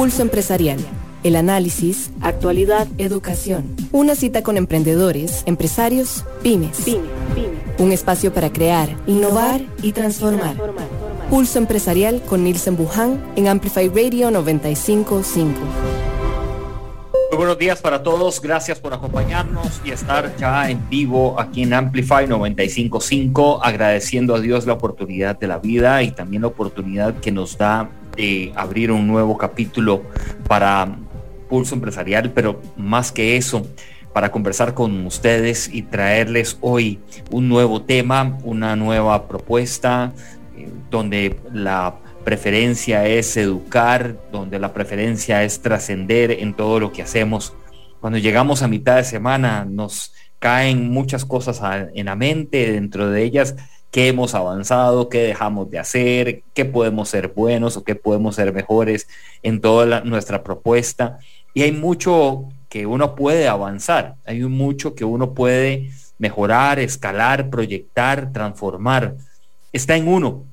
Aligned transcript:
Pulso 0.00 0.22
Empresarial. 0.22 0.78
El 1.24 1.36
análisis, 1.36 2.10
actualidad, 2.22 2.88
educación. 2.96 3.76
Una 3.92 4.14
cita 4.14 4.42
con 4.42 4.56
emprendedores, 4.56 5.42
empresarios, 5.44 6.24
pymes. 6.42 6.86
Un 7.76 7.92
espacio 7.92 8.32
para 8.32 8.50
crear, 8.50 8.96
innovar 9.06 9.60
y 9.82 9.92
transformar. 9.92 10.56
Pulso 11.28 11.58
Empresarial 11.58 12.22
con 12.22 12.44
Nielsen 12.44 12.78
Buján 12.78 13.22
en 13.36 13.48
Amplify 13.48 13.88
Radio 13.88 14.30
955. 14.30 15.60
Muy 17.30 17.36
buenos 17.36 17.58
días 17.58 17.82
para 17.82 18.02
todos, 18.02 18.40
gracias 18.40 18.80
por 18.80 18.94
acompañarnos 18.94 19.82
y 19.84 19.90
estar 19.90 20.34
ya 20.38 20.70
en 20.70 20.88
vivo 20.88 21.38
aquí 21.38 21.64
en 21.64 21.74
Amplify 21.74 22.26
955, 22.26 23.62
agradeciendo 23.62 24.34
a 24.34 24.40
Dios 24.40 24.66
la 24.66 24.72
oportunidad 24.72 25.38
de 25.38 25.46
la 25.46 25.58
vida 25.58 26.02
y 26.02 26.10
también 26.10 26.40
la 26.40 26.48
oportunidad 26.48 27.20
que 27.20 27.30
nos 27.30 27.58
da 27.58 27.90
abrir 28.54 28.90
un 28.90 29.06
nuevo 29.06 29.36
capítulo 29.38 30.02
para 30.46 30.96
Pulso 31.48 31.74
Empresarial, 31.74 32.30
pero 32.30 32.60
más 32.76 33.12
que 33.12 33.36
eso, 33.36 33.66
para 34.12 34.30
conversar 34.30 34.74
con 34.74 35.06
ustedes 35.06 35.68
y 35.72 35.82
traerles 35.82 36.58
hoy 36.60 37.00
un 37.30 37.48
nuevo 37.48 37.82
tema, 37.82 38.38
una 38.44 38.76
nueva 38.76 39.28
propuesta, 39.28 40.12
eh, 40.56 40.68
donde 40.90 41.38
la 41.52 41.96
preferencia 42.24 43.06
es 43.06 43.36
educar, 43.36 44.16
donde 44.30 44.58
la 44.58 44.72
preferencia 44.72 45.42
es 45.42 45.60
trascender 45.60 46.30
en 46.30 46.54
todo 46.54 46.80
lo 46.80 46.92
que 46.92 47.02
hacemos. 47.02 47.54
Cuando 48.00 48.18
llegamos 48.18 48.62
a 48.62 48.68
mitad 48.68 48.96
de 48.96 49.04
semana 49.04 49.64
nos 49.64 50.12
caen 50.38 50.90
muchas 50.90 51.24
cosas 51.24 51.60
en 51.94 52.06
la 52.06 52.16
mente, 52.16 52.72
dentro 52.72 53.10
de 53.10 53.22
ellas 53.22 53.56
qué 53.90 54.08
hemos 54.08 54.34
avanzado, 54.34 55.08
qué 55.08 55.18
dejamos 55.22 55.70
de 55.70 55.78
hacer, 55.78 56.42
qué 56.54 56.64
podemos 56.64 57.08
ser 57.08 57.28
buenos 57.28 57.76
o 57.76 57.84
qué 57.84 57.94
podemos 57.94 58.36
ser 58.36 58.52
mejores 58.52 59.08
en 59.42 59.60
toda 59.60 60.02
nuestra 60.02 60.42
propuesta. 60.42 61.18
Y 61.54 61.62
hay 61.62 61.72
mucho 61.72 62.44
que 62.68 62.86
uno 62.86 63.14
puede 63.16 63.48
avanzar, 63.48 64.14
hay 64.24 64.40
mucho 64.42 64.94
que 64.94 65.04
uno 65.04 65.34
puede 65.34 65.90
mejorar, 66.18 66.78
escalar, 66.78 67.50
proyectar, 67.50 68.32
transformar. 68.32 69.16
Está 69.72 69.96
en 69.96 70.06
uno, 70.06 70.44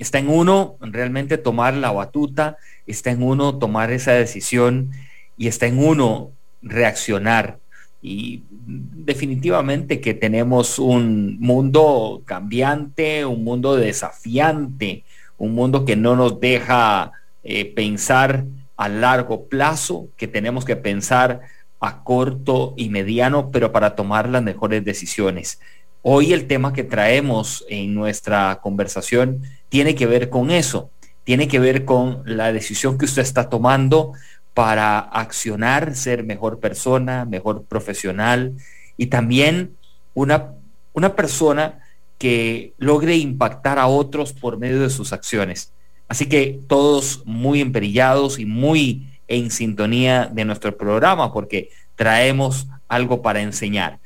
Está 0.00 0.18
en 0.18 0.30
uno 0.30 0.76
realmente 0.80 1.36
tomar 1.36 1.74
la 1.74 1.92
batuta, 1.92 2.56
está 2.86 3.10
en 3.10 3.22
uno 3.22 3.58
tomar 3.58 3.92
esa 3.92 4.12
decisión 4.12 4.92
y 5.36 5.46
está 5.46 5.66
en 5.66 5.78
uno 5.78 6.30
reaccionar. 6.62 7.58
Y 8.02 8.44
definitivamente 8.50 10.00
que 10.00 10.14
tenemos 10.14 10.78
un 10.78 11.38
mundo 11.38 12.22
cambiante, 12.24 13.24
un 13.26 13.44
mundo 13.44 13.76
desafiante, 13.76 15.04
un 15.36 15.54
mundo 15.54 15.84
que 15.84 15.96
no 15.96 16.16
nos 16.16 16.40
deja 16.40 17.12
eh, 17.42 17.66
pensar 17.66 18.44
a 18.76 18.88
largo 18.88 19.48
plazo, 19.48 20.08
que 20.16 20.26
tenemos 20.26 20.64
que 20.64 20.76
pensar 20.76 21.40
a 21.80 22.02
corto 22.02 22.74
y 22.76 22.88
mediano, 22.88 23.50
pero 23.50 23.72
para 23.72 23.94
tomar 23.94 24.28
las 24.28 24.42
mejores 24.42 24.84
decisiones. 24.84 25.60
Hoy 26.02 26.32
el 26.32 26.46
tema 26.46 26.72
que 26.72 26.84
traemos 26.84 27.64
en 27.68 27.94
nuestra 27.94 28.60
conversación 28.62 29.42
tiene 29.68 29.94
que 29.94 30.06
ver 30.06 30.30
con 30.30 30.50
eso, 30.50 30.90
tiene 31.24 31.48
que 31.48 31.58
ver 31.58 31.84
con 31.84 32.22
la 32.24 32.52
decisión 32.52 32.96
que 32.96 33.04
usted 33.04 33.22
está 33.22 33.50
tomando 33.50 34.12
para 34.54 34.98
accionar, 34.98 35.94
ser 35.94 36.24
mejor 36.24 36.60
persona, 36.60 37.24
mejor 37.24 37.64
profesional 37.64 38.54
y 38.96 39.06
también 39.06 39.76
una, 40.14 40.52
una 40.92 41.14
persona 41.14 41.80
que 42.18 42.74
logre 42.78 43.16
impactar 43.16 43.78
a 43.78 43.86
otros 43.86 44.32
por 44.32 44.58
medio 44.58 44.80
de 44.80 44.90
sus 44.90 45.12
acciones. 45.12 45.72
Así 46.08 46.26
que 46.26 46.60
todos 46.66 47.22
muy 47.24 47.60
emperillados 47.60 48.38
y 48.38 48.44
muy 48.44 49.06
en 49.28 49.50
sintonía 49.50 50.26
de 50.26 50.44
nuestro 50.44 50.76
programa 50.76 51.32
porque 51.32 51.70
traemos 51.94 52.66
algo 52.88 53.22
para 53.22 53.40
enseñar. 53.40 54.00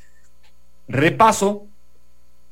Repaso 0.86 1.66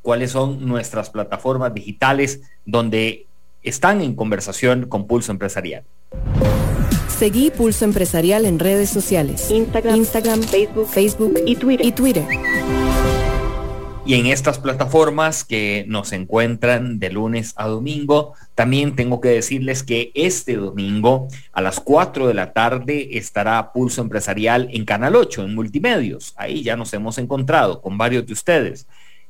cuáles 0.01 0.33
son 0.33 0.67
nuestras 0.67 1.11
plataformas 1.11 1.75
digitales 1.75 2.41
donde 2.65 3.27
están 3.63 4.01
en 4.01 4.15
conversación 4.15 4.89
con 4.89 5.07
Pulso 5.07 5.31
Empresarial. 5.31 5.85
Seguí 7.19 7.51
Pulso 7.51 7.85
Empresarial 7.85 8.47
en 8.47 8.59
redes 8.59 8.91
sociales. 8.91 9.51
Instagram, 9.51 10.43
Facebook, 10.43 10.89
Facebook 10.89 11.35
y 11.47 11.57
Twitter. 11.57 11.87
Y 11.87 11.93
Twitter. 11.93 12.25
Y 14.05 14.15
en 14.15 14.27
estas 14.27 14.59
plataformas 14.59 15.45
que 15.45 15.85
nos 15.87 16.13
encuentran 16.13 16.99
de 16.99 17.11
lunes 17.11 17.55
a 17.57 17.69
domingo, 17.69 18.33
también 18.57 18.97
tengo 18.97 19.21
que 19.21 19.29
decirles 19.29 19.85
que 19.85 20.11
este 20.15 20.57
domingo 20.57 21.29
a 21.53 21.61
las 21.61 21.79
4 21.79 22.27
de 22.27 22.35
la 22.35 22.53
tarde 22.53 23.17
estará 23.17 23.73
Pulso 23.73 24.03
Empresarial 24.03 24.69
en 24.73 24.85
Canal 24.85 25.15
8, 25.15 25.45
en 25.45 25.55
Multimedios. 25.55 26.35
Ahí 26.37 26.65
ya 26.65 26.77
nos 26.77 26.93
hemos 26.95 27.19
encontrado 27.19 27.81
con 27.81 27.97
varios 27.97 28.27
de 28.27 28.33
ustedes 28.33 28.89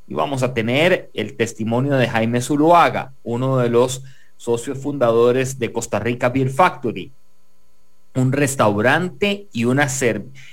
y 0.09 0.15
vamos 0.15 0.43
a 0.43 0.55
tener 0.55 1.11
el 1.13 1.37
testimonio 1.37 1.97
de 1.97 2.09
Jaime 2.09 2.41
Zuluaga, 2.41 3.13
uno 3.23 3.59
de 3.59 3.69
los 3.69 4.03
socios 4.39 4.79
fundadores 4.79 5.59
de 5.59 5.71
Costa 5.71 5.99
Rica 5.99 6.31
Beer 6.31 6.49
Factory, 6.49 7.13
un 8.15 8.33
restaurante 8.33 9.49
y 9.53 9.65
una, 9.65 9.89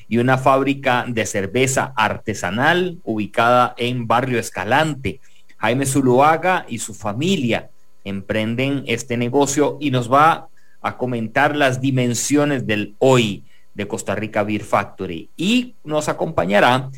y 0.07 0.17
una 0.17 0.37
fábrica 0.37 1.05
de 1.07 1.25
cerveza 1.25 1.93
artesanal 1.95 2.99
ubicada 3.03 3.73
en 3.77 4.07
Barrio 4.07 4.39
Escalante. 4.39 5.19
Jaime 5.57 5.85
Zuluaga 5.85 6.65
y 6.69 6.79
su 6.79 6.93
familia 6.93 7.69
emprenden 8.03 8.83
este 8.87 9.17
negocio 9.17 9.77
y 9.81 9.91
nos 9.91 10.11
va 10.11 10.47
a 10.81 10.97
comentar 10.97 11.55
las 11.55 11.81
dimensiones 11.81 12.65
del 12.65 12.95
hoy 12.99 13.43
de 13.73 13.87
Costa 13.87 14.15
Rica 14.15 14.43
Beer 14.43 14.63
Factory 14.63 15.29
y 15.35 15.75
nos 15.83 16.07
acompañará 16.07 16.89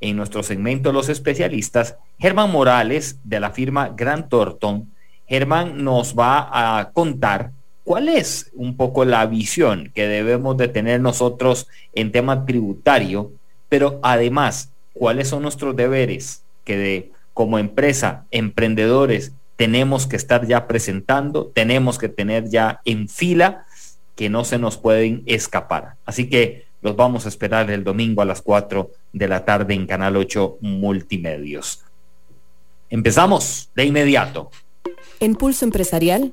en 0.00 0.16
nuestro 0.16 0.42
segmento 0.42 0.92
Los 0.92 1.08
Especialistas, 1.08 1.96
Germán 2.18 2.50
Morales 2.50 3.18
de 3.24 3.40
la 3.40 3.50
firma 3.50 3.90
Grant 3.96 4.28
Thornton. 4.28 4.92
Germán 5.26 5.82
nos 5.82 6.16
va 6.16 6.78
a 6.78 6.90
contar 6.90 7.52
cuál 7.88 8.10
es 8.10 8.50
un 8.52 8.76
poco 8.76 9.06
la 9.06 9.24
visión 9.24 9.90
que 9.94 10.06
debemos 10.06 10.58
de 10.58 10.68
tener 10.68 11.00
nosotros 11.00 11.68
en 11.94 12.12
tema 12.12 12.44
tributario, 12.44 13.32
pero 13.70 13.98
además, 14.02 14.72
cuáles 14.92 15.28
son 15.28 15.40
nuestros 15.40 15.74
deberes 15.74 16.42
que 16.64 16.76
de, 16.76 17.12
como 17.32 17.58
empresa, 17.58 18.26
emprendedores, 18.30 19.32
tenemos 19.56 20.06
que 20.06 20.16
estar 20.16 20.46
ya 20.46 20.66
presentando, 20.66 21.46
tenemos 21.46 21.96
que 21.96 22.10
tener 22.10 22.50
ya 22.50 22.82
en 22.84 23.08
fila 23.08 23.64
que 24.16 24.28
no 24.28 24.44
se 24.44 24.58
nos 24.58 24.76
pueden 24.76 25.22
escapar. 25.24 25.94
Así 26.04 26.28
que 26.28 26.66
los 26.82 26.94
vamos 26.94 27.24
a 27.24 27.30
esperar 27.30 27.70
el 27.70 27.84
domingo 27.84 28.20
a 28.20 28.26
las 28.26 28.42
4 28.42 28.90
de 29.14 29.28
la 29.28 29.46
tarde 29.46 29.72
en 29.72 29.86
Canal 29.86 30.14
8 30.18 30.58
Multimedios. 30.60 31.82
Empezamos 32.90 33.70
de 33.74 33.86
inmediato. 33.86 34.50
En 35.20 35.38
Empresarial, 35.62 36.32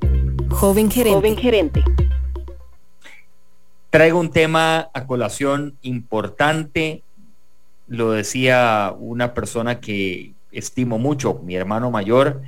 joven 0.56 0.90
gerente. 0.90 1.16
Joven 1.16 1.38
gerente. 1.38 1.84
Traigo 3.90 4.20
un 4.20 4.32
tema 4.32 4.90
a 4.94 5.06
colación 5.06 5.78
importante. 5.82 7.04
Lo 7.88 8.12
decía 8.12 8.94
una 8.98 9.34
persona 9.34 9.80
que 9.80 10.34
estimo 10.52 10.98
mucho, 10.98 11.42
mi 11.44 11.56
hermano 11.56 11.92
mayor, 11.92 12.42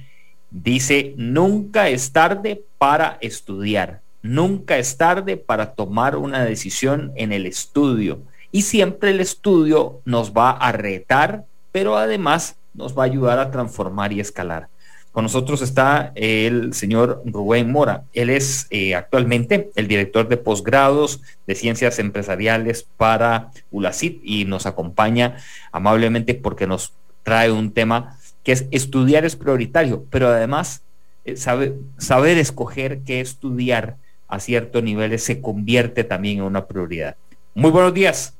dice, 0.49 1.13
nunca 1.17 1.89
es 1.89 2.11
tarde 2.11 2.63
para 2.77 3.17
estudiar. 3.21 4.01
Nunca 4.23 4.77
es 4.77 4.97
tarde 4.97 5.37
para 5.37 5.73
tomar 5.73 6.15
una 6.15 6.43
decisión 6.43 7.11
en 7.15 7.31
el 7.31 7.45
estudio 7.45 8.21
y 8.51 8.63
siempre 8.63 9.11
el 9.11 9.19
estudio 9.19 10.01
nos 10.05 10.33
va 10.33 10.51
a 10.51 10.71
retar, 10.71 11.45
pero 11.71 11.97
además 11.97 12.55
nos 12.73 12.97
va 12.97 13.03
a 13.03 13.05
ayudar 13.05 13.39
a 13.39 13.51
transformar 13.51 14.11
y 14.13 14.19
escalar. 14.19 14.69
Con 15.17 15.23
nosotros 15.23 15.63
está 15.63 16.11
el 16.13 16.75
señor 16.75 17.23
Rubén 17.25 17.71
Mora. 17.71 18.03
Él 18.13 18.29
es 18.29 18.67
eh, 18.69 18.93
actualmente 18.93 19.71
el 19.73 19.87
director 19.87 20.27
de 20.27 20.37
posgrados 20.37 21.23
de 21.47 21.55
ciencias 21.55 21.97
empresariales 21.97 22.85
para 22.97 23.49
ULACIT 23.71 24.21
y 24.23 24.45
nos 24.45 24.67
acompaña 24.67 25.37
amablemente 25.71 26.35
porque 26.35 26.67
nos 26.67 26.93
trae 27.23 27.51
un 27.51 27.71
tema 27.71 28.19
que 28.43 28.51
es 28.51 28.67
estudiar 28.69 29.25
es 29.25 29.35
prioritario, 29.35 30.05
pero 30.11 30.27
además 30.27 30.83
eh, 31.25 31.35
saber 31.35 32.37
escoger 32.37 32.99
qué 32.99 33.19
estudiar 33.19 33.97
a 34.27 34.39
ciertos 34.39 34.83
niveles 34.83 35.23
se 35.23 35.41
convierte 35.41 36.03
también 36.03 36.37
en 36.37 36.43
una 36.43 36.67
prioridad. 36.67 37.15
Muy 37.55 37.71
buenos 37.71 37.95
días. 37.95 38.35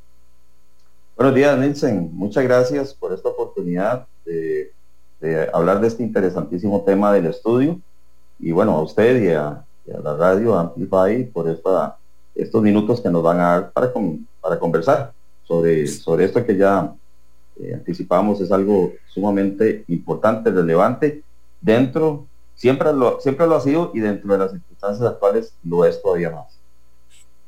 Buenos 1.16 1.34
días, 1.34 1.58
Nielsen. 1.58 2.12
Muchas 2.14 2.44
gracias 2.44 2.94
por 2.94 3.14
esta 3.14 3.30
oportunidad 3.30 4.06
de, 4.24 4.77
hablar 5.54 5.82
de 5.82 5.88
este 5.88 6.04
interesantísimo 6.04 6.82
tema 6.82 7.14
del 7.14 7.28
estudio. 7.28 7.80
Y 8.40 8.52
bueno, 8.52 8.74
a 8.74 8.82
usted 8.82 9.24
y 9.24 9.30
a, 9.30 9.64
la 10.04 10.16
radio 10.16 10.58
Amplify 10.58 11.24
por 11.26 11.50
esta, 11.50 11.98
estos 12.36 12.62
minutos 12.62 13.00
que 13.00 13.10
nos 13.10 13.24
van 13.24 13.40
a 13.40 13.44
dar 13.44 13.72
para, 13.72 13.92
para 14.42 14.60
conversar 14.60 15.14
sobre, 15.44 15.88
sobre 15.88 16.26
esto 16.26 16.46
que 16.46 16.58
ya 16.58 16.94
eh, 17.60 17.74
anticipamos 17.74 18.42
es 18.42 18.52
algo 18.52 18.92
sumamente 19.08 19.86
importante, 19.88 20.52
relevante 20.52 21.24
dentro 21.62 22.28
Siempre 22.58 22.92
lo, 22.92 23.22
siempre 23.22 23.46
lo 23.46 23.56
ha 23.56 23.62
sido 23.62 23.92
y 23.94 24.00
dentro 24.00 24.34
de 24.34 24.40
las 24.40 24.52
circunstancias 24.52 25.08
actuales 25.08 25.54
lo 25.64 25.86
es 25.86 26.02
todavía 26.02 26.32
más. 26.32 26.60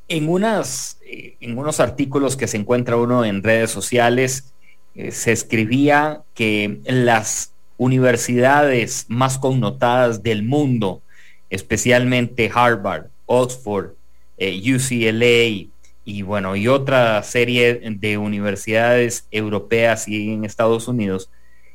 en, 0.07 0.29
unas, 0.29 0.97
eh, 1.03 1.35
en 1.39 1.57
unos 1.57 1.79
artículos 1.79 2.37
que 2.37 2.47
se 2.47 2.57
encuentra 2.57 2.95
uno 2.95 3.25
en 3.25 3.43
redes 3.43 3.71
sociales, 3.71 4.53
eh, 4.93 5.11
se 5.11 5.31
escribía 5.31 6.21
que 6.35 6.79
las 6.85 7.53
universidades 7.79 9.05
más 9.07 9.39
connotadas 9.39 10.21
del 10.21 10.43
mundo, 10.43 11.01
especialmente 11.49 12.51
Harvard, 12.53 13.05
Oxford, 13.25 13.93
eh, 14.37 14.61
UCLA 14.61 15.71
y 16.03 16.21
bueno, 16.21 16.55
y 16.55 16.67
otra 16.67 17.23
serie 17.23 17.75
de 17.75 18.17
universidades 18.17 19.27
europeas 19.31 20.07
y 20.07 20.33
en 20.33 20.43
Estados 20.43 20.87
Unidos, 20.87 21.29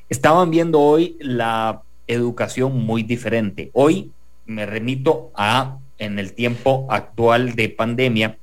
estaban 0.09 0.51
viendo 0.51 0.81
hoy 0.81 1.17
la 1.21 1.83
educación 2.07 2.85
muy 2.85 3.03
diferente. 3.03 3.71
Hoy 3.73 4.13
me 4.45 4.67
remito 4.67 5.33
a 5.35 5.79
en 5.99 6.19
el 6.19 6.35
tiempo 6.35 6.87
actual 6.91 7.55
de 7.55 7.71
pandemia, 7.71 8.37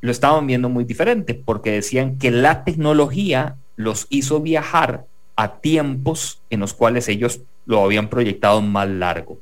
lo 0.00 0.10
estaban 0.10 0.46
viendo 0.46 0.70
muy 0.70 0.84
diferente 0.84 1.34
porque 1.34 1.72
decían 1.72 2.18
que 2.18 2.30
la 2.30 2.64
tecnología 2.64 3.56
los 3.76 4.06
hizo 4.08 4.40
viajar 4.40 5.04
a 5.36 5.58
tiempos 5.58 6.40
en 6.50 6.60
los 6.60 6.74
cuales 6.74 7.08
ellos 7.08 7.40
lo 7.66 7.82
habían 7.82 8.08
proyectado 8.08 8.60
más 8.62 8.88
largo. 8.88 9.38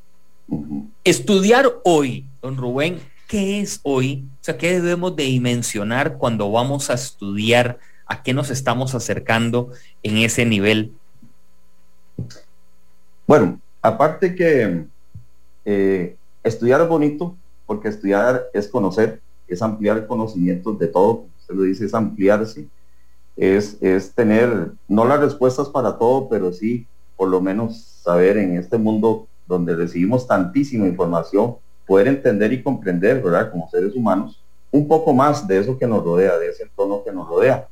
Estudiar 1.04 1.66
hoy, 1.84 2.26
don 2.40 2.56
Rubén, 2.56 3.00
¿qué 3.28 3.60
es 3.60 3.80
hoy? 3.82 4.24
O 4.40 4.44
sea, 4.44 4.56
¿qué 4.56 4.80
debemos 4.80 5.16
de 5.16 5.24
dimensionar 5.24 6.18
cuando 6.18 6.50
vamos 6.50 6.90
a 6.90 6.94
estudiar? 6.94 7.78
¿A 8.06 8.22
qué 8.22 8.34
nos 8.34 8.50
estamos 8.50 8.94
acercando 8.94 9.70
en 10.02 10.18
ese 10.18 10.44
nivel? 10.44 10.92
Bueno, 13.26 13.60
aparte 13.80 14.34
que 14.34 14.84
eh, 15.64 16.16
estudiar 16.42 16.80
es 16.82 16.88
bonito, 16.88 17.36
porque 17.66 17.88
estudiar 17.88 18.44
es 18.52 18.68
conocer, 18.68 19.20
es 19.48 19.62
ampliar 19.62 19.98
el 19.98 20.06
conocimiento 20.06 20.72
de 20.72 20.88
todo, 20.88 21.26
usted 21.40 21.54
lo 21.54 21.62
dice, 21.62 21.86
es 21.86 21.94
ampliarse, 21.94 22.66
es, 23.36 23.78
es 23.80 24.14
tener, 24.14 24.72
no 24.88 25.04
las 25.04 25.20
respuestas 25.20 25.68
para 25.68 25.98
todo, 25.98 26.28
pero 26.28 26.52
sí 26.52 26.86
por 27.16 27.28
lo 27.28 27.40
menos 27.40 27.82
saber 28.02 28.36
en 28.36 28.56
este 28.56 28.78
mundo 28.78 29.26
donde 29.46 29.76
recibimos 29.76 30.26
tantísima 30.26 30.86
información, 30.86 31.56
poder 31.86 32.08
entender 32.08 32.52
y 32.52 32.62
comprender, 32.62 33.22
¿verdad? 33.22 33.50
Como 33.50 33.68
seres 33.68 33.94
humanos, 33.94 34.42
un 34.70 34.88
poco 34.88 35.12
más 35.12 35.46
de 35.46 35.58
eso 35.58 35.78
que 35.78 35.86
nos 35.86 36.02
rodea, 36.02 36.38
de 36.38 36.48
ese 36.48 36.64
entorno 36.64 37.02
que 37.04 37.12
nos 37.12 37.28
rodea. 37.28 37.68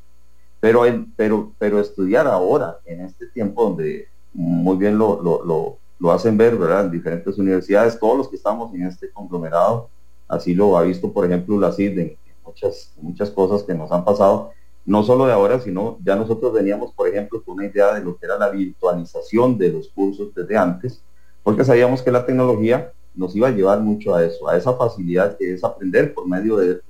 Pero, 0.61 0.83
pero, 1.17 1.53
pero 1.59 1.81
estudiar 1.81 2.27
ahora, 2.27 2.79
en 2.85 3.01
este 3.01 3.27
tiempo 3.29 3.65
donde 3.65 4.09
muy 4.33 4.77
bien 4.77 4.99
lo, 4.99 5.21
lo 5.23 5.79
lo 6.01 6.11
hacen 6.11 6.37
ver, 6.37 6.57
¿verdad? 6.57 6.87
En 6.87 6.91
diferentes 6.91 7.39
universidades, 7.39 8.01
todos 8.01 8.17
los 8.17 8.29
que 8.29 8.37
estamos 8.37 8.75
en 8.75 8.87
este 8.87 9.11
conglomerado, 9.13 9.91
así 10.27 10.55
lo 10.55 10.77
ha 10.77 10.83
visto, 10.83 11.13
por 11.13 11.27
ejemplo, 11.27 11.61
la 11.61 11.73
CID 11.73 11.99
en, 11.99 12.17
muchas, 12.45 12.93
muchas 13.01 13.31
cosas 13.31 13.63
que 13.63 13.75
nos 13.75 13.93
han 13.93 14.05
pasado, 14.05 14.51
no 14.87 15.03
solo 15.03 15.27
de 15.27 15.33
ahora, 15.33 15.61
sino 15.61 15.99
ya 16.05 16.17
nosotros 16.17 16.53
veníamos, 16.53 16.93
por 16.93 17.09
ejemplo, 17.09 17.43
con 17.43 17.55
una 17.55 17.67
idea 17.67 17.95
de 17.95 18.03
lo 18.03 18.17
que 18.17 18.27
era 18.27 18.39
la 18.39 18.51
virtualización 18.51 19.59
de 19.59 19.73
los 19.73 19.89
cursos 19.89 20.35
desde 20.35 20.57
antes, 20.57 21.03
porque 21.43 21.65
sabíamos 21.65 22.03
que 22.03 22.11
la 22.11 22.27
tecnología 22.27 22.93
nos 23.15 23.35
iba 23.35 23.49
a 23.49 23.53
llevar 23.53 23.81
mucho 23.81 24.15
a 24.15 24.25
eso, 24.25 24.49
a 24.49 24.57
esa 24.57 24.75
facilidad 24.75 25.37
que 25.37 25.53
es 25.55 25.65
aprender 25.65 26.15
por 26.15 26.27
medio 26.27 26.57
de, 26.57 26.81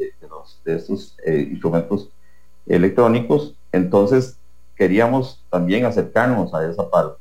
estos 0.64 1.16
eh, 1.24 1.48
instrumentos 1.50 2.10
electrónicos. 2.66 3.54
Entonces, 3.72 4.38
queríamos 4.76 5.44
también 5.50 5.84
acercarnos 5.84 6.54
a 6.54 6.68
esa 6.68 6.88
parte 6.88 7.20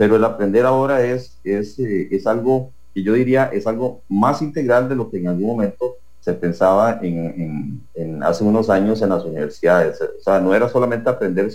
pero 0.00 0.16
el 0.16 0.24
aprender 0.24 0.64
ahora 0.64 1.04
es, 1.04 1.38
es, 1.44 1.78
eh, 1.78 2.08
es 2.10 2.26
algo 2.26 2.72
que 2.94 3.02
yo 3.02 3.12
diría 3.12 3.50
es 3.52 3.66
algo 3.66 4.00
más 4.08 4.40
integral 4.40 4.88
de 4.88 4.96
lo 4.96 5.10
que 5.10 5.18
en 5.18 5.28
algún 5.28 5.48
momento 5.48 5.96
se 6.20 6.34
pensaba 6.34 7.00
en, 7.02 7.82
hace 8.22 8.44
unos 8.44 8.68
años 8.70 9.00
en 9.02 9.08
las 9.08 9.24
universidades. 9.24 10.00
O 10.00 10.22
sea, 10.22 10.40
no 10.40 10.54
era 10.54 10.68
solamente 10.68 11.08
aprender, 11.08 11.50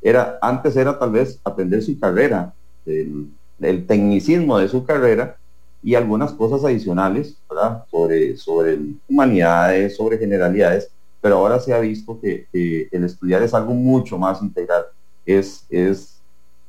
era, 0.00 0.38
antes 0.40 0.76
era 0.76 0.98
tal 0.98 1.12
vez 1.12 1.38
aprender 1.44 1.82
su 1.82 1.98
carrera, 1.98 2.52
el, 2.86 3.86
tecnicismo 3.86 4.58
de 4.58 4.68
su 4.68 4.84
carrera 4.84 5.36
y 5.82 5.94
algunas 5.94 6.32
cosas 6.32 6.64
adicionales. 6.64 7.36
Sobre, 7.90 8.36
sobre 8.36 8.78
humanidades, 9.08 9.96
sobre 9.96 10.18
generalidades, 10.18 10.90
pero 11.22 11.38
ahora 11.38 11.58
se 11.58 11.72
ha 11.72 11.80
visto 11.80 12.20
que, 12.20 12.46
que 12.52 12.86
el 12.92 13.04
estudiar 13.04 13.42
es 13.42 13.54
algo 13.54 13.72
mucho 13.72 14.18
más 14.18 14.42
integral. 14.42 14.84
Es, 15.24 15.64
es 15.70 16.16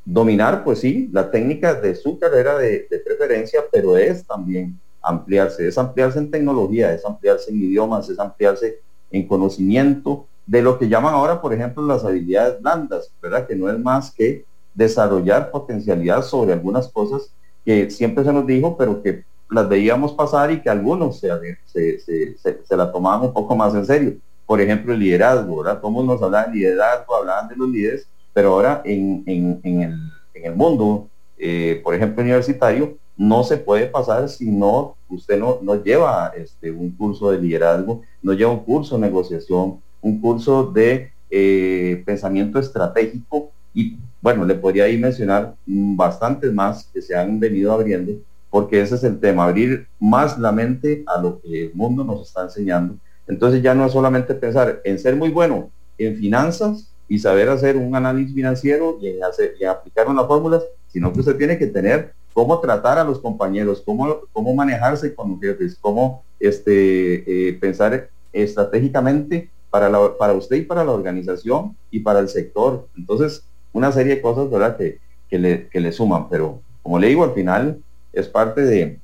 dominar, 0.07 0.63
pues 0.63 0.79
sí, 0.79 1.09
la 1.11 1.29
técnica 1.29 1.73
de 1.73 1.93
su 1.93 2.17
carrera 2.17 2.57
de, 2.57 2.87
preferencia, 3.05 3.61
pero 3.69 3.97
es 3.97 4.25
también 4.25 4.79
ampliarse, 5.07 5.67
es 5.67 5.77
ampliarse 5.77 6.19
en 6.19 6.31
tecnología, 6.31 6.93
es 6.93 7.05
ampliarse 7.05 7.51
en 7.51 7.57
idiomas, 7.57 8.09
es 8.09 8.19
ampliarse 8.19 8.79
en 9.11 9.27
conocimiento 9.27 10.25
de 10.45 10.61
lo 10.61 10.77
que 10.77 10.87
llaman 10.87 11.13
ahora, 11.13 11.41
por 11.41 11.53
ejemplo, 11.53 11.85
las 11.85 12.03
habilidades 12.03 12.61
blandas, 12.61 13.11
¿verdad? 13.21 13.47
Que 13.47 13.55
no 13.55 13.69
es 13.69 13.77
más 13.79 14.11
que 14.11 14.45
desarrollar 14.73 15.51
potencialidad 15.51 16.21
sobre 16.23 16.53
algunas 16.53 16.87
cosas 16.87 17.31
que 17.65 17.89
siempre 17.89 18.23
se 18.23 18.31
nos 18.31 18.45
dijo, 18.45 18.77
pero 18.77 19.01
que 19.01 19.23
las 19.49 19.67
veíamos 19.67 20.13
pasar 20.13 20.51
y 20.51 20.61
que 20.61 20.69
algunos 20.69 21.19
se, 21.19 21.29
se, 21.65 21.99
se, 22.37 22.77
la 22.77 22.91
tomaban 22.91 23.27
un 23.27 23.33
poco 23.33 23.55
más 23.55 23.73
en 23.73 23.85
serio. 23.85 24.15
Por 24.45 24.61
ejemplo, 24.61 24.93
el 24.93 24.99
liderazgo, 24.99 25.63
¿verdad? 25.63 25.81
Todos 25.81 26.05
nos 26.05 26.21
hablaban 26.21 26.51
de 26.51 26.59
liderazgo, 26.59 27.15
hablaban 27.15 27.49
de 27.49 27.55
los 27.55 27.69
líderes, 27.69 28.07
pero 28.33 28.53
ahora 28.53 28.81
en, 28.85 29.23
el, 29.25 30.55
mundo, 30.55 31.09
eh, 31.37 31.81
por 31.83 31.93
ejemplo, 31.95 32.23
universitario, 32.23 32.97
no 33.17 33.43
se 33.43 33.57
puede 33.57 33.87
pasar 33.87 34.29
si 34.29 34.49
no, 34.49 34.95
usted 35.09 35.39
no, 35.39 35.59
no 35.61 35.83
lleva 35.83 36.31
este, 36.35 36.71
un 36.71 36.91
curso 36.91 37.31
de 37.31 37.39
liderazgo, 37.39 38.01
no 38.21 38.33
lleva 38.33 38.51
un 38.51 38.63
curso 38.63 38.95
de 38.95 39.01
negociación, 39.01 39.79
un 40.01 40.21
curso 40.21 40.71
de 40.71 41.11
eh, 41.29 42.03
pensamiento 42.05 42.59
estratégico 42.59 43.51
y 43.73 43.97
bueno, 44.21 44.45
le 44.45 44.55
podría 44.55 44.85
ahí 44.85 44.97
mencionar 44.97 45.55
bastantes 45.65 46.53
más 46.53 46.89
que 46.93 47.01
se 47.01 47.15
han 47.15 47.39
venido 47.39 47.71
abriendo, 47.71 48.13
porque 48.49 48.81
ese 48.81 48.95
es 48.95 49.03
el 49.03 49.19
tema, 49.19 49.45
abrir 49.45 49.87
más 49.99 50.37
la 50.37 50.51
mente 50.51 51.03
a 51.07 51.21
lo 51.21 51.39
que 51.41 51.65
el 51.65 51.73
mundo 51.73 52.03
nos 52.03 52.27
está 52.27 52.43
enseñando. 52.43 52.95
Entonces 53.27 53.61
ya 53.61 53.73
no 53.73 53.85
es 53.85 53.91
solamente 53.91 54.33
pensar 54.33 54.81
en 54.83 54.97
ser 54.99 55.15
muy 55.15 55.29
bueno 55.29 55.69
en 55.97 56.15
finanzas, 56.15 56.91
y 57.07 57.19
saber 57.19 57.49
hacer 57.49 57.77
un 57.77 57.95
análisis 57.95 58.33
financiero 58.33 58.97
y, 59.01 59.21
hacer, 59.21 59.55
y 59.59 59.63
aplicar 59.63 60.07
unas 60.07 60.27
fórmulas, 60.27 60.63
sino 60.87 61.13
que 61.13 61.19
usted 61.19 61.37
tiene 61.37 61.57
que 61.57 61.67
tener 61.67 62.13
cómo 62.37 62.59
tratar 62.59 62.99
a 62.99 63.03
los 63.03 63.17
compañeros, 63.17 63.81
cómo, 63.83 64.19
cómo 64.31 64.53
manejarse 64.53 65.15
con 65.15 65.31
los 65.31 65.39
jefes, 65.39 65.75
cómo 65.81 66.23
este, 66.39 67.49
eh, 67.49 67.53
pensar 67.53 68.11
estratégicamente 68.31 69.49
para, 69.71 69.89
la, 69.89 70.15
para 70.19 70.33
usted 70.33 70.57
y 70.57 70.61
para 70.61 70.85
la 70.85 70.91
organización 70.91 71.75
y 71.89 72.01
para 72.01 72.19
el 72.19 72.29
sector. 72.29 72.87
Entonces, 72.95 73.43
una 73.73 73.91
serie 73.91 74.17
de 74.17 74.21
cosas 74.21 74.51
¿verdad? 74.51 74.77
Que, 74.77 74.99
que, 75.27 75.39
le, 75.39 75.67
que 75.69 75.79
le 75.79 75.91
suman, 75.91 76.29
pero 76.29 76.61
como 76.83 76.99
le 76.99 77.07
digo, 77.07 77.23
al 77.23 77.33
final 77.33 77.79
es 78.13 78.27
parte 78.27 78.61
de, 78.61 78.99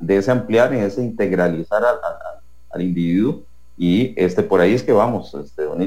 de 0.00 0.16
ese 0.16 0.30
ampliar 0.30 0.72
y 0.72 0.78
ese 0.78 1.02
integralizar 1.02 1.84
al, 1.84 1.98
al, 2.70 2.80
individuo 2.80 3.42
y 3.76 4.14
este 4.16 4.42
por 4.42 4.62
ahí 4.62 4.72
es 4.72 4.82
que 4.82 4.92
vamos, 4.92 5.34
este, 5.34 5.64
Don 5.64 5.86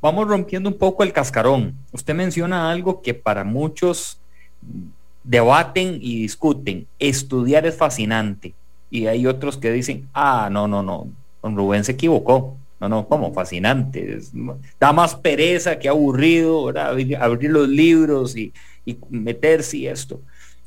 vamos 0.00 0.28
rompiendo 0.28 0.68
un 0.68 0.78
poco 0.78 1.02
el 1.02 1.12
cascarón. 1.12 1.74
Usted 1.90 2.14
menciona 2.14 2.70
algo 2.70 3.02
que 3.02 3.12
para 3.12 3.42
muchos 3.42 4.20
debaten 5.28 5.98
y 6.00 6.22
discuten. 6.22 6.86
Estudiar 6.98 7.66
es 7.66 7.76
fascinante. 7.76 8.54
Y 8.90 9.06
hay 9.06 9.26
otros 9.26 9.58
que 9.58 9.70
dicen, 9.70 10.08
ah, 10.14 10.48
no, 10.50 10.66
no, 10.66 10.82
no, 10.82 11.08
don 11.42 11.56
Rubén 11.56 11.84
se 11.84 11.92
equivocó. 11.92 12.56
No, 12.80 12.88
no, 12.88 13.08
como 13.08 13.34
fascinante. 13.34 14.20
da 14.78 14.92
más 14.92 15.14
pereza 15.16 15.78
que 15.78 15.88
aburrido, 15.88 16.68
Abrir, 16.78 17.50
los 17.50 17.68
libros 17.68 18.36
y, 18.36 18.52
meterse 19.10 19.76
y 19.78 19.86
esto. 19.88 20.20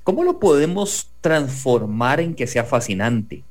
¿Cómo 0.04 0.24
lo 0.24 0.40
podemos 0.40 1.10
transformar 1.22 2.20
en 2.20 2.36
que 2.36 2.46
sea 2.48 2.64
fascinante? 2.64 3.44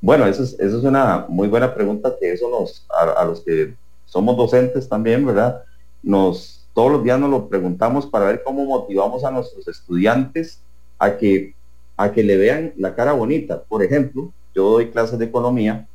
Bueno, 0.00 0.26
eso 0.26 0.44
es, 0.44 0.52
eso 0.60 0.78
es 0.78 0.84
una 0.84 1.26
muy 1.28 1.48
buena 1.48 1.74
pregunta 1.74 2.14
que 2.18 2.32
eso 2.32 2.48
nos, 2.48 2.86
a 2.88 3.24
los 3.24 3.40
que 3.40 3.74
somos 4.06 4.36
docentes 4.36 4.88
también, 4.88 5.26
¿verdad? 5.26 5.62
Nos, 6.02 6.57
todos 6.78 6.92
los 6.92 7.02
días 7.02 7.18
nos 7.18 7.30
lo 7.30 7.48
preguntamos 7.48 8.06
para 8.06 8.26
ver 8.26 8.42
cómo 8.44 8.64
motivamos 8.64 9.24
a 9.24 9.32
nuestros 9.32 9.66
estudiantes 9.66 10.62
a 10.96 11.16
que, 11.16 11.52
a 11.96 12.12
que 12.12 12.22
le 12.22 12.36
vean 12.36 12.72
la 12.76 12.94
cara 12.94 13.14
bonita. 13.14 13.64
Por 13.64 13.82
ejemplo, 13.82 14.30
yo 14.54 14.70
doy 14.70 14.88
clases 14.92 15.18
de 15.18 15.24
economía 15.24 15.88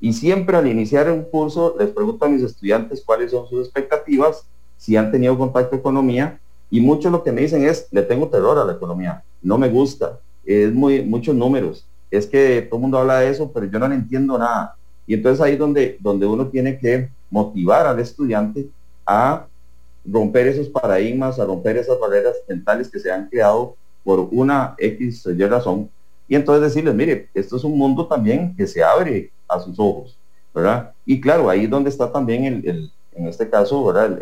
y 0.00 0.14
siempre 0.14 0.56
al 0.56 0.66
iniciar 0.66 1.12
un 1.12 1.24
curso 1.24 1.76
les 1.78 1.90
pregunto 1.90 2.24
a 2.24 2.30
mis 2.30 2.42
estudiantes 2.42 3.02
cuáles 3.04 3.32
son 3.32 3.46
sus 3.48 3.66
expectativas, 3.66 4.46
si 4.78 4.96
han 4.96 5.12
tenido 5.12 5.36
contacto 5.36 5.72
con 5.72 5.80
economía 5.80 6.40
y 6.70 6.80
mucho 6.80 7.10
lo 7.10 7.22
que 7.22 7.32
me 7.32 7.42
dicen 7.42 7.62
es, 7.64 7.88
le 7.90 8.00
tengo 8.00 8.28
terror 8.28 8.56
a 8.56 8.64
la 8.64 8.72
economía, 8.72 9.22
no 9.42 9.58
me 9.58 9.68
gusta, 9.68 10.20
es 10.46 10.72
muy 10.72 11.02
muchos 11.02 11.34
números, 11.34 11.86
es 12.10 12.26
que 12.26 12.62
todo 12.62 12.76
el 12.76 12.80
mundo 12.80 12.96
habla 12.96 13.20
de 13.20 13.28
eso, 13.28 13.52
pero 13.52 13.66
yo 13.66 13.78
no 13.78 13.88
le 13.88 13.94
entiendo 13.94 14.38
nada. 14.38 14.74
Y 15.06 15.12
entonces 15.12 15.42
ahí 15.42 15.56
donde, 15.56 15.98
donde 16.00 16.24
uno 16.24 16.46
tiene 16.46 16.78
que 16.78 17.10
motivar 17.28 17.86
al 17.86 18.00
estudiante 18.00 18.70
a 19.04 19.44
romper 20.04 20.46
esos 20.48 20.68
paradigmas, 20.68 21.38
a 21.38 21.44
romper 21.44 21.76
esas 21.76 21.98
barreras 21.98 22.36
mentales 22.48 22.88
que 22.90 22.98
se 22.98 23.10
han 23.10 23.28
creado 23.28 23.76
por 24.04 24.28
una 24.30 24.74
X 24.78 25.26
y 25.26 25.44
razón, 25.44 25.90
y 26.28 26.36
entonces 26.36 26.62
decirles, 26.62 26.94
mire, 26.94 27.28
esto 27.34 27.56
es 27.56 27.64
un 27.64 27.76
mundo 27.76 28.06
también 28.06 28.54
que 28.56 28.66
se 28.66 28.82
abre 28.82 29.32
a 29.48 29.58
sus 29.58 29.78
ojos. 29.78 30.16
¿verdad? 30.54 30.92
Y 31.04 31.20
claro, 31.20 31.48
ahí 31.48 31.64
es 31.64 31.70
donde 31.70 31.90
está 31.90 32.10
también 32.10 32.44
el, 32.44 32.90
en 33.12 33.28
este 33.28 33.48
caso, 33.48 33.84
¿verdad? 33.84 34.18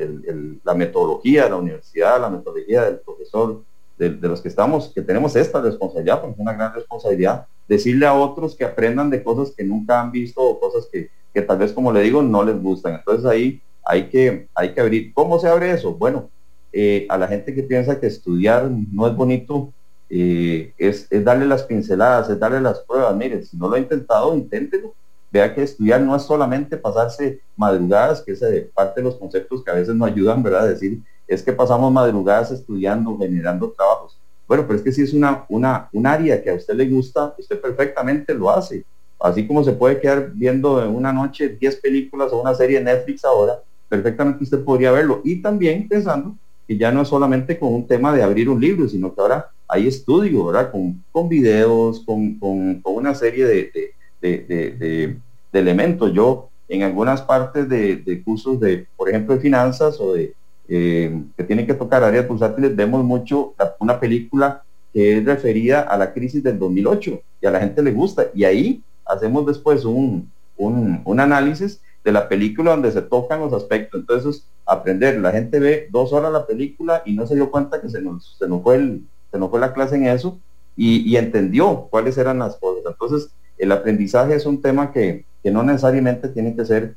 la 0.64 0.74
metodología 0.74 1.44
de 1.44 1.50
la 1.50 1.56
universidad, 1.56 2.20
la 2.20 2.30
metodología 2.30 2.84
del 2.84 2.98
profesor, 2.98 3.62
de, 3.98 4.10
los 4.10 4.40
que 4.40 4.48
estamos, 4.48 4.88
que 4.94 5.02
tenemos 5.02 5.34
esta 5.34 5.60
responsabilidad, 5.60 6.20
porque 6.20 6.34
es 6.34 6.40
una 6.40 6.52
gran 6.52 6.72
responsabilidad, 6.72 7.46
decirle 7.66 8.06
a 8.06 8.14
otros 8.14 8.54
que 8.54 8.64
aprendan 8.64 9.10
de 9.10 9.22
cosas 9.22 9.52
que 9.54 9.64
nunca 9.64 10.00
han 10.00 10.12
visto 10.12 10.40
o 10.40 10.60
cosas 10.60 10.88
que, 10.90 11.10
que 11.34 11.42
tal 11.42 11.58
vez, 11.58 11.72
como 11.72 11.92
le 11.92 12.02
digo, 12.02 12.22
no 12.22 12.44
les 12.44 12.60
gustan. 12.62 12.94
Entonces 12.94 13.26
ahí 13.26 13.60
hay 13.84 14.08
que, 14.08 14.48
hay 14.54 14.72
que 14.72 14.80
abrir. 14.80 15.12
¿Cómo 15.14 15.38
se 15.38 15.48
abre 15.48 15.70
eso? 15.70 15.94
Bueno, 15.94 16.30
eh, 16.72 17.06
a 17.08 17.16
la 17.18 17.28
gente 17.28 17.54
que 17.54 17.62
piensa 17.62 17.98
que 17.98 18.06
estudiar 18.06 18.70
no 18.70 19.06
es 19.06 19.14
bonito, 19.14 19.72
eh, 20.10 20.72
es, 20.78 21.08
darle 21.10 21.46
las 21.46 21.62
pinceladas, 21.62 22.30
es 22.30 22.38
darle 22.38 22.60
las 22.60 22.80
pruebas. 22.80 23.14
Miren, 23.16 23.44
si 23.44 23.56
no 23.56 23.68
lo 23.68 23.76
ha 23.76 23.78
intentado, 23.78 24.34
inténtelo. 24.34 24.94
Vea 25.30 25.54
que 25.54 25.62
estudiar 25.62 26.00
no 26.00 26.16
es 26.16 26.22
solamente 26.22 26.76
pasarse 26.76 27.40
madrugadas, 27.56 28.22
que 28.22 28.32
es 28.32 28.42
parte 28.74 29.00
de 29.00 29.04
los 29.04 29.16
conceptos 29.16 29.62
que 29.62 29.70
a 29.70 29.74
veces 29.74 29.94
no 29.94 30.06
ayudan, 30.06 30.42
¿verdad? 30.42 30.68
Decir, 30.68 31.00
es 31.26 31.42
que 31.42 31.52
pasamos 31.52 31.92
madrugadas 31.92 32.50
estudiando, 32.50 33.16
generando 33.18 33.70
trabajos. 33.72 34.18
Bueno, 34.46 34.64
pero 34.66 34.78
es 34.78 34.82
que 34.82 34.92
si 34.92 35.02
es 35.02 35.12
una, 35.12 35.44
una, 35.50 35.90
un 35.92 36.06
área 36.06 36.42
que 36.42 36.50
a 36.50 36.54
usted 36.54 36.74
le 36.74 36.88
gusta, 36.88 37.34
usted 37.38 37.60
perfectamente 37.60 38.32
lo 38.32 38.48
hace. 38.48 38.84
Así 39.20 39.46
como 39.46 39.64
se 39.64 39.72
puede 39.72 40.00
quedar 40.00 40.30
viendo 40.32 40.82
en 40.82 40.94
una 40.94 41.12
noche 41.12 41.48
10 41.48 41.76
películas 41.76 42.32
o 42.32 42.40
una 42.40 42.54
serie 42.54 42.78
de 42.78 42.84
Netflix 42.84 43.24
ahora, 43.24 43.60
perfectamente 43.88 44.44
usted 44.44 44.62
podría 44.62 44.92
verlo. 44.92 45.20
Y 45.24 45.42
también 45.42 45.88
pensando 45.88 46.36
que 46.66 46.76
ya 46.76 46.92
no 46.92 47.02
es 47.02 47.08
solamente 47.08 47.58
con 47.58 47.72
un 47.72 47.86
tema 47.86 48.14
de 48.14 48.22
abrir 48.22 48.48
un 48.48 48.60
libro, 48.60 48.88
sino 48.88 49.14
que 49.14 49.20
ahora 49.20 49.50
hay 49.66 49.88
estudio, 49.88 50.46
¿verdad? 50.46 50.70
Con, 50.70 51.28
videos, 51.28 52.00
con, 52.00 52.38
con, 52.38 52.80
una 52.84 53.14
serie 53.14 53.44
de, 53.44 53.92
de, 54.20 55.16
elementos. 55.52 56.12
Yo 56.12 56.48
en 56.68 56.82
algunas 56.82 57.22
partes 57.22 57.68
de, 57.68 58.22
cursos 58.24 58.60
de, 58.60 58.86
por 58.96 59.08
ejemplo, 59.08 59.34
de 59.34 59.40
finanzas 59.40 59.98
o 60.00 60.12
de 60.12 60.34
eh, 60.68 61.22
que 61.36 61.44
tienen 61.44 61.66
que 61.66 61.74
tocar 61.74 62.04
áreas 62.04 62.26
pulsátiles, 62.26 62.76
vemos 62.76 63.02
mucho 63.02 63.54
una 63.80 63.98
película 63.98 64.62
que 64.92 65.18
es 65.18 65.24
referida 65.24 65.80
a 65.80 65.96
la 65.96 66.12
crisis 66.12 66.42
del 66.42 66.58
2008 66.58 67.20
y 67.40 67.46
a 67.46 67.50
la 67.50 67.60
gente 67.60 67.82
le 67.82 67.92
gusta. 67.92 68.26
Y 68.34 68.44
ahí 68.44 68.82
hacemos 69.08 69.46
después 69.46 69.84
un, 69.84 70.30
un, 70.56 71.02
un 71.04 71.20
análisis 71.20 71.80
de 72.04 72.12
la 72.12 72.28
película 72.28 72.72
donde 72.72 72.92
se 72.92 73.02
tocan 73.02 73.40
los 73.40 73.52
aspectos. 73.52 74.00
Entonces, 74.00 74.46
aprender, 74.66 75.18
la 75.20 75.32
gente 75.32 75.58
ve 75.58 75.88
dos 75.90 76.12
horas 76.12 76.32
la 76.32 76.46
película 76.46 77.02
y 77.04 77.14
no 77.14 77.26
se 77.26 77.34
dio 77.34 77.50
cuenta 77.50 77.80
que 77.80 77.88
se 77.88 78.00
nos, 78.00 78.36
se 78.38 78.48
nos, 78.48 78.62
fue, 78.62 78.76
el, 78.76 79.02
se 79.30 79.38
nos 79.38 79.50
fue 79.50 79.60
la 79.60 79.72
clase 79.72 79.96
en 79.96 80.06
eso 80.06 80.38
y, 80.76 81.16
entendió 81.16 81.88
cuáles 81.90 82.16
eran 82.18 82.38
las 82.38 82.56
cosas. 82.56 82.84
Entonces, 82.86 83.30
el 83.56 83.72
aprendizaje 83.72 84.34
es 84.34 84.46
un 84.46 84.62
tema 84.62 84.92
que, 84.92 85.24
que 85.42 85.50
no 85.50 85.62
necesariamente 85.62 86.28
tiene 86.28 86.54
que 86.54 86.64
ser 86.64 86.94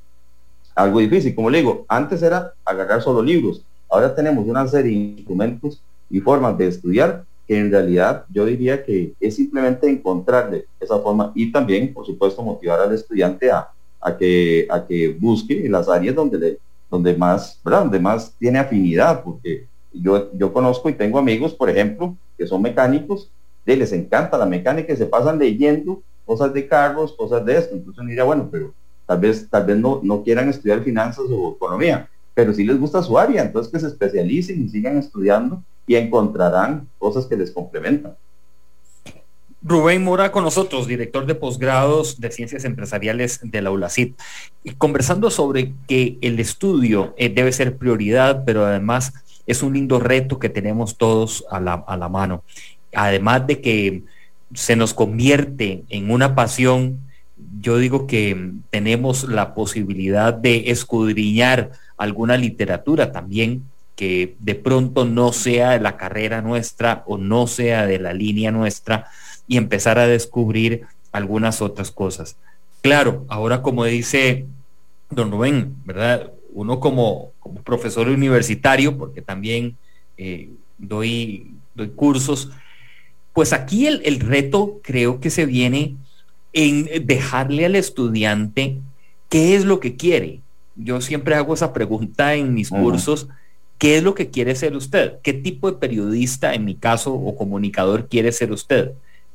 algo 0.76 1.00
difícil. 1.00 1.34
Como 1.34 1.50
le 1.50 1.60
digo, 1.60 1.86
antes 1.88 2.22
era 2.22 2.54
agarrar 2.64 3.02
solo 3.02 3.24
libros. 3.24 3.66
Ahora 3.90 4.14
tenemos 4.14 4.46
una 4.46 4.68
serie 4.68 4.92
de 4.92 4.98
instrumentos 4.98 5.82
y 6.10 6.20
formas 6.20 6.58
de 6.58 6.68
estudiar 6.68 7.26
que 7.52 7.60
en 7.60 7.70
realidad 7.70 8.24
yo 8.30 8.46
diría 8.46 8.82
que 8.82 9.14
es 9.20 9.36
simplemente 9.36 9.90
encontrarle 9.90 10.68
esa 10.80 10.98
forma 11.00 11.34
y 11.36 11.52
también, 11.52 11.94
por 11.94 12.06
supuesto, 12.06 12.42
motivar 12.42 12.80
al 12.80 12.94
estudiante 12.94 13.52
a, 13.52 13.68
a 14.00 14.16
que, 14.16 14.66
a 14.70 14.86
que 14.86 15.10
busque 15.20 15.68
las 15.68 15.90
áreas 15.90 16.16
donde, 16.16 16.58
donde, 16.90 17.14
más, 17.14 17.60
donde 17.62 18.00
más 18.00 18.34
tiene 18.40 18.58
afinidad, 18.58 19.22
porque 19.22 19.68
yo, 19.92 20.32
yo 20.32 20.54
conozco 20.54 20.88
y 20.88 20.94
tengo 20.94 21.20
amigos, 21.20 21.54
por 21.54 21.70
ejemplo, 21.70 22.16
que 22.38 22.48
son 22.48 22.62
mecánicos, 22.62 23.30
de 23.66 23.76
les 23.76 23.92
encanta 23.92 24.38
la 24.38 24.46
mecánica 24.46 24.94
y 24.94 24.96
se 24.96 25.06
pasan 25.06 25.38
leyendo 25.38 26.02
cosas 26.26 26.54
de 26.54 26.66
carros, 26.66 27.12
cosas 27.18 27.46
de 27.46 27.58
esto. 27.58 27.76
Entonces 27.76 28.08
diría, 28.08 28.24
bueno, 28.24 28.48
pero 28.50 28.74
tal 29.06 29.20
vez, 29.20 29.50
tal 29.50 29.66
vez 29.66 29.76
no, 29.76 30.00
no 30.02 30.24
quieran 30.24 30.48
estudiar 30.48 30.80
finanzas 30.84 31.26
o 31.30 31.52
economía, 31.58 32.08
pero 32.34 32.54
si 32.54 32.64
les 32.64 32.80
gusta 32.80 33.04
su 33.04 33.20
área, 33.20 33.42
entonces 33.42 33.70
que 33.70 33.80
se 33.82 33.88
especialicen 33.88 34.64
y 34.64 34.70
sigan 34.70 34.98
estudiando 34.98 35.62
y 35.88 35.96
encontrarán 35.96 36.88
cosas 36.98 37.26
que 37.26 37.38
les 37.38 37.52
complementan. 37.52 38.16
Rubén 39.64 40.04
Mora 40.04 40.32
con 40.32 40.44
nosotros, 40.44 40.88
director 40.88 41.28
de 41.28 41.36
posgrados 41.36 42.20
de 42.20 42.32
Ciencias 42.32 42.66
Empresariales 42.66 43.40
de 43.44 43.62
la 43.62 43.70
ULACID, 43.70 44.14
conversando 44.80 45.30
sobre 45.30 45.74
que 45.88 46.18
el 46.22 46.40
estudio 46.40 47.14
eh, 47.16 47.30
debe 47.30 47.52
ser 47.52 47.78
prioridad, 47.78 48.44
pero 48.44 48.66
además 48.66 49.14
es 49.46 49.62
un 49.62 49.74
lindo 49.74 50.00
reto 50.00 50.40
que 50.40 50.50
tenemos 50.50 50.98
todos 50.98 51.46
a 51.52 51.60
la, 51.60 51.74
a 51.74 51.96
la 51.96 52.10
mano. 52.10 52.44
Además 52.94 53.46
de 53.46 53.62
que 53.62 54.04
se 54.54 54.76
nos 54.76 54.96
convierte 54.96 55.84
en 55.90 56.10
una 56.10 56.34
pasión, 56.34 57.00
yo 57.60 57.78
digo 57.78 58.08
que 58.08 58.54
tenemos 58.72 59.26
la 59.26 59.54
posibilidad 59.54 60.34
de 60.34 60.72
escudriñar 60.72 61.72
alguna 61.98 62.36
literatura 62.36 63.12
también 63.12 63.64
que 64.02 64.34
de 64.40 64.56
pronto 64.56 65.06
no 65.06 65.32
sea 65.32 65.70
de 65.70 65.80
la 65.80 65.96
carrera 65.96 66.42
nuestra 66.42 67.04
o 67.06 67.20
no 67.20 67.46
sea 67.46 67.86
de 67.86 68.00
la 68.00 68.14
línea 68.14 68.50
nuestra, 68.50 69.06
y 69.48 69.58
empezar 69.58 70.00
a 70.00 70.08
descubrir 70.08 70.88
algunas 71.12 71.62
otras 71.62 71.92
cosas. 71.92 72.36
Claro, 72.82 73.28
ahora 73.30 73.62
como 73.62 73.86
dice 73.86 74.48
don 75.12 75.30
Rubén, 75.30 75.76
¿verdad? 75.86 76.32
Uno 76.52 76.80
como, 76.80 77.34
profesor 77.64 78.10
universitario, 78.10 78.98
porque 78.98 79.22
también 79.22 79.78
eh, 80.18 80.50
doy, 80.80 81.52
doy 81.76 81.90
cursos, 81.90 82.50
pues 83.34 83.54
aquí 83.54 83.86
el, 83.86 84.02
el, 84.04 84.20
reto 84.20 84.80
creo 84.82 85.20
que 85.20 85.30
se 85.30 85.46
viene 85.46 85.96
en 86.54 87.06
dejarle 87.06 87.68
al 87.68 87.76
estudiante 87.76 88.80
qué 89.30 89.54
es 89.56 89.64
lo 89.64 89.80
que 89.80 89.96
quiere. 89.96 90.42
Yo 90.76 91.02
siempre 91.02 91.36
hago 91.36 91.54
esa 91.54 91.72
pregunta 91.72 92.34
en 92.34 92.56
mis 92.56 92.72
cursos, 92.72 93.28
¿qué 93.82 93.98
es 93.98 94.04
lo 94.04 94.14
que 94.14 94.30
quiere 94.30 94.56
ser 94.56 94.76
usted? 94.76 95.18
¿Qué 95.24 95.34
tipo 95.34 95.72
de 95.72 95.80
periodista, 95.80 96.54
en 96.54 96.66
mi 96.66 96.76
caso, 96.76 97.16
o 97.16 97.36
comunicador 97.36 98.08
quiere 98.08 98.32
ser 98.32 98.52
usted? 98.52 98.92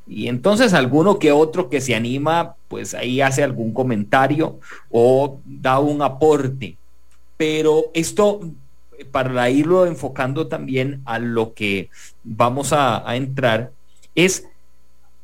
Y 0.07 0.29
entonces 0.29 0.73
alguno 0.73 1.19
que 1.19 1.33
otro 1.33 1.69
que 1.69 1.81
se 1.81 1.93
anima, 1.95 2.55
pues 2.69 2.93
ahí 2.93 3.19
hace 3.19 3.43
algún 3.43 3.73
comentario 3.73 4.57
o 4.89 5.41
da 5.43 5.79
un 5.79 6.01
aporte. 6.01 6.77
Pero 7.35 7.91
esto, 7.93 8.39
para 9.11 9.49
irlo 9.49 9.85
enfocando 9.85 10.47
también 10.47 11.01
a 11.03 11.19
lo 11.19 11.53
que 11.53 11.89
vamos 12.23 12.71
a, 12.71 13.03
entrar, 13.17 13.71
es 14.15 14.47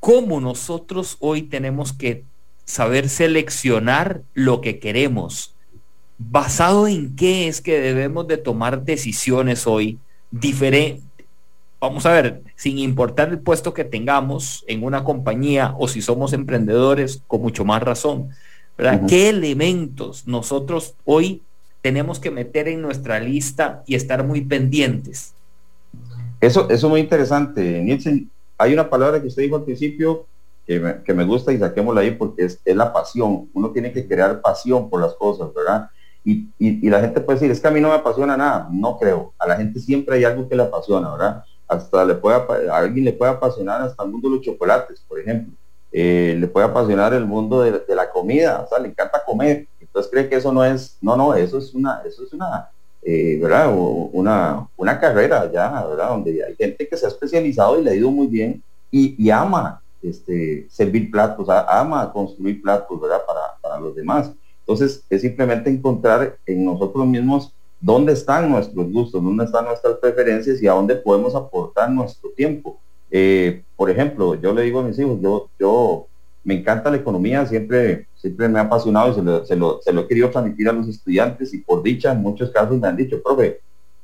cómo 0.01 0.41
nosotros 0.41 1.15
hoy 1.21 1.43
tenemos 1.43 1.93
que 1.93 2.25
saber 2.65 3.07
seleccionar 3.07 4.23
lo 4.33 4.59
que 4.59 4.79
queremos. 4.79 5.52
¿Basado 6.29 6.87
en 6.87 7.15
qué 7.15 7.47
es 7.47 7.61
que 7.61 7.79
debemos 7.79 8.27
de 8.27 8.37
tomar 8.37 8.83
decisiones 8.83 9.67
hoy 9.67 9.99
diferentes? 10.31 11.03
vamos 11.83 12.05
a 12.05 12.13
ver, 12.13 12.41
sin 12.55 12.79
importar 12.79 13.27
el 13.27 13.39
puesto 13.39 13.73
que 13.73 13.83
tengamos 13.83 14.63
en 14.67 14.85
una 14.85 15.03
compañía 15.03 15.75
o 15.77 15.89
si 15.89 16.01
somos 16.01 16.31
emprendedores, 16.31 17.21
con 17.27 17.41
mucho 17.41 17.65
más 17.65 17.83
razón, 17.83 18.29
¿verdad? 18.77 19.01
¿Qué 19.05 19.27
elementos 19.27 20.25
nosotros 20.25 20.95
hoy 21.03 21.41
tenemos 21.81 22.21
que 22.21 22.31
meter 22.31 22.69
en 22.69 22.81
nuestra 22.81 23.19
lista 23.19 23.83
y 23.85 23.95
estar 23.95 24.25
muy 24.25 24.39
pendientes? 24.39 25.33
Eso, 26.39 26.69
eso 26.69 26.87
es 26.87 26.89
muy 26.89 27.01
interesante, 27.01 27.81
Nielsen. 27.81 28.31
Hay 28.57 28.71
una 28.71 28.89
palabra 28.89 29.21
que 29.21 29.27
usted 29.27 29.43
dijo 29.43 29.57
al 29.57 29.65
principio 29.65 30.25
que 30.65 31.13
me, 31.13 31.25
gusta 31.25 31.51
y 31.51 31.57
saquémosla 31.57 31.99
ahí 31.99 32.11
porque 32.11 32.45
es, 32.45 32.61
la 32.63 32.93
pasión. 32.93 33.49
Uno 33.53 33.71
tiene 33.71 33.91
que 33.91 34.07
crear 34.07 34.39
pasión 34.39 34.89
por 34.89 35.01
las 35.01 35.15
cosas, 35.15 35.53
¿verdad? 35.53 35.89
Y, 36.25 36.47
y, 36.57 36.89
la 36.89 37.01
gente 37.01 37.19
puede 37.19 37.37
decir, 37.37 37.51
es 37.51 37.59
que 37.59 37.67
a 37.67 37.71
mí 37.71 37.81
no 37.81 37.89
me 37.89 37.95
apasiona 37.95 38.37
nada. 38.37 38.69
No 38.71 38.97
creo. 38.97 39.33
A 39.37 39.47
la 39.47 39.57
gente 39.57 39.79
siempre 39.79 40.15
hay 40.15 40.23
algo 40.23 40.47
que 40.47 40.55
le 40.55 40.63
apasiona, 40.63 41.11
¿verdad? 41.11 41.43
hasta 41.67 42.05
le 42.05 42.15
puede, 42.15 42.69
a 42.69 42.77
alguien 42.77 43.05
le 43.05 43.13
puede 43.13 43.31
apasionar 43.31 43.81
hasta 43.81 44.03
el 44.03 44.11
mundo 44.11 44.29
de 44.29 44.35
los 44.35 44.45
chocolates, 44.45 45.01
por 45.07 45.19
ejemplo. 45.19 45.53
Eh, 45.91 46.35
le 46.39 46.47
puede 46.47 46.65
apasionar 46.65 47.13
el 47.13 47.25
mundo 47.25 47.61
de, 47.61 47.95
la 47.95 48.09
comida, 48.09 48.61
o 48.65 48.67
sea, 48.67 48.79
le 48.79 48.89
encanta 48.89 49.23
comer. 49.25 49.67
Entonces 49.79 50.11
cree 50.11 50.27
que 50.27 50.35
eso 50.35 50.51
no 50.51 50.63
es, 50.65 50.97
no, 51.01 51.15
no, 51.15 51.35
eso 51.35 51.57
es 51.57 51.73
una, 51.73 52.01
eso 52.05 52.23
es 52.23 52.33
una, 52.33 52.69
eh, 53.03 53.37
¿verdad? 53.41 53.71
Una, 54.11 54.67
una 54.75 54.99
carrera 54.99 55.51
ya, 55.51 55.85
¿verdad? 55.87 56.09
Donde 56.09 56.43
hay 56.43 56.55
gente 56.55 56.87
que 56.87 56.97
se 56.97 57.05
ha 57.05 57.09
especializado 57.09 57.79
y 57.79 57.83
le 57.83 57.91
ha 57.91 57.95
ido 57.95 58.09
muy 58.09 58.27
bien 58.27 58.63
y, 58.89 59.29
ama 59.29 59.81
este, 60.01 60.67
servir 60.69 61.09
platos, 61.09 61.47
ama 61.49 62.11
construir 62.11 62.61
platos, 62.61 62.99
¿verdad? 62.99 63.21
Para 63.61 63.79
los 63.79 63.95
demás. 63.95 64.31
Entonces 64.65 65.03
es 65.09 65.21
simplemente 65.21 65.69
encontrar 65.69 66.37
en 66.45 66.65
nosotros 66.65 67.05
mismos 67.05 67.53
dónde 67.79 68.13
están 68.13 68.49
nuestros 68.49 68.89
gustos, 68.91 69.21
dónde 69.21 69.43
están 69.43 69.65
nuestras 69.65 69.97
preferencias 69.97 70.61
y 70.61 70.67
a 70.67 70.73
dónde 70.73 70.95
podemos 70.95 71.35
aportar 71.35 71.91
nuestro 71.91 72.29
tiempo. 72.31 72.79
Eh, 73.11 73.63
por 73.75 73.89
ejemplo, 73.89 74.35
yo 74.35 74.53
le 74.53 74.63
digo 74.63 74.79
a 74.79 74.83
mis 74.83 74.97
hijos, 74.97 75.19
yo, 75.21 75.49
yo 75.59 76.07
me 76.45 76.55
encanta 76.55 76.89
la 76.89 76.97
economía, 76.97 77.45
siempre, 77.45 78.07
siempre 78.15 78.47
me 78.47 78.59
ha 78.59 78.63
apasionado 78.63 79.11
y 79.11 79.15
se 79.15 79.21
lo, 79.55 79.81
se 79.81 79.91
lo, 79.93 80.01
he 80.01 80.07
querido 80.07 80.29
transmitir 80.29 80.69
a 80.69 80.73
los 80.73 80.87
estudiantes 80.87 81.53
y 81.53 81.59
por 81.59 81.83
dicha 81.83 82.13
en 82.13 82.21
muchos 82.21 82.49
casos 82.51 82.79
me 82.79 82.87
han 82.87 82.95
dicho, 82.95 83.21
profe, 83.21 83.59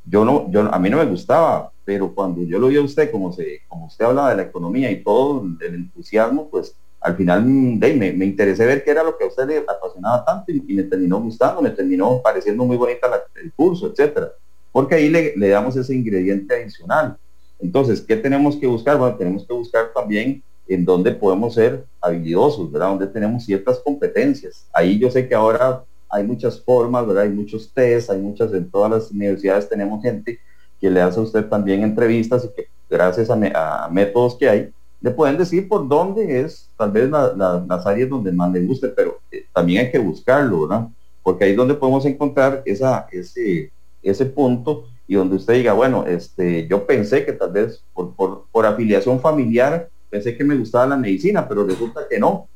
yo 0.05 0.25
no, 0.25 0.51
yo, 0.51 0.73
a 0.73 0.77
mí 0.77 0.89
no 0.89 0.97
me 0.97 1.05
gustaba, 1.05 1.71
pero 1.85 2.13
cuando 2.13 2.43
yo 2.43 2.59
lo 2.59 2.67
vi 2.67 2.77
a 2.77 2.81
usted, 2.81 3.11
como, 3.11 3.31
se, 3.31 3.61
como 3.69 3.85
usted 3.85 4.05
hablaba 4.05 4.31
de 4.31 4.37
la 4.37 4.43
economía 4.43 4.91
y 4.91 5.01
todo 5.03 5.45
el 5.61 5.73
entusiasmo, 5.73 6.49
pues 6.49 6.75
al 7.01 7.15
final 7.15 7.43
mm, 7.43 7.79
de, 7.79 7.93
me, 7.93 8.13
me, 8.13 8.25
interesé 8.25 8.65
ver 8.65 8.83
qué 8.83 8.91
era 8.91 9.03
lo 9.03 9.17
que 9.17 9.23
a 9.23 9.27
usted 9.27 9.47
le 9.47 9.57
apasionaba 9.59 10.23
tanto 10.25 10.51
y, 10.51 10.61
me 10.73 10.83
terminó 10.83 11.19
gustando, 11.21 11.61
me 11.61 11.69
terminó 11.71 12.21
pareciendo 12.21 12.65
muy 12.65 12.77
bonita 12.77 13.07
el 13.41 13.51
curso, 13.53 13.87
etcétera. 13.87 14.31
Porque 14.71 14.95
ahí 14.95 15.09
le, 15.09 15.35
le, 15.35 15.49
damos 15.49 15.75
ese 15.75 15.95
ingrediente 15.95 16.53
adicional. 16.53 17.17
Entonces, 17.59 18.01
¿qué 18.01 18.15
tenemos 18.15 18.55
que 18.55 18.67
buscar? 18.67 18.97
Bueno, 18.97 19.15
tenemos 19.15 19.45
que 19.45 19.53
buscar 19.53 19.91
también 19.93 20.43
en 20.67 20.85
dónde 20.85 21.11
podemos 21.11 21.55
ser 21.55 21.83
habilidosos, 21.99 22.71
¿verdad? 22.71 22.89
Donde 22.89 23.07
tenemos 23.07 23.43
ciertas 23.43 23.79
competencias. 23.79 24.67
Ahí 24.71 24.99
yo 24.99 25.09
sé 25.09 25.27
que 25.27 25.35
ahora 25.35 25.83
hay 26.09 26.23
muchas 26.23 26.61
formas, 26.61 27.07
¿verdad? 27.07 27.23
Hay 27.23 27.29
muchos 27.29 27.71
test, 27.73 28.09
hay 28.11 28.19
muchas, 28.19 28.53
en 28.53 28.69
todas 28.69 28.91
las 28.91 29.11
universidades 29.11 29.67
tenemos 29.67 30.01
gente 30.01 30.39
que 30.79 30.89
le 30.89 31.01
hace 31.01 31.19
a 31.19 31.23
usted 31.23 31.45
también 31.45 31.83
entrevistas 31.83 32.45
y 32.45 32.55
que 32.55 32.67
gracias 32.89 33.29
a, 33.29 33.85
a 33.85 33.89
métodos 33.89 34.35
que 34.35 34.47
hay, 34.47 34.73
le 35.01 35.11
pueden 35.11 35.37
decir 35.37 35.67
por 35.67 35.87
dónde 35.87 36.41
es 36.41 36.69
tal 36.77 36.91
vez 36.91 37.09
las 37.09 37.85
áreas 37.85 38.09
donde 38.09 38.31
más 38.31 38.51
le 38.51 38.65
guste, 38.65 38.89
pero 38.89 39.19
eh, 39.31 39.45
también 39.53 39.85
hay 39.85 39.91
que 39.91 39.99
buscarlo, 39.99 40.67
¿verdad? 40.67 40.87
Porque 41.23 41.45
ahí 41.45 41.51
es 41.51 41.57
donde 41.57 41.73
podemos 41.73 42.05
encontrar 42.05 42.61
esa, 42.65 43.07
ese, 43.11 43.71
ese 44.03 44.25
punto 44.25 44.85
y 45.07 45.15
donde 45.15 45.37
usted 45.37 45.55
diga, 45.55 45.73
bueno, 45.73 46.05
este, 46.05 46.67
yo 46.67 46.85
pensé 46.85 47.25
que 47.25 47.33
tal 47.33 47.51
vez 47.51 47.81
por, 47.93 48.45
por, 48.51 48.65
afiliación 48.65 49.19
familiar, 49.19 49.89
pensé 50.09 50.37
que 50.37 50.43
me 50.43 50.55
gustaba 50.55 50.85
la 50.85 50.97
medicina, 50.97 51.47
pero 51.47 51.65
resulta 51.65 52.01
que 52.09 52.19
no. 52.19 52.47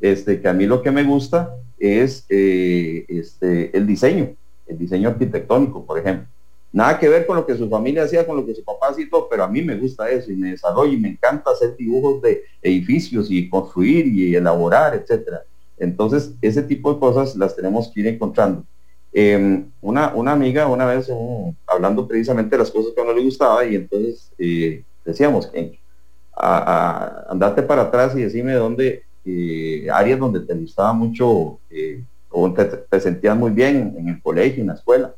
Este, 0.00 0.40
que 0.40 0.48
a 0.48 0.52
mí 0.52 0.66
lo 0.66 0.82
que 0.82 0.90
me 0.90 1.04
gusta 1.04 1.54
es 1.78 2.26
eh, 2.28 3.04
este, 3.08 3.76
el 3.76 3.86
diseño, 3.86 4.34
el 4.66 4.78
diseño 4.78 5.08
arquitectónico, 5.08 5.86
por 5.86 5.98
ejemplo. 5.98 6.26
Nada 6.72 6.98
que 6.98 7.08
ver 7.08 7.26
con 7.26 7.36
lo 7.36 7.44
que 7.44 7.54
su 7.54 7.68
familia 7.68 8.04
hacía, 8.04 8.26
con 8.26 8.36
lo 8.36 8.46
que 8.46 8.54
su 8.54 8.64
papá 8.64 8.88
hacía, 8.88 9.06
todo, 9.10 9.28
pero 9.28 9.44
a 9.44 9.48
mí 9.48 9.60
me 9.60 9.76
gusta 9.76 10.08
eso 10.10 10.32
y 10.32 10.36
me 10.36 10.52
desarrollo 10.52 10.92
y 10.92 10.96
me 10.96 11.10
encanta 11.10 11.50
hacer 11.50 11.76
dibujos 11.76 12.22
de 12.22 12.44
edificios 12.62 13.30
y 13.30 13.48
construir 13.48 14.06
y 14.06 14.34
elaborar, 14.34 14.94
etcétera. 14.94 15.42
Entonces, 15.78 16.32
ese 16.40 16.62
tipo 16.62 16.94
de 16.94 16.98
cosas 16.98 17.36
las 17.36 17.54
tenemos 17.54 17.90
que 17.92 18.00
ir 18.00 18.06
encontrando. 18.06 18.64
Em, 19.12 19.70
una, 19.82 20.14
una 20.14 20.32
amiga 20.32 20.66
una 20.68 20.86
vez 20.86 21.10
hablando 21.66 22.08
precisamente 22.08 22.56
de 22.56 22.62
las 22.62 22.70
cosas 22.70 22.92
que 22.94 23.00
a 23.02 23.04
uno 23.04 23.12
le 23.12 23.22
gustaba 23.22 23.62
y 23.66 23.74
entonces 23.74 24.32
eh, 24.38 24.82
decíamos 25.04 25.48
que 25.48 25.78
andarte 26.34 27.62
para 27.62 27.82
atrás 27.82 28.16
y 28.16 28.22
decime 28.22 28.54
dónde 28.54 29.02
eh, 29.26 29.86
áreas 29.92 30.18
donde 30.18 30.40
te 30.40 30.54
gustaba 30.54 30.94
mucho 30.94 31.58
eh, 31.68 32.02
o 32.30 32.50
te, 32.54 32.64
te 32.64 33.00
sentías 33.00 33.36
muy 33.36 33.50
bien 33.50 33.94
en 33.98 34.08
el 34.08 34.22
colegio, 34.22 34.62
en 34.62 34.68
la 34.68 34.74
escuela. 34.74 35.14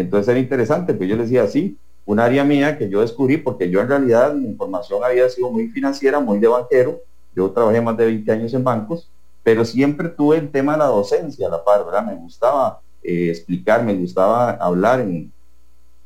Entonces 0.00 0.28
era 0.28 0.38
interesante, 0.38 0.94
pues 0.94 1.08
yo 1.08 1.16
les 1.16 1.28
decía, 1.28 1.46
sí, 1.46 1.76
un 2.06 2.20
área 2.20 2.44
mía 2.44 2.78
que 2.78 2.88
yo 2.88 3.00
descubrí, 3.00 3.36
porque 3.36 3.68
yo 3.68 3.80
en 3.80 3.88
realidad 3.88 4.32
mi 4.32 4.46
información 4.46 5.04
había 5.04 5.28
sido 5.28 5.50
muy 5.50 5.68
financiera, 5.68 6.20
muy 6.20 6.38
de 6.38 6.48
banquero, 6.48 7.00
yo 7.34 7.50
trabajé 7.50 7.80
más 7.80 7.96
de 7.96 8.06
20 8.06 8.32
años 8.32 8.54
en 8.54 8.64
bancos, 8.64 9.10
pero 9.42 9.64
siempre 9.64 10.08
tuve 10.08 10.38
el 10.38 10.50
tema 10.50 10.72
de 10.72 10.78
la 10.78 10.86
docencia 10.86 11.46
a 11.46 11.50
la 11.50 11.62
par, 11.62 11.84
¿verdad? 11.84 12.06
Me 12.06 12.14
gustaba 12.14 12.80
eh, 13.02 13.28
explicar, 13.28 13.84
me 13.84 13.94
gustaba 13.94 14.52
hablar 14.52 15.00
en, 15.00 15.30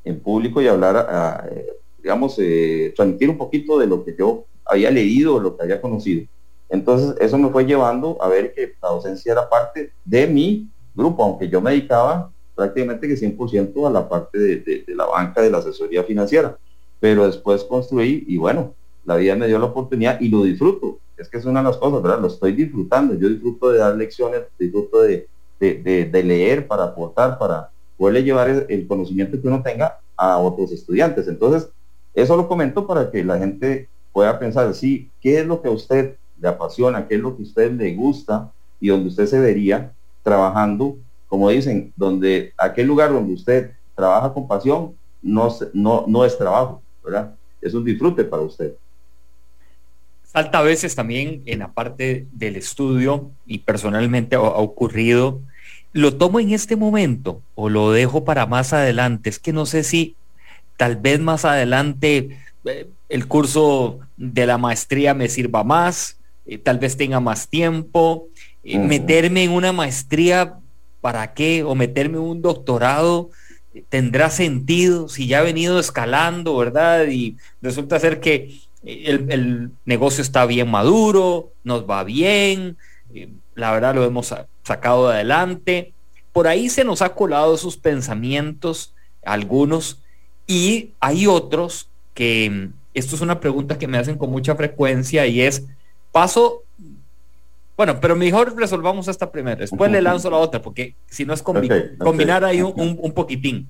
en 0.04 0.20
público 0.20 0.60
y 0.60 0.68
hablar, 0.68 1.48
digamos, 2.02 2.36
eh, 2.38 2.92
transmitir 2.96 3.30
un 3.30 3.38
poquito 3.38 3.78
de 3.78 3.86
lo 3.86 4.04
que 4.04 4.16
yo 4.18 4.44
había 4.64 4.90
leído, 4.90 5.38
lo 5.38 5.56
que 5.56 5.62
había 5.62 5.80
conocido. 5.80 6.26
Entonces 6.68 7.14
eso 7.20 7.38
me 7.38 7.50
fue 7.50 7.64
llevando 7.64 8.16
a 8.20 8.28
ver 8.28 8.54
que 8.54 8.72
la 8.82 8.88
docencia 8.88 9.32
era 9.32 9.48
parte 9.48 9.92
de 10.04 10.26
mi 10.26 10.68
grupo, 10.94 11.22
aunque 11.22 11.48
yo 11.48 11.60
me 11.60 11.70
dedicaba 11.70 12.31
prácticamente 12.54 13.08
que 13.08 13.14
100% 13.14 13.86
a 13.86 13.90
la 13.90 14.08
parte 14.08 14.38
de, 14.38 14.84
la 14.88 15.06
banca, 15.06 15.40
de 15.40 15.50
la 15.50 15.58
asesoría 15.58 16.04
financiera. 16.04 16.56
Pero 17.00 17.26
después 17.26 17.64
construí 17.64 18.24
y 18.28 18.36
bueno, 18.36 18.74
la 19.04 19.16
vida 19.16 19.34
me 19.34 19.48
dio 19.48 19.58
la 19.58 19.66
oportunidad 19.66 20.20
y 20.20 20.28
lo 20.28 20.44
disfruto. 20.44 20.98
Es 21.16 21.28
que 21.28 21.38
es 21.38 21.44
una 21.44 21.60
de 21.60 21.66
las 21.66 21.76
cosas, 21.76 22.02
¿verdad? 22.02 22.20
Lo 22.20 22.28
estoy 22.28 22.52
disfrutando. 22.52 23.14
Yo 23.14 23.28
disfruto 23.28 23.70
de 23.70 23.78
dar 23.78 23.96
lecciones, 23.96 24.42
disfruto 24.58 25.02
de, 25.02 25.28
de 25.58 26.22
leer 26.24 26.66
para 26.66 26.84
aportar, 26.84 27.38
para 27.38 27.70
poderle 27.96 28.24
llevar 28.24 28.66
el 28.68 28.86
conocimiento 28.86 29.40
que 29.40 29.48
uno 29.48 29.62
tenga 29.62 29.98
a 30.16 30.38
otros 30.38 30.72
estudiantes. 30.72 31.28
Entonces, 31.28 31.68
eso 32.14 32.36
lo 32.36 32.48
comento 32.48 32.86
para 32.86 33.10
que 33.10 33.24
la 33.24 33.38
gente 33.38 33.88
pueda 34.12 34.38
pensar, 34.38 34.72
sí, 34.74 35.10
¿qué 35.20 35.40
es 35.40 35.46
lo 35.46 35.62
que 35.62 35.68
a 35.68 35.72
usted 35.72 36.16
le 36.40 36.48
apasiona? 36.48 37.08
¿Qué 37.08 37.14
es 37.14 37.20
lo 37.20 37.36
que 37.36 37.42
a 37.42 37.46
usted 37.46 37.72
le 37.72 37.94
gusta? 37.94 38.50
Y 38.80 38.88
donde 38.88 39.08
usted 39.08 39.26
se 39.26 39.40
vería 39.40 39.92
trabajando 40.22 40.96
como 41.32 41.48
dicen, 41.48 41.94
donde 41.96 42.52
aquel 42.58 42.86
lugar 42.86 43.10
donde 43.10 43.32
usted 43.32 43.70
trabaja 43.96 44.34
con 44.34 44.46
pasión 44.46 44.92
no, 45.22 45.48
no, 45.72 46.04
no 46.06 46.26
es 46.26 46.36
trabajo, 46.36 46.82
¿verdad? 47.02 47.34
Es 47.62 47.72
un 47.72 47.86
disfrute 47.86 48.22
para 48.22 48.42
usted. 48.42 48.74
Salta 50.24 50.58
a 50.58 50.62
veces 50.62 50.94
también 50.94 51.40
en 51.46 51.60
la 51.60 51.72
parte 51.72 52.26
del 52.32 52.56
estudio 52.56 53.30
y 53.46 53.60
personalmente 53.60 54.36
ha, 54.36 54.40
ocurrido, 54.40 55.40
lo 55.94 56.14
tomo 56.18 56.38
en 56.38 56.50
este 56.50 56.76
momento 56.76 57.40
o 57.54 57.70
lo 57.70 57.92
dejo 57.92 58.26
para 58.26 58.44
más 58.44 58.74
adelante. 58.74 59.30
Es 59.30 59.38
que 59.38 59.54
no 59.54 59.64
sé 59.64 59.84
si 59.84 60.16
tal 60.76 60.96
vez 60.96 61.18
más 61.18 61.46
adelante 61.46 62.40
eh, 62.66 62.90
el 63.08 63.26
curso 63.26 64.00
de 64.18 64.44
la 64.44 64.58
maestría 64.58 65.14
me 65.14 65.30
sirva 65.30 65.64
más, 65.64 66.18
eh, 66.44 66.58
tal 66.58 66.78
vez 66.78 66.98
tenga 66.98 67.20
más 67.20 67.48
tiempo, 67.48 68.28
eh, 68.64 68.78
meterme 68.78 69.44
en 69.44 69.52
una 69.52 69.72
maestría 69.72 70.58
¿para 71.02 71.34
qué? 71.34 71.62
O 71.62 71.74
meterme 71.74 72.18
un 72.18 72.40
doctorado 72.40 73.30
tendrá 73.88 74.30
sentido 74.30 75.08
si 75.08 75.26
ya 75.26 75.40
ha 75.40 75.42
venido 75.42 75.78
escalando, 75.78 76.56
¿verdad? 76.56 77.06
Y 77.08 77.36
resulta 77.60 78.00
ser 78.00 78.20
que 78.20 78.60
el, 78.84 79.70
negocio 79.84 80.22
está 80.22 80.46
bien 80.46 80.70
maduro, 80.70 81.52
nos 81.64 81.88
va 81.88 82.04
bien, 82.04 82.76
eh, 83.14 83.30
la 83.54 83.72
verdad 83.72 83.94
lo 83.94 84.04
hemos 84.04 84.34
sacado 84.62 85.08
adelante. 85.08 85.92
Por 86.32 86.48
ahí 86.48 86.68
se 86.68 86.84
nos 86.84 87.02
ha 87.02 87.14
colado 87.14 87.54
esos 87.54 87.76
pensamientos, 87.76 88.94
algunos, 89.24 90.00
y 90.46 90.90
hay 91.00 91.26
otros 91.26 91.88
que, 92.14 92.70
esto 92.94 93.16
es 93.16 93.22
una 93.22 93.40
pregunta 93.40 93.78
que 93.78 93.88
me 93.88 93.98
hacen 93.98 94.18
con 94.18 94.30
mucha 94.30 94.54
frecuencia 94.54 95.26
y 95.26 95.40
es, 95.40 95.64
paso 96.10 96.62
bueno, 97.76 97.98
pero 98.00 98.14
mejor 98.16 98.54
resolvamos 98.56 99.08
esta 99.08 99.30
primera. 99.30 99.56
Después 99.56 99.90
le 99.90 100.02
lanzo 100.02 100.30
la 100.30 100.36
otra, 100.36 100.60
porque 100.60 100.94
si 101.06 101.24
no 101.24 101.32
es 101.32 101.42
combinar 101.42 102.44
ahí 102.44 102.62
un, 102.62 103.12
poquitín. 103.12 103.68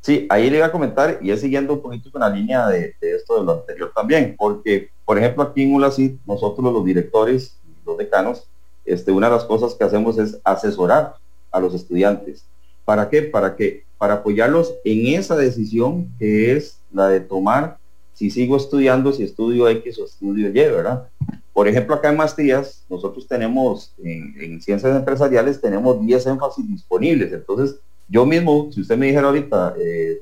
Sí, 0.00 0.26
ahí 0.28 0.50
le 0.50 0.58
iba 0.58 0.66
a 0.66 0.72
comentar 0.72 1.18
y 1.22 1.30
es 1.30 1.40
siguiendo 1.40 1.72
un 1.72 1.80
poquito 1.80 2.10
con 2.10 2.20
la 2.20 2.28
línea 2.28 2.66
de, 2.68 2.94
esto 3.00 3.38
de 3.38 3.44
lo 3.44 3.52
anterior 3.52 3.90
también, 3.94 4.34
porque, 4.36 4.90
por 5.04 5.16
ejemplo, 5.16 5.42
aquí 5.42 5.62
en 5.62 5.74
ULACID, 5.74 6.16
nosotros 6.26 6.72
los 6.72 6.84
directores, 6.84 7.56
los 7.86 7.96
decanos, 7.96 8.46
este, 8.84 9.12
una 9.12 9.28
de 9.28 9.36
las 9.36 9.44
cosas 9.44 9.74
que 9.74 9.84
hacemos 9.84 10.18
es 10.18 10.38
asesorar 10.44 11.14
a 11.50 11.60
los 11.60 11.74
estudiantes. 11.74 12.44
¿Para 12.84 13.08
qué? 13.08 13.22
Para 13.22 13.56
que, 13.56 13.84
para 13.96 14.14
apoyarlos 14.14 14.74
en 14.84 15.18
esa 15.18 15.36
decisión 15.36 16.10
que 16.18 16.54
es 16.54 16.78
la 16.92 17.08
de 17.08 17.20
tomar 17.20 17.78
si 18.12 18.30
sigo 18.30 18.56
estudiando, 18.56 19.12
si 19.12 19.24
estudio 19.24 19.68
X 19.68 19.98
o 19.98 20.04
estudio 20.04 20.48
Y, 20.48 20.52
¿verdad? 20.52 21.08
Por 21.54 21.68
ejemplo, 21.68 21.94
acá 21.94 22.10
en 22.10 22.16
Maestrías, 22.16 22.84
nosotros 22.90 23.28
tenemos, 23.28 23.94
en, 24.02 24.60
ciencias 24.60 24.94
empresariales, 24.94 25.60
tenemos 25.60 26.04
10 26.04 26.26
énfasis 26.26 26.68
disponibles. 26.68 27.32
Entonces, 27.32 27.76
yo 28.08 28.26
mismo, 28.26 28.70
si 28.72 28.80
usted 28.80 28.98
me 28.98 29.06
dijera 29.06 29.28
ahorita, 29.28 29.74
eh, 29.78 30.18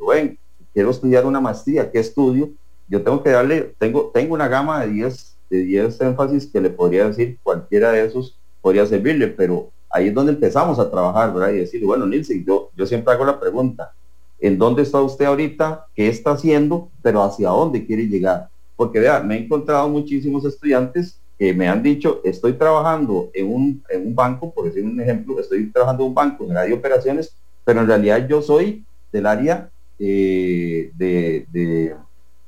quiero 0.74 0.90
estudiar 0.90 1.24
una 1.24 1.40
maestría, 1.40 1.90
¿qué 1.90 2.00
estudio? 2.00 2.50
Yo 2.86 3.02
tengo 3.02 3.22
que 3.22 3.30
darle, 3.30 3.74
tengo, 3.78 4.10
tengo 4.12 4.34
una 4.34 4.46
gama 4.46 4.84
de 4.84 4.92
10, 4.92 5.36
de 5.48 5.58
10 5.64 6.00
énfasis 6.02 6.46
que 6.46 6.60
le 6.60 6.68
podría 6.68 7.08
decir 7.08 7.38
cualquiera 7.42 7.92
de 7.92 8.04
esos 8.04 8.36
podría 8.60 8.84
servirle, 8.84 9.28
pero 9.28 9.70
ahí 9.90 10.08
es 10.08 10.14
donde 10.14 10.32
empezamos 10.32 10.78
a 10.78 10.90
trabajar, 10.90 11.32
¿verdad? 11.32 11.54
Y 11.54 11.60
decir, 11.60 11.82
bueno, 11.82 12.06
Nilsen, 12.06 12.44
yo, 12.44 12.70
yo 12.76 12.84
siempre 12.86 13.14
hago 13.14 13.24
la 13.24 13.40
pregunta, 13.40 13.92
¿en 14.38 14.58
dónde 14.58 14.82
está 14.82 15.00
usted 15.00 15.24
ahorita? 15.24 15.86
¿Qué 15.94 16.08
está 16.08 16.32
haciendo? 16.32 16.90
Pero 17.02 17.22
hacia 17.22 17.48
dónde 17.48 17.86
quiere 17.86 18.06
llegar. 18.06 18.48
Porque 18.76 19.00
vea, 19.00 19.20
me 19.20 19.36
he 19.36 19.44
encontrado 19.44 19.88
muchísimos 19.88 20.44
estudiantes 20.44 21.18
que 21.42 21.52
me 21.52 21.68
han 21.68 21.82
dicho, 21.82 22.20
estoy 22.22 22.52
trabajando 22.52 23.28
en 23.34 23.52
un, 23.52 23.82
en 23.88 24.06
un 24.06 24.14
banco, 24.14 24.54
por 24.54 24.66
decir 24.66 24.84
un 24.84 25.00
ejemplo, 25.00 25.40
estoy 25.40 25.72
trabajando 25.72 26.04
en 26.04 26.10
un 26.10 26.14
banco 26.14 26.44
en 26.44 26.52
el 26.52 26.56
área 26.56 26.68
de 26.68 26.78
operaciones, 26.78 27.34
pero 27.64 27.80
en 27.80 27.88
realidad 27.88 28.28
yo 28.28 28.40
soy 28.42 28.84
del 29.10 29.26
área 29.26 29.68
eh, 29.98 30.92
de, 30.94 31.96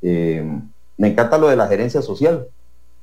eh, 0.00 0.60
me 0.96 1.08
encanta 1.08 1.38
lo 1.38 1.48
de 1.48 1.56
la 1.56 1.66
gerencia 1.66 2.02
social. 2.02 2.46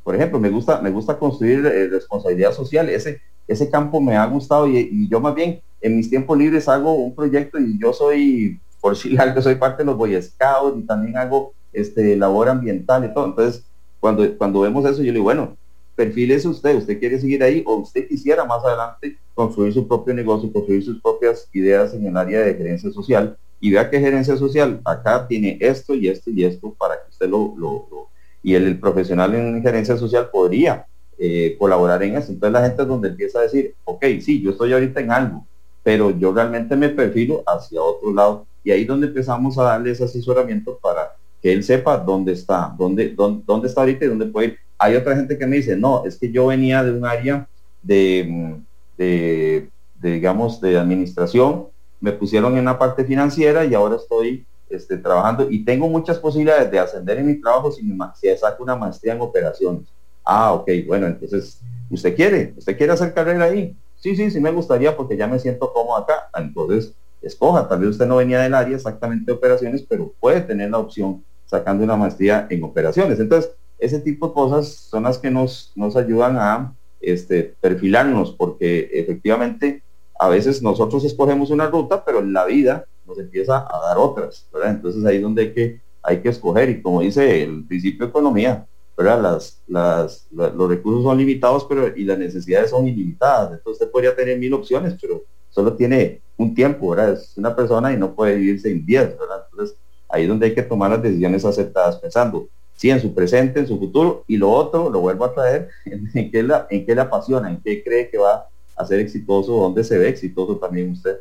Por 0.01 0.15
ejemplo, 0.15 0.39
me 0.39 0.49
gusta, 0.49 0.80
me 0.80 0.91
gusta 0.91 1.19
construir 1.19 1.65
eh, 1.65 1.89
responsabilidad 1.89 2.54
social. 2.54 2.88
Ese, 2.88 3.19
ese 3.45 3.69
campo 3.69 3.99
me 3.99 4.15
ha 4.15 4.25
gustado 4.27 4.69
y, 4.69 5.10
yo 5.10 5.19
más 5.19 5.36
bien 5.36 5.60
en 5.82 5.97
mis 5.97 6.10
tiempos 6.10 6.38
libres 6.38 6.69
hago 6.69 6.93
un 6.93 7.13
proyecto 7.13 7.60
y 7.60 7.77
yo 7.77 7.91
soy, 7.91 8.62
por 8.80 8.95
si 8.95 9.17
algo, 9.19 9.41
soy 9.41 9.56
parte 9.56 9.84
de 9.84 9.88
los 9.88 9.97
Boy 9.97 10.21
Scouts 10.21 10.80
y 10.80 10.84
también 10.84 11.17
hago 11.17 11.51
este 11.73 12.15
labor 12.15 12.47
ambiental 12.47 13.04
y 13.04 13.13
todo. 13.13 13.25
Entonces, 13.25 13.65
cuando, 13.99 14.38
cuando 14.38 14.62
vemos 14.62 14.86
eso, 14.86 14.99
yo 14.99 15.08
le 15.08 15.19
digo, 15.19 15.25
bueno, 15.25 15.58
perfílese 16.01 16.47
usted, 16.47 16.77
usted 16.77 16.99
quiere 16.99 17.19
seguir 17.19 17.43
ahí 17.43 17.63
o 17.63 17.75
usted 17.75 18.07
quisiera 18.07 18.43
más 18.43 18.65
adelante 18.65 19.17
construir 19.35 19.71
su 19.71 19.87
propio 19.87 20.15
negocio, 20.15 20.51
construir 20.51 20.83
sus 20.83 20.99
propias 20.99 21.47
ideas 21.53 21.93
en 21.93 22.07
el 22.07 22.17
área 22.17 22.41
de 22.41 22.55
gerencia 22.55 22.91
social 22.91 23.37
y 23.59 23.69
vea 23.69 23.87
que 23.87 23.99
gerencia 23.99 24.35
social 24.35 24.81
acá 24.83 25.27
tiene 25.27 25.59
esto 25.61 25.93
y 25.93 26.07
esto 26.07 26.31
y 26.31 26.43
esto 26.43 26.73
para 26.73 26.95
que 26.95 27.11
usted 27.11 27.29
lo, 27.29 27.53
lo, 27.55 28.07
y 28.41 28.55
el, 28.55 28.79
profesional 28.79 29.35
en 29.35 29.61
gerencia 29.61 29.95
social 29.95 30.29
podría 30.31 30.87
eh, 31.19 31.55
colaborar 31.59 32.01
en 32.01 32.17
eso. 32.17 32.31
Entonces 32.31 32.53
la 32.53 32.65
gente 32.65 32.81
es 32.81 32.87
donde 32.87 33.09
empieza 33.09 33.37
a 33.37 33.43
decir, 33.43 33.75
ok, 33.83 34.03
sí, 34.21 34.41
yo 34.41 34.49
estoy 34.49 34.73
ahorita 34.73 35.01
en 35.01 35.11
algo, 35.11 35.45
pero 35.83 36.09
yo 36.09 36.33
realmente 36.33 36.75
me 36.75 36.89
perfilo 36.89 37.43
hacia 37.45 37.79
otro 37.79 38.11
lado. 38.11 38.47
Y 38.63 38.71
ahí 38.71 38.81
es 38.81 38.87
donde 38.87 39.05
empezamos 39.05 39.55
a 39.59 39.63
darle 39.63 39.91
ese 39.91 40.05
asesoramiento 40.05 40.79
para 40.81 41.15
que 41.41 41.51
él 41.51 41.63
sepa 41.63 41.97
dónde 41.97 42.34
está, 42.34 42.73
dónde, 42.77 43.10
dónde, 43.10 43.43
dónde 43.45 43.67
está 43.67 43.82
ahorita 43.82 44.06
y 44.06 44.08
dónde 44.10 44.25
puede 44.27 44.47
ir. 44.47 44.58
Hay 44.77 44.95
otra 44.95 45.15
gente 45.15 45.38
que 45.38 45.47
me 45.47 45.58
dice, 45.58 45.75
no, 45.75 46.06
es 46.06 46.17
que 46.17 46.32
yo 46.32 46.47
venía 46.47 46.84
de 46.84 46.91
un 46.91 47.06
área 47.06 47.47
de, 47.82 48.58
de, 48.97 49.69
digamos, 50.01 50.62
de 50.62 50.77
administración, 50.77 51.67
me 51.99 52.12
pusieron 52.12 52.58
en 52.58 52.65
la 52.65 52.77
parte 52.77 53.04
financiera 53.04 53.65
y 53.65 53.73
ahora 53.73 53.95
estoy 53.95 54.45
este, 54.69 54.97
trabajando 54.97 55.47
y 55.49 55.63
tengo 55.63 55.88
muchas 55.88 56.17
posibilidades 56.17 56.71
de 56.71 56.80
ascender 56.80 57.19
en 57.19 57.27
mi 57.27 57.39
trabajo 57.39 57.71
si, 57.71 57.82
si 58.15 58.38
saco 58.38 58.63
una 58.63 58.75
maestría 58.75 59.13
en 59.13 59.21
operaciones. 59.21 59.84
Ah, 60.23 60.54
ok, 60.54 60.69
bueno, 60.88 61.08
entonces, 61.08 61.60
¿usted 61.89 62.15
quiere? 62.15 62.54
¿Usted 62.58 62.77
quiere 62.77 62.93
hacer 62.93 63.13
carrera 63.13 63.45
ahí? 63.45 63.75
Sí, 63.97 64.15
sí, 64.15 64.32
sí 64.32 64.39
me 64.39 64.51
gustaría 64.51 64.95
porque 64.95 65.17
ya 65.17 65.27
me 65.27 65.39
siento 65.39 65.71
cómodo 65.71 65.97
acá. 65.97 66.30
Entonces, 66.36 66.93
escoja, 67.21 67.67
tal 67.67 67.80
vez 67.80 67.89
usted 67.89 68.08
no 68.08 68.17
venía 68.17 68.39
del 68.39 68.54
área 68.54 68.75
exactamente 68.75 69.25
de 69.25 69.38
operaciones, 69.38 69.84
pero 69.88 70.12
puede 70.19 70.41
tener 70.41 70.71
la 70.71 70.80
opción 70.80 71.23
sacando 71.51 71.83
una 71.83 71.97
maestría 71.97 72.47
en 72.49 72.63
operaciones. 72.63 73.19
Entonces, 73.19 73.51
ese 73.77 73.99
tipo 73.99 74.29
de 74.29 74.33
cosas 74.33 74.69
son 74.69 75.03
las 75.03 75.17
que 75.17 75.29
nos, 75.29 75.73
nos 75.75 75.97
ayudan 75.97 76.37
a 76.37 76.73
este, 77.01 77.55
perfilarnos, 77.59 78.31
porque 78.31 78.89
efectivamente 78.93 79.83
a 80.17 80.29
veces 80.29 80.61
nosotros 80.61 81.03
escogemos 81.03 81.49
una 81.49 81.67
ruta, 81.67 82.05
pero 82.05 82.19
en 82.19 82.31
la 82.31 82.45
vida 82.45 82.85
nos 83.05 83.19
empieza 83.19 83.57
a 83.57 83.87
dar 83.87 83.97
otras, 83.97 84.47
¿verdad? 84.53 84.71
Entonces 84.71 85.03
ahí 85.03 85.17
es 85.17 85.21
donde 85.21 85.41
hay 85.41 85.53
que, 85.53 85.81
hay 86.01 86.21
que 86.21 86.29
escoger, 86.29 86.69
y 86.69 86.81
como 86.81 87.01
dice 87.01 87.43
el 87.43 87.65
principio 87.65 88.05
de 88.05 88.11
economía, 88.11 88.65
¿verdad? 88.95 89.21
Las, 89.21 89.61
las, 89.67 90.27
los 90.31 90.69
recursos 90.69 91.03
son 91.03 91.17
limitados, 91.17 91.65
pero 91.65 91.93
y 91.93 92.05
las 92.05 92.17
necesidades 92.17 92.69
son 92.69 92.87
ilimitadas. 92.87 93.51
Entonces 93.51 93.81
usted 93.81 93.91
podría 93.91 94.15
tener 94.15 94.39
mil 94.39 94.53
opciones, 94.53 94.95
pero 95.01 95.23
solo 95.49 95.73
tiene 95.73 96.21
un 96.37 96.55
tiempo, 96.55 96.91
¿verdad? 96.91 97.13
Es 97.13 97.33
una 97.35 97.53
persona 97.53 97.91
y 97.91 97.97
no 97.97 98.15
puede 98.15 98.35
vivirse 98.35 98.71
en 98.71 98.85
diez, 98.85 99.17
¿verdad? 99.19 99.47
Entonces 99.51 99.75
ahí 100.12 100.24
es 100.24 100.30
donde 100.30 100.47
hay 100.47 100.56
que 100.56 100.63
tomar 100.63 100.91
las 100.91 101.02
decisiones 101.02 101.45
aceptadas 101.45 101.97
pensando, 101.97 102.47
sí, 102.76 102.89
en 102.89 103.02
su 103.02 103.13
presente, 103.13 103.60
en 103.60 103.67
su 103.67 103.78
futuro, 103.78 104.24
y 104.28 104.38
lo 104.38 104.50
otro, 104.52 104.89
lo 104.89 105.00
vuelvo 105.00 105.26
a 105.26 105.34
traer, 105.34 105.69
en, 105.86 106.32
qué, 106.32 106.43
la, 106.43 106.67
en 106.69 106.86
qué 106.86 106.95
le 106.95 107.02
apasiona, 107.02 107.50
en 107.50 107.62
qué 107.62 107.84
cree 107.84 108.10
que 108.10 108.17
va 108.17 108.47
a 108.76 108.86
ser 108.86 109.00
exitoso, 109.00 109.54
dónde 109.54 109.84
se 109.84 109.97
ve 109.97 110.10
exitoso 110.10 110.58
también 110.58 110.91
usted. 110.91 111.17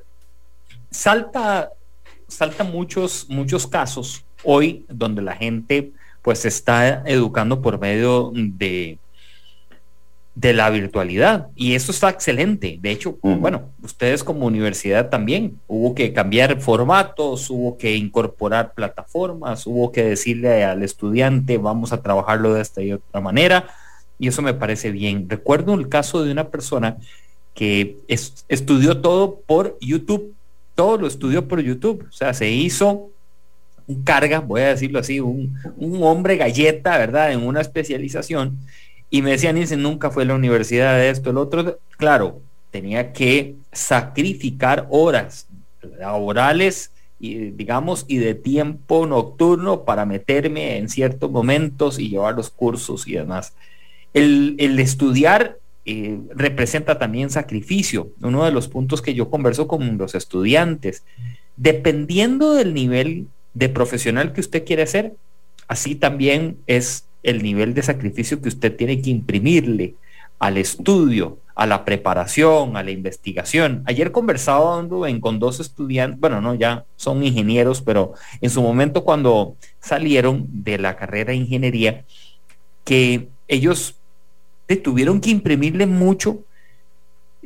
Salta, 0.90 1.72
salta 2.26 2.64
muchos, 2.64 3.26
muchos 3.29 3.66
casos 3.66 4.24
hoy 4.42 4.87
donde 4.88 5.22
la 5.22 5.37
gente 5.37 5.92
pues 6.22 6.44
está 6.44 7.03
educando 7.07 7.61
por 7.61 7.79
medio 7.79 8.31
de 8.35 8.98
de 10.34 10.52
la 10.52 10.70
virtualidad 10.70 11.48
y 11.56 11.74
eso 11.74 11.90
está 11.90 12.08
excelente. 12.08 12.78
De 12.80 12.90
hecho, 12.90 13.18
bueno, 13.22 13.70
ustedes 13.82 14.22
como 14.22 14.46
universidad 14.46 15.10
también 15.10 15.58
hubo 15.66 15.94
que 15.94 16.12
cambiar 16.12 16.60
formatos, 16.60 17.50
hubo 17.50 17.76
que 17.76 17.96
incorporar 17.96 18.72
plataformas, 18.72 19.66
hubo 19.66 19.90
que 19.90 20.04
decirle 20.04 20.64
al 20.64 20.82
estudiante 20.82 21.58
vamos 21.58 21.92
a 21.92 22.02
trabajarlo 22.02 22.54
de 22.54 22.62
esta 22.62 22.80
y 22.82 22.92
otra 22.92 23.20
manera 23.20 23.66
y 24.18 24.28
eso 24.28 24.40
me 24.42 24.54
parece 24.54 24.92
bien. 24.92 25.28
Recuerdo 25.28 25.74
el 25.74 25.88
caso 25.88 26.22
de 26.22 26.30
una 26.30 26.48
persona 26.48 26.96
que 27.54 27.96
estudió 28.48 28.98
todo 28.98 29.40
por 29.40 29.76
YouTube, 29.80 30.34
todo 30.74 30.96
lo 30.96 31.06
estudió 31.06 31.48
por 31.48 31.60
YouTube, 31.60 32.06
o 32.08 32.12
sea, 32.12 32.32
se 32.32 32.48
hizo 32.50 33.10
un 33.86 34.04
carga, 34.04 34.38
voy 34.38 34.60
a 34.60 34.68
decirlo 34.68 35.00
así, 35.00 35.18
un, 35.18 35.58
un 35.76 36.02
hombre 36.04 36.36
galleta, 36.36 36.96
¿verdad? 36.96 37.32
En 37.32 37.44
una 37.44 37.60
especialización 37.60 38.58
y 39.10 39.22
me 39.22 39.32
decían, 39.32 39.56
Nielsen 39.56 39.82
nunca 39.82 40.10
fue 40.10 40.22
a 40.22 40.26
la 40.26 40.34
universidad 40.36 40.94
de 40.94 41.10
esto, 41.10 41.30
el 41.30 41.38
otro. 41.38 41.80
Claro, 41.96 42.40
tenía 42.70 43.12
que 43.12 43.56
sacrificar 43.72 44.86
horas 44.88 45.48
laborales 45.98 46.92
y 47.18 47.50
digamos 47.50 48.04
y 48.08 48.18
de 48.18 48.34
tiempo 48.34 49.06
nocturno 49.06 49.84
para 49.84 50.06
meterme 50.06 50.78
en 50.78 50.88
ciertos 50.88 51.30
momentos 51.30 51.98
y 51.98 52.08
llevar 52.08 52.34
los 52.34 52.50
cursos 52.50 53.06
y 53.08 53.14
demás. 53.14 53.52
El, 54.14 54.56
estudiar 54.78 55.58
eh, 55.84 56.18
representa 56.34 56.98
también 56.98 57.30
sacrificio. 57.30 58.10
Uno 58.22 58.44
de 58.44 58.52
los 58.52 58.68
puntos 58.68 59.02
que 59.02 59.14
yo 59.14 59.28
converso 59.28 59.66
con 59.66 59.98
los 59.98 60.14
estudiantes, 60.14 61.02
dependiendo 61.56 62.54
del 62.54 62.74
nivel 62.74 63.26
de 63.54 63.68
profesional 63.68 64.32
que 64.32 64.40
usted 64.40 64.64
quiere 64.64 64.86
ser, 64.86 65.14
así 65.68 65.94
también 65.94 66.58
es 66.66 67.04
el 67.22 67.42
nivel 67.42 67.74
de 67.74 67.83
sacrificio 67.83 68.40
que 68.40 68.48
usted 68.48 68.76
tiene 68.76 69.00
que 69.00 69.11
imprimirle 69.11 69.94
al 70.38 70.56
estudio, 70.56 71.38
a 71.54 71.66
la 71.66 71.85
preparación, 71.85 72.76
a 72.76 72.83
la 72.83 72.90
investigación. 72.90 73.83
Ayer 73.87 74.11
conversaba 74.11 74.83
con 75.20 75.38
dos 75.38 75.61
estudiantes, 75.61 76.18
bueno, 76.18 76.40
no, 76.40 76.54
ya 76.54 76.87
son 76.96 77.22
ingenieros, 77.22 77.83
pero 77.83 78.14
en 78.40 78.48
su 78.48 78.62
momento 78.62 79.04
cuando 79.04 79.56
salieron 79.80 80.46
de 80.48 80.78
la 80.78 80.96
carrera 80.96 81.33
de 81.33 81.37
ingeniería, 81.37 82.04
que 82.85 83.28
ellos 83.46 83.96
tuvieron 84.83 85.20
que 85.20 85.30
imprimirle 85.30 85.85
mucho 85.87 86.38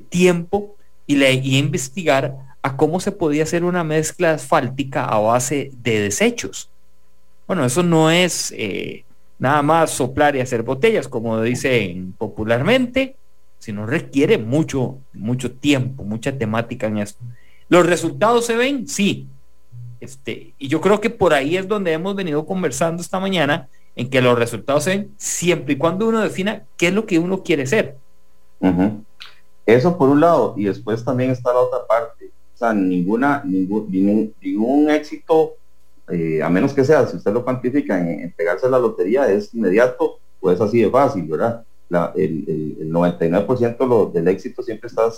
tiempo 0.08 0.76
y, 1.06 1.16
le, 1.16 1.32
investigar 1.32 2.36
a 2.62 2.76
cómo 2.76 3.00
se 3.00 3.12
podía 3.12 3.42
hacer 3.42 3.64
una 3.64 3.82
mezcla 3.82 4.32
asfáltica 4.32 5.04
a 5.04 5.18
base 5.18 5.70
de 5.82 6.00
desechos. 6.00 6.70
Bueno, 7.46 7.64
eso 7.64 7.82
no 7.82 8.10
es 8.10 8.54
eh, 8.56 9.04
nada 9.38 9.62
más 9.62 9.90
soplar 9.90 10.36
y 10.36 10.40
hacer 10.40 10.62
botellas, 10.62 11.08
como 11.08 11.40
dicen 11.42 12.14
popularmente, 12.16 13.16
sino 13.58 13.86
requiere 13.86 14.38
mucho, 14.38 14.98
mucho 15.12 15.52
tiempo, 15.52 16.04
mucha 16.04 16.36
temática 16.36 16.86
en 16.86 16.98
esto. 16.98 17.24
¿Los 17.68 17.86
resultados 17.86 18.46
se 18.46 18.56
ven? 18.56 18.86
Sí. 18.86 19.26
Este, 20.00 20.52
y 20.58 20.68
yo 20.68 20.80
creo 20.80 21.00
que 21.00 21.10
por 21.10 21.32
ahí 21.32 21.56
es 21.56 21.66
donde 21.66 21.92
hemos 21.92 22.14
venido 22.14 22.44
conversando 22.44 23.02
esta 23.02 23.18
mañana, 23.20 23.68
en 23.96 24.10
que 24.10 24.20
los 24.20 24.38
resultados 24.38 24.84
se 24.84 24.90
ven 24.90 25.14
siempre 25.16 25.74
y 25.74 25.78
cuando 25.78 26.08
uno 26.08 26.20
defina 26.20 26.64
qué 26.76 26.88
es 26.88 26.94
lo 26.94 27.06
que 27.06 27.18
uno 27.18 27.42
quiere 27.42 27.66
ser. 27.66 27.96
Eso 29.66 29.96
por 29.96 30.08
un 30.08 30.20
lado, 30.20 30.54
y 30.56 30.64
después 30.64 31.04
también 31.04 31.30
está 31.30 31.52
la 31.52 31.60
otra 31.60 31.86
parte. 31.86 32.30
O 32.54 32.56
sea, 32.56 32.74
ninguna, 32.74 33.42
ningún, 33.44 33.90
ningún, 33.90 34.34
ningún 34.40 34.90
éxito 34.90 35.54
eh, 36.10 36.42
a 36.42 36.50
menos 36.50 36.74
que 36.74 36.84
sea, 36.84 37.06
si 37.06 37.16
usted 37.16 37.32
lo 37.32 37.44
cuantifica 37.44 37.98
en, 37.98 38.32
pegarse 38.32 38.68
la 38.68 38.78
lotería, 38.78 39.30
es 39.30 39.54
inmediato 39.54 40.18
o 40.40 40.50
es 40.50 40.60
así 40.60 40.82
de 40.82 40.90
fácil, 40.90 41.24
¿verdad? 41.24 41.64
el, 42.16 42.90
99% 42.90 44.12
del 44.12 44.28
éxito 44.28 44.62
siempre 44.62 44.88
está 44.88 45.10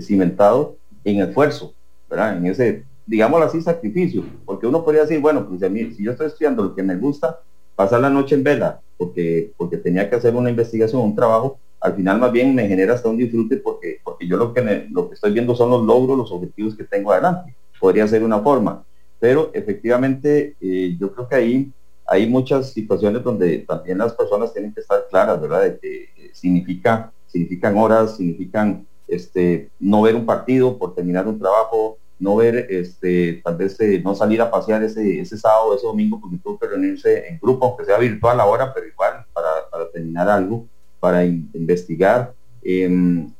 cimentado 0.00 0.76
en 1.04 1.20
esfuerzo, 1.20 1.74
¿verdad? 2.08 2.36
En 2.36 2.46
ese, 2.46 2.84
digámoslo 3.06 3.46
así, 3.46 3.60
sacrificio, 3.60 4.24
porque 4.44 4.66
uno 4.66 4.84
podría 4.84 5.02
decir, 5.02 5.20
bueno, 5.20 5.48
pues 5.48 5.62
a 5.62 5.68
mí, 5.68 5.92
si 5.92 6.04
yo 6.04 6.12
estoy 6.12 6.26
estudiando 6.28 6.62
lo 6.62 6.74
que 6.74 6.82
me 6.82 6.96
gusta, 6.96 7.40
pasar 7.74 8.00
la 8.00 8.10
noche 8.10 8.34
en 8.34 8.44
vela, 8.44 8.80
porque, 8.96 9.52
porque 9.56 9.76
tenía 9.78 10.08
que 10.08 10.16
hacer 10.16 10.34
una 10.34 10.50
investigación, 10.50 11.02
un 11.02 11.16
trabajo, 11.16 11.58
al 11.80 11.94
final 11.94 12.18
más 12.18 12.32
bien 12.32 12.54
me 12.54 12.66
genera 12.66 12.94
hasta 12.94 13.08
un 13.08 13.18
disfrute 13.18 13.58
porque, 13.58 13.98
porque 14.02 14.26
yo 14.26 14.36
lo 14.36 14.54
que, 14.54 14.88
lo 14.90 15.08
que 15.08 15.14
estoy 15.14 15.32
viendo 15.32 15.54
son 15.54 15.70
los 15.70 15.84
logros, 15.84 16.16
los 16.16 16.32
objetivos 16.32 16.74
que 16.74 16.84
tengo 16.84 17.12
adelante. 17.12 17.54
Podría 17.78 18.08
ser 18.08 18.22
una 18.22 18.40
forma 18.40 18.82
pero 19.24 19.50
efectivamente 19.54 20.54
eh, 20.60 20.98
yo 21.00 21.10
creo 21.10 21.26
que 21.26 21.34
ahí 21.34 21.72
hay 22.06 22.28
muchas 22.28 22.74
situaciones 22.74 23.22
donde 23.22 23.60
también 23.60 23.96
las 23.96 24.12
personas 24.12 24.52
tienen 24.52 24.74
que 24.74 24.82
estar 24.82 25.06
claras, 25.08 25.40
¿verdad? 25.40 25.62
De 25.62 25.78
que 25.78 26.02
eh, 26.02 26.30
significa, 26.34 27.10
significan 27.26 27.74
horas, 27.78 28.18
significan 28.18 28.86
este, 29.08 29.70
no 29.80 30.02
ver 30.02 30.14
un 30.14 30.26
partido 30.26 30.76
por 30.76 30.94
terminar 30.94 31.26
un 31.26 31.38
trabajo, 31.38 31.96
no 32.18 32.36
ver, 32.36 32.66
este, 32.68 33.40
tal 33.42 33.56
vez 33.56 33.80
eh, 33.80 34.02
no 34.04 34.14
salir 34.14 34.42
a 34.42 34.50
pasear 34.50 34.82
ese, 34.82 35.18
ese 35.18 35.38
sábado, 35.38 35.74
ese 35.74 35.86
domingo, 35.86 36.20
porque 36.20 36.36
tuvo 36.36 36.58
que 36.58 36.66
reunirse 36.66 37.26
en 37.26 37.38
grupo, 37.38 37.64
aunque 37.64 37.86
sea 37.86 37.96
virtual 37.96 38.38
ahora, 38.40 38.74
pero 38.74 38.86
igual 38.86 39.24
para, 39.32 39.90
terminar 39.90 40.28
algo, 40.28 40.66
para 41.00 41.24
investigar. 41.24 42.34
Em, 42.62 43.32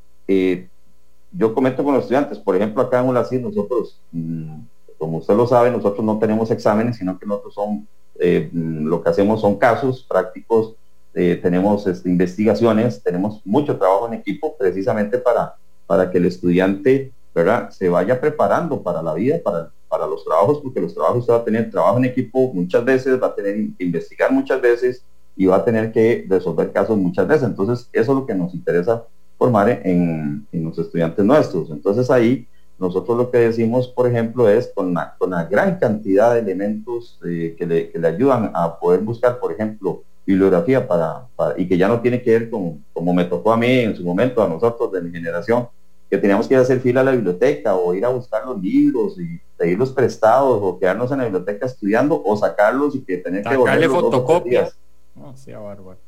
yo 1.31 1.53
comento 1.53 1.85
con 1.85 1.93
los 1.93 2.05
estudiantes, 2.05 2.39
por 2.39 2.57
ejemplo, 2.57 2.83
acá 2.83 3.01
en 3.01 3.09
ULACID 3.09 3.43
nosotros 3.43 4.01
mm, 4.13 4.61
como 5.05 5.19
usted 5.19 5.35
lo 5.35 5.47
sabe, 5.47 5.71
nosotros 5.71 6.03
no 6.03 6.19
tenemos 6.19 6.51
exámenes, 6.51 6.97
sino 6.97 7.19
que 7.19 7.27
nosotros 7.27 7.53
son, 7.53 7.87
eh, 8.19 8.49
lo 8.53 9.03
que 9.03 9.11
hacemos 9.11 9.43
son 9.43 9.59
casos 9.59 10.03
prácticos, 10.09 10.77
eh, 11.13 11.39
tenemos 11.43 11.87
este, 11.87 12.09
investigaciones, 12.09 13.03
tenemos 13.03 13.43
mucho 13.45 13.77
trabajo 13.77 14.07
en 14.07 14.15
equipo 14.15 14.57
precisamente 14.57 15.19
para, 15.19 15.57
para 15.87 16.11
que 16.11 16.17
el 16.17 16.25
estudiante 16.25 17.13
¿verdad? 17.35 17.69
se 17.69 17.91
vaya 17.91 18.19
preparando 18.19 18.83
para 18.83 19.03
la 19.03 19.13
vida, 19.13 19.37
para, 19.45 19.71
para 19.89 20.07
los 20.07 20.25
trabajos, 20.25 20.61
porque 20.63 20.81
los 20.81 20.95
trabajos 20.95 21.19
usted 21.19 21.35
va 21.35 21.39
a 21.39 21.45
tener 21.45 21.71
trabajo 21.71 21.99
en 21.99 22.07
equipo 22.07 22.51
muchas 22.55 22.83
veces, 22.83 23.23
va 23.23 23.27
a 23.27 23.35
tener 23.35 23.55
que 23.77 23.85
investigar 23.85 24.33
muchas 24.33 24.63
veces 24.63 25.05
y 25.37 25.45
va 25.45 25.57
a 25.57 25.65
tener 25.67 25.93
que 25.93 26.25
resolver 26.31 26.73
casos 26.73 26.97
muchas 26.97 27.29
veces. 27.29 27.45
Entonces, 27.45 27.91
eso 27.93 28.13
es 28.13 28.19
lo 28.19 28.25
que 28.25 28.35
nos 28.35 28.55
interesa 28.55 29.05
formar 29.37 29.69
en, 29.69 30.47
en 30.51 30.65
los 30.65 30.79
estudiantes 30.79 31.23
nuestros. 31.23 31.69
Entonces 31.71 32.11
ahí 32.11 32.49
nosotros 32.79 33.17
lo 33.17 33.31
que 33.31 33.39
decimos, 33.39 33.89
por 33.89 34.09
ejemplo, 34.09 34.49
es 34.49 34.73
con 34.75 34.95
la, 34.95 35.15
con 35.17 35.31
la 35.31 35.45
gran 35.45 35.79
cantidad 35.79 36.35
de 36.35 36.41
elementos 36.41 37.21
eh, 37.25 37.55
que, 37.57 37.67
le, 37.67 38.07
ayudan 38.07 38.51
a 38.55 38.79
poder 38.79 39.01
buscar, 39.01 39.39
por 39.39 39.53
ejemplo, 39.53 40.03
bibliografía 40.27 40.87
para, 40.87 41.29
y 41.57 41.69
que 41.69 41.77
ya 41.77 41.87
no 41.87 42.01
tiene 42.01 42.23
que 42.23 42.31
ver 42.31 42.51
con 42.51 42.83
como 42.93 43.13
me 43.13 43.25
tocó 43.25 43.53
a 43.53 43.57
mí 43.57 43.81
en 43.81 43.95
su 43.95 44.03
momento, 44.03 44.43
a 44.43 44.49
nosotros 44.49 44.91
de 44.93 45.03
mi 45.03 45.11
generación, 45.11 45.69
que 46.11 46.19
teníamos 46.19 46.49
que 46.49 46.55
ir 46.55 46.59
a 46.59 46.63
hacer 46.63 46.81
fila 46.81 47.01
a 47.03 47.05
la 47.05 47.13
biblioteca 47.13 47.75
o 47.75 47.95
ir 47.95 48.05
a 48.05 48.09
buscar 48.09 48.45
los 48.47 48.61
libros 48.61 49.19
y 49.19 49.41
pedirlos 49.57 49.93
prestados 49.93 50.59
o 50.63 50.79
quedarnos 50.79 51.11
en 51.13 51.19
la 51.19 51.25
biblioteca 51.25 51.67
estudiando 51.67 52.23
o 52.25 52.37
sacarlos 52.37 52.95
y 52.95 53.03
que 53.03 53.19
tener 53.19 53.43
que 53.43 53.55
sacarle 53.55 53.89
fotocopias. 53.89 54.77
No, 55.15 55.37
sea 55.37 55.59
bárbaro. 55.59 55.99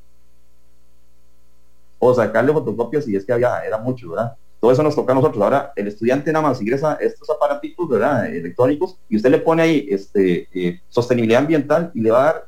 O 1.98 2.14
sacarle 2.14 2.52
fotocopias 2.52 3.06
y 3.08 3.16
es 3.16 3.24
que 3.24 3.32
había, 3.32 3.60
era 3.60 3.78
mucho, 3.78 4.10
¿verdad? 4.10 4.36
Todo 4.66 4.72
eso 4.72 4.82
nos 4.82 4.96
toca 4.96 5.12
a 5.12 5.14
nosotros. 5.14 5.40
Ahora, 5.40 5.72
el 5.76 5.86
estudiante 5.86 6.32
nada 6.32 6.48
más 6.48 6.60
ingresa 6.60 6.98
estos 7.00 7.30
aparatitos, 7.30 7.88
¿verdad? 7.88 8.26
Electrónicos, 8.26 8.98
y 9.08 9.14
usted 9.14 9.30
le 9.30 9.38
pone 9.38 9.62
ahí 9.62 9.86
este, 9.88 10.48
eh, 10.52 10.80
sostenibilidad 10.88 11.42
ambiental 11.42 11.92
y 11.94 12.00
le 12.00 12.10
va 12.10 12.20
a 12.20 12.24
dar 12.24 12.46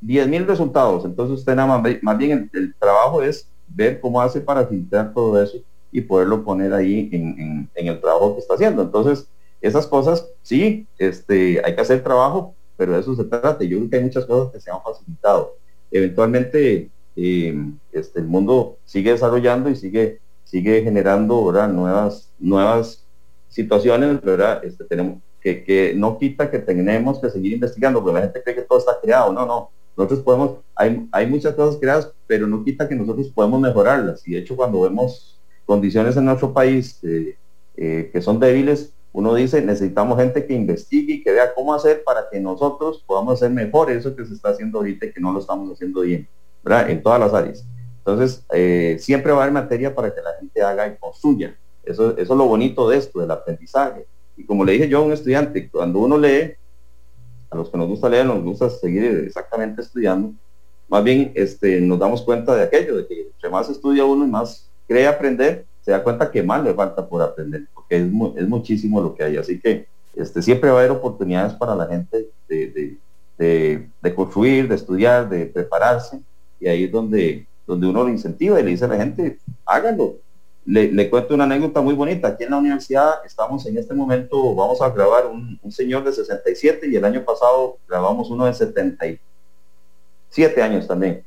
10 0.00 0.26
mil 0.26 0.44
resultados. 0.44 1.04
Entonces 1.04 1.38
usted 1.38 1.54
nada 1.54 1.78
más, 1.78 2.02
más 2.02 2.18
bien 2.18 2.50
el, 2.52 2.74
trabajo 2.74 3.22
es 3.22 3.46
ver 3.68 4.00
cómo 4.00 4.20
hace 4.20 4.40
para 4.40 4.66
filtrar 4.66 5.14
todo 5.14 5.40
eso 5.40 5.58
y 5.92 6.00
poderlo 6.00 6.42
poner 6.42 6.74
ahí 6.74 7.08
en, 7.12 7.70
el 7.76 8.00
trabajo 8.00 8.34
que 8.34 8.40
está 8.40 8.54
haciendo. 8.54 8.82
Entonces, 8.82 9.28
esas 9.60 9.86
cosas, 9.86 10.26
sí, 10.42 10.88
este, 10.98 11.62
hay 11.64 11.76
que 11.76 11.80
hacer 11.80 12.02
trabajo, 12.02 12.56
pero 12.76 12.94
de 12.94 12.98
eso 12.98 13.14
se 13.14 13.22
trata. 13.22 13.62
Yo 13.62 13.78
creo 13.78 13.88
que 13.88 13.96
hay 13.98 14.02
muchas 14.02 14.26
cosas 14.26 14.52
que 14.52 14.58
se 14.60 14.68
han 14.68 14.82
facilitado. 14.82 15.54
Eventualmente, 15.92 16.90
eh, 17.14 17.64
este, 17.92 18.18
el 18.18 18.26
mundo 18.26 18.78
sigue 18.84 19.12
desarrollando 19.12 19.70
y 19.70 19.76
sigue 19.76 20.21
sigue 20.52 20.82
generando 20.82 21.46
¿verdad? 21.46 21.68
nuevas 21.70 22.28
nuevas 22.38 23.02
situaciones 23.48 24.20
verdad 24.20 24.62
este, 24.62 24.84
tenemos 24.84 25.22
que, 25.40 25.64
que, 25.64 25.94
no 25.96 26.18
quita 26.18 26.50
que 26.50 26.58
tenemos 26.58 27.18
que 27.18 27.30
seguir 27.30 27.54
investigando 27.54 28.00
porque 28.00 28.14
la 28.14 28.26
gente 28.26 28.42
cree 28.42 28.54
que 28.56 28.62
todo 28.62 28.78
está 28.78 28.92
creado. 29.02 29.32
No 29.32 29.46
no. 29.46 29.70
Nosotros 29.96 30.20
podemos 30.20 30.58
hay, 30.76 31.08
hay 31.10 31.26
muchas 31.26 31.54
cosas 31.54 31.80
creadas 31.80 32.12
pero 32.26 32.46
no 32.46 32.62
quita 32.64 32.86
que 32.86 32.94
nosotros 32.94 33.28
podemos 33.30 33.60
mejorarlas. 33.62 34.28
Y 34.28 34.32
de 34.32 34.40
hecho 34.40 34.54
cuando 34.54 34.82
vemos 34.82 35.40
condiciones 35.64 36.18
en 36.18 36.26
nuestro 36.26 36.52
país 36.52 36.98
eh, 37.02 37.34
eh, 37.76 38.10
que 38.12 38.20
son 38.20 38.38
débiles 38.38 38.92
uno 39.14 39.34
dice 39.34 39.62
necesitamos 39.62 40.18
gente 40.18 40.46
que 40.46 40.52
investigue 40.52 41.14
y 41.14 41.22
que 41.22 41.32
vea 41.32 41.54
cómo 41.54 41.72
hacer 41.72 42.02
para 42.04 42.28
que 42.30 42.38
nosotros 42.40 43.02
podamos 43.06 43.34
hacer 43.34 43.50
mejor 43.50 43.90
eso 43.90 44.14
que 44.14 44.26
se 44.26 44.34
está 44.34 44.50
haciendo 44.50 44.78
ahorita 44.78 45.06
y 45.06 45.12
que 45.12 45.20
no 45.20 45.32
lo 45.32 45.38
estamos 45.40 45.72
haciendo 45.72 46.02
bien 46.02 46.28
¿verdad? 46.62 46.90
en 46.90 47.02
todas 47.02 47.20
las 47.20 47.32
áreas 47.32 47.64
entonces, 48.04 48.44
eh, 48.52 48.96
siempre 48.98 49.30
va 49.30 49.38
a 49.38 49.42
haber 49.42 49.54
materia 49.54 49.94
para 49.94 50.12
que 50.12 50.20
la 50.20 50.32
gente 50.40 50.60
haga 50.60 50.88
y 50.88 50.96
construya. 50.96 51.56
Eso, 51.84 52.10
eso 52.18 52.32
es 52.32 52.38
lo 52.38 52.46
bonito 52.46 52.88
de 52.88 52.98
esto, 52.98 53.20
del 53.20 53.30
aprendizaje. 53.30 54.06
Y 54.36 54.44
como 54.44 54.64
le 54.64 54.72
dije 54.72 54.88
yo 54.88 54.98
a 54.98 55.02
un 55.02 55.12
estudiante, 55.12 55.68
cuando 55.70 56.00
uno 56.00 56.18
lee, 56.18 56.54
a 57.48 57.56
los 57.56 57.70
que 57.70 57.78
nos 57.78 57.86
gusta 57.86 58.08
leer, 58.08 58.26
nos 58.26 58.42
gusta 58.42 58.68
seguir 58.70 59.04
exactamente 59.04 59.82
estudiando, 59.82 60.32
más 60.88 61.04
bien 61.04 61.30
este, 61.36 61.80
nos 61.80 61.98
damos 61.98 62.22
cuenta 62.22 62.56
de 62.56 62.64
aquello, 62.64 62.96
de 62.96 63.06
que 63.06 63.20
entre 63.22 63.50
más 63.50 63.70
estudia 63.70 64.04
uno 64.04 64.26
y 64.26 64.28
más 64.28 64.68
cree 64.88 65.06
aprender, 65.06 65.64
se 65.82 65.92
da 65.92 66.02
cuenta 66.02 66.30
que 66.30 66.42
más 66.42 66.64
le 66.64 66.74
falta 66.74 67.06
por 67.06 67.22
aprender, 67.22 67.66
porque 67.72 67.98
es, 67.98 68.02
es 68.36 68.48
muchísimo 68.48 69.00
lo 69.00 69.14
que 69.14 69.22
hay. 69.22 69.36
Así 69.36 69.60
que 69.60 69.86
este, 70.16 70.42
siempre 70.42 70.70
va 70.70 70.76
a 70.76 70.80
haber 70.80 70.90
oportunidades 70.90 71.52
para 71.54 71.76
la 71.76 71.86
gente 71.86 72.26
de, 72.48 72.96
de, 73.38 73.88
de 74.02 74.14
construir, 74.14 74.68
de 74.68 74.74
estudiar, 74.74 75.28
de 75.28 75.46
prepararse, 75.46 76.20
y 76.58 76.66
ahí 76.66 76.84
es 76.84 76.92
donde 76.92 77.46
donde 77.66 77.86
uno 77.86 78.04
lo 78.04 78.08
incentiva 78.08 78.58
y 78.60 78.62
le 78.62 78.70
dice 78.70 78.84
a 78.84 78.88
la 78.88 78.96
gente, 78.96 79.38
háganlo. 79.64 80.16
Le, 80.64 81.10
cuento 81.10 81.34
una 81.34 81.42
anécdota 81.44 81.80
muy 81.80 81.94
bonita. 81.94 82.28
Aquí 82.28 82.44
en 82.44 82.50
la 82.50 82.58
universidad 82.58 83.14
estamos 83.24 83.66
en 83.66 83.78
este 83.78 83.94
momento, 83.94 84.54
vamos 84.54 84.80
a 84.80 84.90
grabar 84.90 85.26
un, 85.26 85.58
señor 85.72 86.04
de 86.04 86.12
67 86.12 86.86
y 86.88 86.94
el 86.96 87.04
año 87.04 87.24
pasado 87.24 87.78
grabamos 87.88 88.30
uno 88.30 88.46
de 88.46 88.54
77 88.54 90.62
años 90.62 90.86
también. 90.86 91.24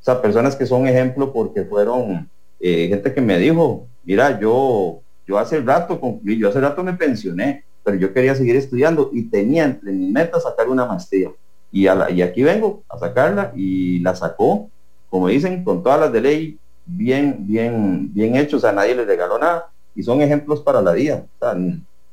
O 0.00 0.04
sea, 0.04 0.22
personas 0.22 0.54
que 0.54 0.66
son 0.66 0.86
ejemplo 0.86 1.32
porque 1.32 1.64
fueron 1.64 2.30
eh, 2.60 2.86
gente 2.88 3.12
que 3.12 3.20
me 3.20 3.38
dijo, 3.38 3.88
mira, 4.04 4.38
yo, 4.38 5.00
yo 5.26 5.38
hace 5.38 5.60
rato 5.60 6.00
concluí, 6.00 6.38
yo 6.38 6.48
hace 6.48 6.60
rato 6.60 6.84
me 6.84 6.92
pensioné, 6.92 7.64
pero 7.82 7.96
yo 7.96 8.12
quería 8.12 8.36
seguir 8.36 8.54
estudiando 8.54 9.10
y 9.12 9.24
tenía 9.24 9.64
entre 9.64 9.90
mis 9.90 10.12
metas 10.12 10.44
sacar 10.44 10.68
una 10.68 10.86
maestría. 10.86 11.32
Y, 11.72 11.86
y 11.86 12.22
aquí 12.22 12.44
vengo 12.44 12.84
a 12.88 12.98
sacarla 12.98 13.52
y 13.56 13.98
la 13.98 14.14
sacó 14.14 14.70
como 15.08 15.28
dicen, 15.28 15.64
con 15.64 15.82
todas 15.82 16.00
las 16.00 16.12
de 16.12 16.20
ley 16.20 16.58
bien, 16.84 17.46
bien, 17.46 18.12
bien 18.12 18.36
hechos, 18.36 18.64
a 18.64 18.72
nadie 18.72 18.94
le 18.94 19.04
regaló 19.04 19.38
nada 19.38 19.70
y 19.94 20.02
son 20.02 20.20
ejemplos 20.20 20.60
para 20.60 20.82
la 20.82 20.92
vida. 20.92 21.24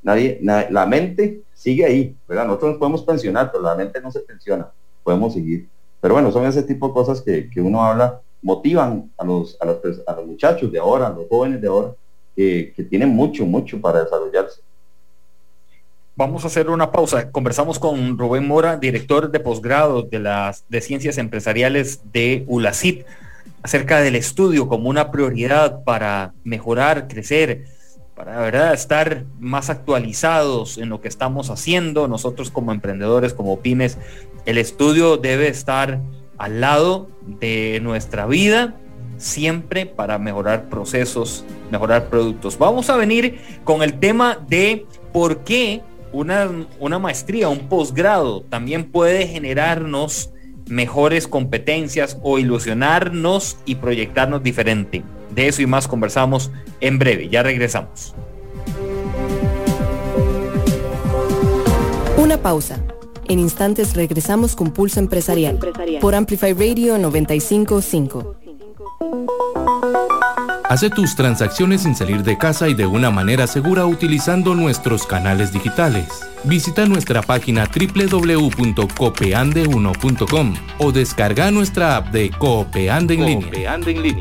nadie, 0.02 0.40
la 0.42 0.86
mente 0.86 1.42
sigue 1.54 1.86
ahí, 1.86 2.16
¿verdad? 2.28 2.46
Nosotros 2.46 2.72
nos 2.72 2.80
podemos 2.80 3.04
pensionar, 3.04 3.52
pero 3.52 3.64
la 3.64 3.76
mente 3.76 4.02
no 4.02 4.12
se 4.12 4.20
pensiona, 4.22 4.68
podemos 5.04 5.34
seguir. 5.34 5.68
Pero 6.02 6.16
bueno, 6.16 6.32
son 6.32 6.46
ese 6.46 6.64
tipo 6.64 6.88
de 6.88 6.94
cosas 6.94 7.22
que, 7.22 7.50
uno 7.58 7.84
habla, 7.84 8.20
motivan 8.42 9.12
a 9.18 9.24
los, 9.24 9.58
a 9.62 9.66
los, 9.66 9.80
a 10.06 10.14
los 10.14 10.26
muchachos 10.26 10.72
de 10.72 10.80
ahora, 10.80 11.08
a 11.08 11.12
los 11.12 11.28
jóvenes 11.30 11.62
de 11.62 11.68
ahora, 11.68 11.94
que, 12.36 12.74
que 12.76 12.84
tienen 12.84 13.10
mucho, 13.10 13.46
mucho 13.46 13.80
para 13.80 14.04
desarrollarse. 14.04 14.62
Vamos 16.16 16.44
a 16.44 16.48
hacer 16.48 16.70
una 16.70 16.92
pausa. 16.92 17.32
Conversamos 17.32 17.80
con 17.80 18.20
Rubén 18.20 18.48
Mora, 18.48 18.78
director 18.78 19.32
de 19.32 19.40
posgrado 19.40 20.04
de 20.04 20.20
las 20.20 20.64
de 20.70 20.80
Ciencias 20.80 21.18
Empresariales 21.18 22.02
de 22.12 22.44
ULACIP, 22.46 23.04
acerca 23.64 24.00
del 24.00 24.16
estudio 24.16 24.68
como 24.68 24.90
una 24.90 25.10
prioridad 25.10 25.84
para 25.84 26.36
mejorar, 26.44 27.08
crecer, 27.08 27.66
para 28.16 28.40
verdad 28.40 28.76
estar 28.76 29.26
más 29.40 29.72
actualizados 29.72 30.78
en 30.78 30.90
lo 30.90 31.02
que 31.02 31.08
estamos 31.08 31.50
haciendo. 31.50 32.08
Nosotros 32.08 32.52
como 32.52 32.72
emprendedores, 32.72 33.34
como 33.34 33.62
pymes, 33.62 33.98
el 34.46 34.60
estudio 34.60 35.18
debe 35.18 35.48
estar 35.48 36.00
al 36.38 36.62
lado 36.62 37.10
de 37.26 37.80
nuestra 37.82 38.28
vida 38.28 38.76
siempre 39.18 39.88
para 39.88 40.20
mejorar 40.20 40.70
procesos, 40.70 41.44
mejorar 41.72 42.10
productos. 42.10 42.60
Vamos 42.60 42.92
a 42.92 42.98
venir 42.98 43.40
con 43.64 43.82
el 43.82 44.00
tema 44.00 44.38
de 44.48 44.86
por 45.12 45.40
qué 45.40 45.82
una, 46.14 47.00
maestría, 47.00 47.50
un 47.50 47.68
posgrado 47.68 48.42
también 48.44 48.86
puede 48.86 49.28
generarnos 49.28 50.30
mejores 50.68 51.28
competencias 51.28 52.18
o 52.22 52.40
ilusionarnos 52.40 53.58
y 53.66 53.76
proyectarnos 53.76 54.44
diferente. 54.44 55.04
De 55.32 55.48
eso 55.48 55.62
y 55.62 55.66
más 55.66 55.88
conversamos 55.88 56.52
en 56.80 57.00
breve. 57.00 57.28
Ya 57.30 57.44
regresamos. 57.44 58.14
Una 62.18 62.38
pausa. 62.38 62.80
En 63.28 63.40
instantes 63.40 63.96
regresamos 63.96 64.56
con 64.56 64.72
Pulso 64.72 65.00
Empresarial, 65.00 65.58
por 66.00 66.14
Amplify 66.14 66.54
Radio 66.54 66.98
955. 66.98 68.43
Hace 70.74 70.90
tus 70.90 71.16
transacciones 71.16 71.84
sin 71.84 71.96
salir 71.96 72.24
de 72.24 72.38
casa 72.38 72.68
y 72.68 72.74
de 72.74 72.88
una 72.88 73.12
manera 73.12 73.46
segura 73.46 73.86
utilizando 73.86 74.56
nuestros 74.56 75.06
canales 75.06 75.54
digitales. 75.54 76.08
Visita 76.46 76.88
nuestra 76.88 77.22
página 77.22 77.68
www.copeande1.com 77.68 80.54
o 80.80 80.92
descarga 80.92 81.52
nuestra 81.52 81.98
app 81.98 82.08
de 82.08 82.32
Coopeande 82.32 83.14
en, 83.14 83.26
línea. 83.26 83.78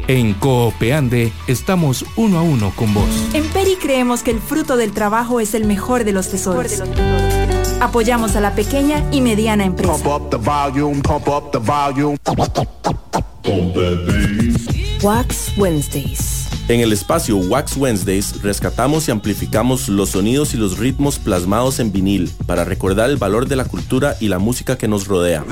en 0.08 0.34
Coopeande 0.34 1.32
estamos 1.46 2.04
uno 2.16 2.38
a 2.38 2.42
uno 2.42 2.70
con 2.76 2.92
vos. 2.92 3.08
En 3.32 3.48
Peri 3.48 3.76
creemos 3.76 4.22
que 4.22 4.32
el 4.32 4.40
fruto 4.40 4.76
del 4.76 4.92
trabajo 4.92 5.40
es 5.40 5.54
el 5.54 5.64
mejor 5.64 6.04
de 6.04 6.12
los 6.12 6.28
tesoros. 6.28 6.82
Apoyamos 7.80 8.36
a 8.36 8.40
la 8.40 8.54
pequeña 8.54 9.02
y 9.10 9.22
mediana 9.22 9.64
empresa. 9.64 9.94
Wax 15.02 15.52
Wednesdays. 15.56 16.46
En 16.68 16.78
el 16.78 16.92
espacio 16.92 17.36
Wax 17.36 17.76
Wednesdays 17.76 18.40
rescatamos 18.40 19.08
y 19.08 19.10
amplificamos 19.10 19.88
los 19.88 20.10
sonidos 20.10 20.54
y 20.54 20.56
los 20.56 20.78
ritmos 20.78 21.18
plasmados 21.18 21.80
en 21.80 21.90
vinil 21.90 22.30
para 22.46 22.64
recordar 22.64 23.10
el 23.10 23.16
valor 23.16 23.48
de 23.48 23.56
la 23.56 23.64
cultura 23.64 24.16
y 24.20 24.28
la 24.28 24.38
música 24.38 24.78
que 24.78 24.86
nos 24.86 25.08
rodea. 25.08 25.44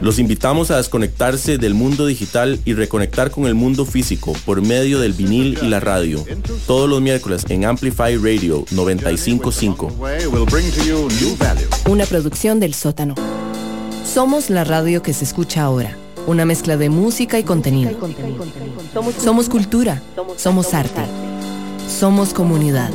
Los 0.00 0.18
invitamos 0.18 0.70
a 0.70 0.78
desconectarse 0.78 1.58
del 1.58 1.74
mundo 1.74 2.06
digital 2.06 2.58
y 2.64 2.72
reconectar 2.72 3.30
con 3.30 3.44
el 3.44 3.54
mundo 3.54 3.84
físico 3.84 4.32
por 4.46 4.62
medio 4.62 4.98
del 4.98 5.12
vinil 5.12 5.58
y 5.60 5.66
la 5.66 5.80
radio. 5.80 6.24
Todos 6.66 6.88
los 6.88 7.02
miércoles 7.02 7.44
en 7.50 7.66
Amplify 7.66 8.16
Radio 8.16 8.64
955. 8.70 9.92
Una 11.86 12.06
producción 12.06 12.60
del 12.60 12.72
sótano. 12.72 13.14
Somos 14.06 14.48
la 14.48 14.64
radio 14.64 15.02
que 15.02 15.12
se 15.12 15.24
escucha 15.24 15.62
ahora 15.62 15.98
una 16.26 16.44
mezcla 16.44 16.76
de 16.76 16.90
música 16.90 17.38
y 17.38 17.44
contenido. 17.44 17.98
Somos 19.22 19.48
cultura, 19.48 20.02
somos 20.36 20.74
arte, 20.74 21.02
somos 21.88 22.32
comunidad. 22.32 22.90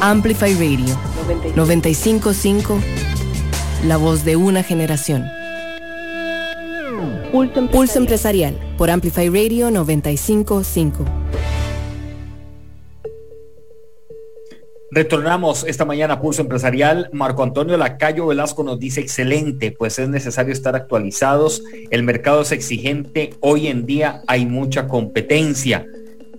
Amplify 0.00 0.54
Radio 0.54 0.96
955, 1.54 2.78
la 3.86 3.96
voz 3.98 4.24
de 4.24 4.36
una 4.36 4.62
generación. 4.62 5.26
Pulso 7.70 7.98
empresarial 7.98 8.58
por 8.76 8.90
Amplify 8.90 9.28
Radio 9.28 9.70
955. 9.70 11.04
Retornamos 14.92 15.64
esta 15.68 15.84
mañana 15.84 16.14
a 16.14 16.20
Pulso 16.20 16.42
Empresarial. 16.42 17.10
Marco 17.12 17.44
Antonio 17.44 17.76
Lacayo 17.76 18.26
Velasco 18.26 18.64
nos 18.64 18.80
dice 18.80 19.00
excelente, 19.00 19.70
pues 19.70 20.00
es 20.00 20.08
necesario 20.08 20.52
estar 20.52 20.74
actualizados. 20.74 21.62
El 21.90 22.02
mercado 22.02 22.42
es 22.42 22.50
exigente. 22.50 23.34
Hoy 23.38 23.68
en 23.68 23.86
día 23.86 24.22
hay 24.26 24.46
mucha 24.46 24.88
competencia. 24.88 25.86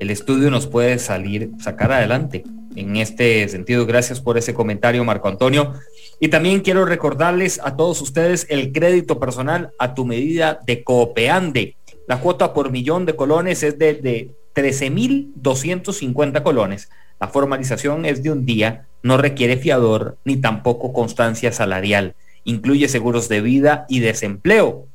El 0.02 0.10
estudio 0.10 0.52
nos 0.52 0.68
puede 0.68 1.00
salir, 1.00 1.52
sacar 1.62 1.94
adelante. 1.94 2.44
En 2.76 2.98
este 2.98 3.48
sentido, 3.48 3.86
gracias 3.86 4.20
por 4.20 4.38
ese 4.38 4.54
comentario, 4.54 5.06
Marco 5.06 5.30
Antonio. 5.30 5.72
Y 6.20 6.28
también 6.28 6.60
quiero 6.60 6.84
recordarles 6.84 7.62
a 7.64 7.78
todos 7.78 8.02
ustedes 8.02 8.48
el 8.50 8.74
crédito 8.74 9.18
personal 9.18 9.72
a 9.80 9.94
tu 9.94 10.04
medida 10.04 10.60
de 10.68 10.84
Coopeande. 10.84 11.78
La 12.06 12.20
cuota 12.20 12.54
por 12.54 12.70
millón 12.70 13.06
de 13.06 13.16
colones 13.16 13.64
es 13.64 13.80
de, 13.80 13.94
de 13.94 14.36
13.250 14.56 16.44
colones 16.44 16.90
la 17.22 17.28
formalización 17.28 18.06
es 18.06 18.24
de 18.24 18.32
un 18.32 18.48
día, 18.48 18.88
no 19.04 19.16
requiere 19.16 19.56
fiador 19.56 20.18
ni 20.26 20.38
tampoco 20.38 20.92
constancia 20.92 21.52
salarial. 21.52 22.16
Incluye 22.46 22.88
seguros 22.88 23.30
de 23.30 23.42
vida 23.42 23.86
y 23.88 24.00
desempleo. 24.00 24.88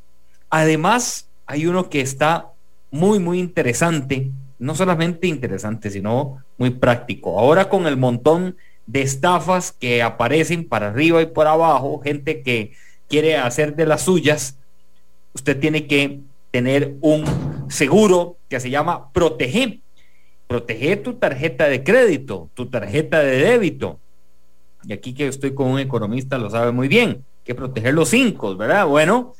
Además, 0.50 1.30
hay 1.46 1.66
uno 1.66 1.88
que 1.90 2.00
está 2.00 2.50
muy, 2.90 3.18
muy 3.18 3.38
interesante, 3.38 4.30
no 4.58 4.74
solamente 4.74 5.26
interesante, 5.26 5.90
sino 5.90 6.42
muy 6.58 6.70
práctico. 6.70 7.38
Ahora 7.38 7.68
con 7.68 7.86
el 7.86 7.96
montón 7.96 8.56
de 8.86 9.02
estafas 9.02 9.72
que 9.72 10.02
aparecen 10.02 10.68
para 10.68 10.88
arriba 10.88 11.22
y 11.22 11.26
por 11.26 11.46
abajo, 11.46 12.00
gente 12.00 12.42
que 12.42 12.72
quiere 13.08 13.36
hacer 13.36 13.74
de 13.76 13.86
las 13.86 14.02
suyas, 14.02 14.58
usted 15.32 15.58
tiene 15.58 15.86
que 15.86 16.20
tener 16.50 16.96
un 17.00 17.24
seguro 17.68 18.36
que 18.48 18.60
se 18.60 18.70
llama 18.70 19.10
Protege. 19.12 19.80
Protege 20.46 20.96
tu 20.96 21.14
tarjeta 21.14 21.68
de 21.68 21.82
crédito, 21.82 22.50
tu 22.54 22.66
tarjeta 22.66 23.20
de 23.20 23.38
débito. 23.38 23.98
Y 24.84 24.92
aquí 24.92 25.14
que 25.14 25.26
estoy 25.26 25.54
con 25.54 25.68
un 25.68 25.80
economista 25.80 26.38
lo 26.38 26.50
sabe 26.50 26.70
muy 26.70 26.88
bien, 26.88 27.24
que 27.42 27.54
proteger 27.54 27.94
los 27.94 28.10
cinco, 28.10 28.54
¿verdad? 28.56 28.86
Bueno, 28.86 29.34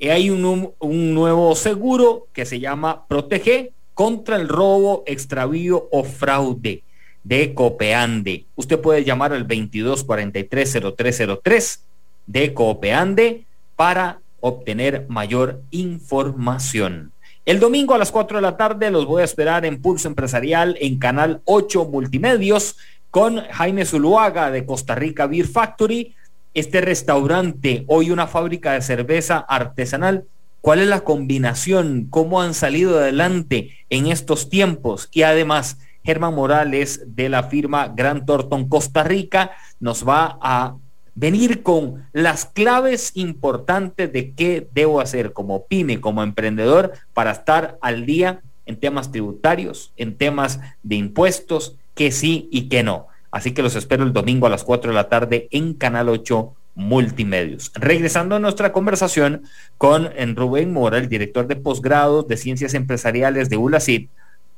hay 0.00 0.30
un, 0.30 0.72
nuevo 1.14 1.54
seguro 1.54 2.26
que 2.32 2.44
se 2.44 2.58
llama 2.60 3.06
Protege 3.06 3.72
contra 3.94 4.36
el 4.36 4.48
robo, 4.48 5.04
extravío 5.06 5.88
o 5.90 6.04
fraude 6.04 6.82
de 7.24 7.54
Copeande. 7.54 8.44
Usted 8.56 8.78
puede 8.80 9.04
llamar 9.04 9.32
al 9.32 9.48
2243-0303 9.48 11.80
de 12.26 12.52
Copeande 12.52 13.46
para 13.74 14.18
obtener 14.40 15.06
mayor 15.08 15.62
información. 15.70 17.12
El 17.46 17.60
domingo 17.60 17.94
a 17.94 17.98
las 17.98 18.10
4 18.10 18.38
de 18.38 18.42
la 18.42 18.56
tarde 18.56 18.90
los 18.90 19.06
voy 19.06 19.22
a 19.22 19.24
esperar 19.24 19.64
en 19.64 19.80
Pulso 19.80 20.08
Empresarial 20.08 20.76
en 20.80 20.98
Canal 20.98 21.42
8 21.44 21.84
Multimedios 21.86 22.76
con 23.10 23.38
Jaime 23.38 23.86
Zuluaga 23.86 24.50
de 24.50 24.66
Costa 24.66 24.96
Rica 24.96 25.26
Beer 25.26 25.46
Factory 25.46 26.15
este 26.56 26.80
restaurante, 26.80 27.84
hoy 27.86 28.10
una 28.10 28.26
fábrica 28.26 28.72
de 28.72 28.80
cerveza 28.80 29.44
artesanal, 29.46 30.24
¿cuál 30.62 30.80
es 30.80 30.88
la 30.88 31.00
combinación? 31.00 32.06
¿Cómo 32.08 32.40
han 32.40 32.54
salido 32.54 32.98
adelante 32.98 33.76
en 33.90 34.06
estos 34.06 34.48
tiempos? 34.48 35.10
Y 35.12 35.22
además, 35.22 35.76
Germán 36.02 36.34
Morales 36.34 37.02
de 37.14 37.28
la 37.28 37.42
firma 37.42 37.92
Gran 37.94 38.24
Torton 38.24 38.70
Costa 38.70 39.04
Rica 39.04 39.50
nos 39.80 40.08
va 40.08 40.38
a 40.40 40.76
venir 41.14 41.62
con 41.62 42.06
las 42.14 42.46
claves 42.46 43.10
importantes 43.12 44.10
de 44.10 44.32
qué 44.32 44.66
debo 44.72 45.02
hacer 45.02 45.34
como 45.34 45.66
pyme, 45.66 46.00
como 46.00 46.22
emprendedor, 46.22 46.94
para 47.12 47.32
estar 47.32 47.76
al 47.82 48.06
día 48.06 48.40
en 48.64 48.80
temas 48.80 49.12
tributarios, 49.12 49.92
en 49.98 50.16
temas 50.16 50.58
de 50.82 50.96
impuestos, 50.96 51.76
que 51.94 52.12
sí 52.12 52.48
y 52.50 52.70
que 52.70 52.82
no. 52.82 53.08
Así 53.30 53.52
que 53.52 53.62
los 53.62 53.76
espero 53.76 54.04
el 54.04 54.12
domingo 54.12 54.46
a 54.46 54.50
las 54.50 54.64
4 54.64 54.90
de 54.90 54.94
la 54.94 55.08
tarde 55.08 55.48
en 55.50 55.74
Canal 55.74 56.08
8 56.08 56.54
Multimedios. 56.74 57.72
Regresando 57.74 58.36
a 58.36 58.38
nuestra 58.38 58.72
conversación 58.72 59.44
con 59.78 60.10
Rubén 60.36 60.72
Mora, 60.72 60.98
el 60.98 61.08
director 61.08 61.46
de 61.46 61.56
posgrados 61.56 62.28
de 62.28 62.36
Ciencias 62.36 62.74
Empresariales 62.74 63.48
de 63.48 63.56
ULACID, 63.56 64.08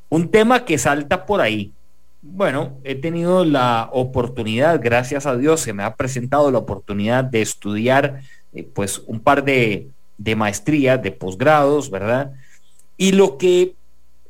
un 0.09 0.31
tema 0.31 0.65
que 0.65 0.79
salta 0.79 1.27
por 1.27 1.41
ahí. 1.41 1.73
Bueno, 2.21 2.79
he 2.83 2.97
tenido 2.97 3.45
la 3.45 3.89
oportunidad, 3.93 4.81
gracias 4.83 5.27
a 5.27 5.37
Dios, 5.37 5.61
se 5.61 5.73
me 5.73 5.85
ha 5.85 5.95
presentado 5.95 6.51
la 6.51 6.59
oportunidad 6.59 7.23
de 7.23 7.41
estudiar 7.43 8.23
eh, 8.53 8.65
pues 8.65 9.01
un 9.07 9.21
par 9.21 9.45
de, 9.45 9.89
de 10.17 10.35
maestrías, 10.35 11.01
de 11.01 11.13
posgrados, 11.13 11.91
¿verdad? 11.91 12.33
Y 12.97 13.13
lo 13.13 13.39
que 13.39 13.75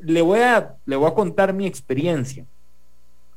le 0.01 0.21
voy 0.21 0.41
a, 0.41 0.75
le 0.85 0.97
voy 0.97 1.11
a 1.11 1.15
contar 1.15 1.55
mi 1.55 1.67
experiencia. 1.67 2.45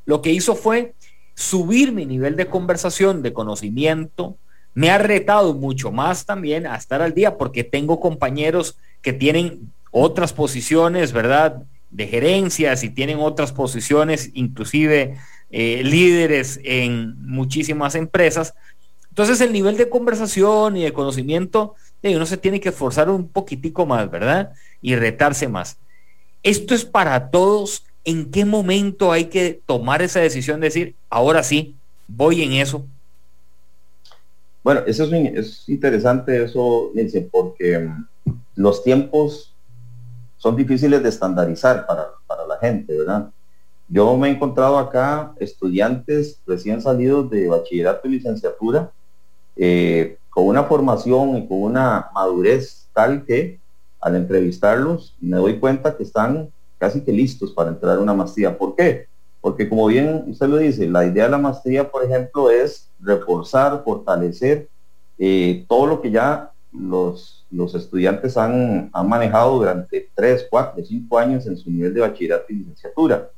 Lo 0.06 0.22
que 0.22 0.32
hizo 0.32 0.56
fue 0.56 0.94
subir 1.36 1.92
mi 1.92 2.06
nivel 2.06 2.36
de 2.36 2.48
conversación, 2.48 3.22
de 3.22 3.34
conocimiento. 3.34 4.38
Me 4.74 4.90
ha 4.90 4.98
retado 4.98 5.54
mucho 5.54 5.92
más 5.92 6.26
también 6.26 6.68
a 6.68 6.76
estar 6.76 7.02
al 7.02 7.14
día 7.14 7.38
porque 7.38 7.64
tengo 7.64 8.00
compañeros 8.00 8.78
que 9.02 9.14
tienen 9.14 9.72
otras 9.92 10.34
posiciones, 10.34 11.12
¿verdad? 11.12 11.64
De 11.90 12.08
gerencias 12.08 12.84
y 12.84 12.90
tienen 12.90 13.20
otras 13.20 13.52
posiciones, 13.52 14.32
inclusive 14.34 15.18
eh, 15.50 15.82
líderes 15.84 16.60
en 16.64 17.16
muchísimas 17.28 17.96
empresas. 17.96 18.54
Entonces 19.10 19.42
el 19.42 19.52
nivel 19.52 19.76
de 19.76 19.90
conversación 19.90 20.78
y 20.78 20.84
de 20.84 20.94
conocimiento, 20.94 21.76
uno 22.02 22.26
se 22.26 22.38
tiene 22.38 22.62
que 22.62 22.70
esforzar 22.70 23.10
un 23.10 23.28
poquitico 23.28 23.86
más, 23.86 24.10
¿verdad? 24.10 24.54
Y 24.82 24.96
retarse 24.96 25.50
más. 25.50 25.78
Esto 26.44 26.74
es 26.74 26.86
para 26.86 27.30
todos 27.30 27.84
¿en 28.04 28.32
qué 28.32 28.46
momento 28.46 29.12
hay 29.12 29.26
que 29.26 29.62
tomar 29.66 30.02
esa 30.02 30.20
decisión 30.20 30.60
de 30.60 30.68
decir, 30.68 30.96
ahora 31.10 31.44
sí, 31.44 31.76
voy 32.08 32.42
en 32.42 32.54
eso? 32.54 32.86
Bueno, 34.64 34.82
eso 34.86 35.06
es, 35.06 35.68
interesante 35.68 36.44
eso, 36.44 36.92
Nilsen, 36.94 37.30
porque 37.32 37.80
mm, 37.80 38.08
los 38.56 38.84
tiempos 38.84 39.54
son 40.38 40.56
difíciles 40.56 41.02
de 41.02 41.10
estandarizar 41.10 41.86
para, 41.86 42.08
la 42.48 42.58
gente, 42.58 42.98
¿verdad? 42.98 43.30
Yo 43.88 44.18
me 44.18 44.30
he 44.30 44.32
encontrado 44.32 44.78
acá 44.78 45.34
estudiantes 45.40 46.40
recién 46.46 46.82
salidos 46.82 47.30
de 47.30 47.48
bachillerato 47.48 48.08
y 48.08 48.12
licenciatura 48.12 48.92
eh, 49.56 50.18
con 50.30 50.48
una 50.48 50.64
formación 50.64 51.38
y 51.38 51.48
con 51.48 51.64
una 51.64 52.10
madurez 52.14 52.88
tal 52.94 53.26
que 53.26 53.60
al 54.00 54.16
entrevistarlos 54.16 55.16
me 55.20 55.38
doy 55.38 55.60
cuenta 55.60 55.96
que 55.96 56.04
están 56.04 56.50
casi 56.82 57.02
que 57.02 57.12
listos 57.12 57.52
para 57.52 57.70
entrar 57.70 57.96
a 57.96 58.02
una 58.02 58.16
maestría. 58.16 58.58
¿Por 58.58 58.76
qué? 58.76 59.06
Porque 59.40 59.70
como 59.70 59.86
bien 59.86 60.24
usted 60.28 60.48
lo 60.48 60.58
dice, 60.58 60.90
la 60.90 61.06
idea 61.06 61.26
de 61.26 61.30
la 61.30 61.38
maestría, 61.38 61.88
por 61.92 62.04
ejemplo, 62.04 62.50
es 62.50 62.90
reforzar, 63.00 63.84
fortalecer 63.86 64.68
eh, 65.20 65.64
todo 65.70 65.86
lo 65.86 66.02
que 66.02 66.10
ya 66.10 66.52
los, 66.74 67.46
los 67.52 67.76
estudiantes 67.76 68.36
han, 68.36 68.90
han, 68.94 69.08
manejado 69.08 69.60
durante 69.60 70.10
3, 70.16 70.48
4, 70.50 70.84
5 70.84 71.20
años 71.20 71.46
en 71.46 71.56
su 71.56 71.70
nivel 71.70 71.94
de 71.94 72.02
bachillerato 72.02 72.46
y 72.50 72.56
licenciatura. 72.56 73.30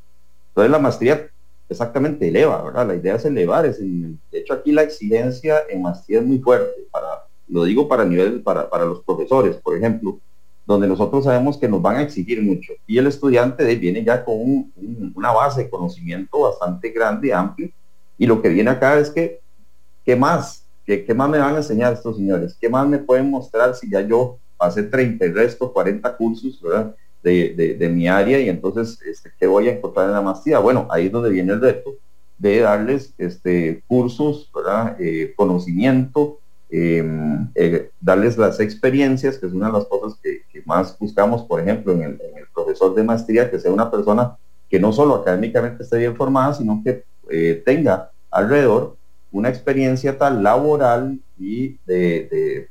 Entonces 0.50 0.72
la 0.72 0.80
maestría 0.80 1.30
exactamente 1.68 2.30
eleva, 2.30 2.64
¿verdad? 2.64 2.88
La 2.88 2.96
idea 2.96 3.16
es 3.16 3.26
elevar. 3.26 3.66
Es 3.66 3.78
de 3.82 4.16
hecho, 4.32 4.54
aquí 4.54 4.72
la 4.72 4.84
exigencia 4.84 5.64
en 5.70 5.82
maestría 5.82 6.20
es 6.20 6.26
muy 6.26 6.40
fuerte. 6.40 6.88
Para, 6.90 7.26
lo 7.50 7.66
digo 7.66 7.90
para 7.90 8.06
nivel, 8.06 8.42
para, 8.42 8.70
para 8.70 8.86
los 8.86 9.04
profesores, 9.04 9.58
por 9.58 9.76
ejemplo 9.76 10.18
donde 10.66 10.88
nosotros 10.88 11.26
sabemos 11.26 11.58
que 11.58 11.68
nos 11.68 11.82
van 11.82 11.98
a 11.98 12.02
exigir 12.02 12.42
mucho. 12.42 12.74
Y 12.88 12.98
el 12.98 13.08
estudiante 13.08 13.76
viene 13.76 14.04
ya 14.04 14.24
con 14.24 14.72
una 15.16 15.32
base 15.32 15.64
de 15.64 15.70
conocimiento 15.70 16.42
bastante 16.42 16.90
grande, 16.90 17.28
y 17.28 17.32
amplia, 17.32 17.70
y 18.18 18.26
lo 18.26 18.42
que 18.42 18.50
viene 18.50 18.70
acá 18.70 18.98
es 18.98 19.10
que, 19.10 19.40
¿qué 20.06 20.16
más? 20.16 20.66
¿Qué, 20.86 21.06
¿Qué, 21.06 21.14
más 21.14 21.30
me 21.30 21.40
van 21.40 21.56
a 21.56 21.58
enseñar 21.58 21.94
estos 21.94 22.18
señores? 22.18 22.58
¿Qué 22.60 22.70
más 22.70 22.88
me 22.88 23.00
pueden 23.00 23.30
mostrar 23.30 23.76
si 23.76 23.90
ya 23.90 24.02
yo 24.02 24.38
pasé 24.58 24.84
30 24.84 25.26
y 25.26 25.32
resto, 25.32 25.72
40 25.72 26.16
cursos, 26.16 26.62
de, 27.24 27.90
mi 27.92 28.08
área 28.08 28.40
y 28.40 28.50
entonces, 28.50 29.00
este, 29.06 29.32
¿qué 29.40 29.48
voy 29.48 29.68
a 29.70 29.74
encontrar 29.74 30.08
en 30.08 30.14
la 30.14 30.22
maestría? 30.22 30.60
Bueno, 30.60 30.88
ahí 30.90 31.08
es 31.08 31.12
donde 31.12 31.30
viene 31.30 31.54
el 31.54 31.62
reto 31.62 31.96
de 32.38 32.60
darles 32.60 33.14
este, 33.18 33.82
cursos, 33.88 34.50
¿verdad? 34.54 34.98
Eh, 35.00 35.34
conocimiento, 35.36 36.40
Em, 36.76 37.52
eh, 37.54 37.92
darles 38.02 38.36
las 38.36 38.60
experiencias, 38.60 39.38
que 39.38 39.46
es 39.46 39.54
una 39.54 39.68
de 39.68 39.74
las 39.74 39.86
cosas 39.86 40.18
que, 40.24 40.42
más 40.66 40.98
buscamos, 40.98 41.44
por 41.44 41.60
ejemplo, 41.60 41.94
en 41.94 42.02
el, 42.02 42.20
profesor 42.52 42.96
de 42.96 43.04
maestría, 43.04 43.52
que 43.52 43.60
sea 43.60 43.72
una 43.72 43.92
persona 43.92 44.38
que 44.72 44.80
no 44.80 44.92
solo 44.92 45.14
académicamente 45.14 45.84
esté 45.84 46.00
bien 46.00 46.16
formada, 46.16 46.56
sino 46.56 46.82
que 46.84 47.04
eh, 47.30 47.62
tenga 47.64 48.10
alrededor 48.32 48.96
una 49.32 49.50
experiencia 49.50 50.18
tal 50.18 50.42
laboral 50.42 51.20
y 51.38 51.78
de, 51.86 52.68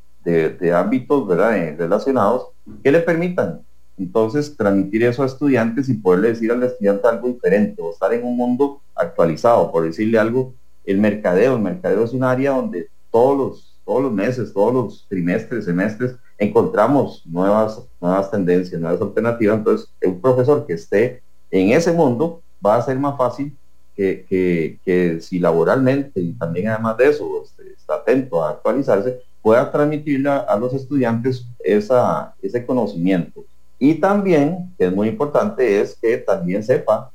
ámbitos 0.75 1.29
¿verdad? 1.29 1.57
Eh, 1.59 1.77
relacionados 1.79 2.49
que 2.83 2.91
le 2.91 3.01
permitan 3.01 3.61
entonces 3.99 4.57
transmitir 4.57 5.05
eso 5.05 5.23
a 5.23 5.27
estudiantes 5.27 5.89
y 5.89 5.95
poderle 5.95 6.31
decir 6.31 6.51
al 6.51 6.63
estudiante 6.65 7.07
algo 7.07 7.29
diferente 7.29 7.81
o 7.81 7.93
estar 7.93 8.13
en 8.13 8.25
un 8.25 8.37
mundo 8.37 8.81
actualizado, 8.97 9.71
por 9.71 9.85
decirle 9.85 10.19
algo, 10.19 10.55
el 10.85 10.99
mercadeo, 10.99 11.55
el 11.55 11.63
mercadeo 11.63 12.03
es 12.03 12.13
un 12.13 12.25
área 12.25 12.51
donde 12.51 12.89
todos 13.13 13.39
los, 13.39 13.72
todos 13.85 14.03
los 14.03 14.13
meses, 14.13 14.53
todos 14.53 14.73
los 14.73 15.07
trimestres, 15.09 15.65
semestres, 15.65 16.17
encontramos 16.39 17.23
nuevas, 17.27 17.81
nuevas 18.01 18.31
tendencias, 18.31 18.81
nuevas 18.81 19.01
alternativas, 19.01 19.59
entonces 19.59 19.89
un 20.05 20.21
profesor 20.21 20.67
que 20.67 20.75
esté 20.75 21.23
en 21.51 21.71
ese 21.71 21.93
mundo 21.93 22.43
va 22.65 22.77
a 22.77 22.83
ser 22.83 22.99
más 22.99 23.17
fácil 23.17 23.57
que, 23.95 24.79
que, 24.85 25.21
si 25.21 25.39
laboralmente 25.39 26.21
y 26.21 26.33
también 26.33 26.69
además 26.69 26.97
de 26.97 27.11
eso 27.11 27.43
este, 27.45 27.73
está 27.73 27.97
atento 27.97 28.43
a 28.43 28.51
actualizarse, 28.51 29.21
pueda 29.43 29.71
transmitirle 29.71 30.31
a, 30.31 30.57
los 30.57 30.73
estudiantes 30.73 31.47
esa, 31.61 32.35
ese 32.41 32.65
conocimiento. 32.65 33.45
Y 33.79 33.95
también, 33.95 34.73
que 34.79 34.87
es 34.87 34.93
muy 34.93 35.09
importante, 35.09 35.81
es 35.81 35.97
que 36.01 36.17
también 36.19 36.63
sepa, 36.63 37.11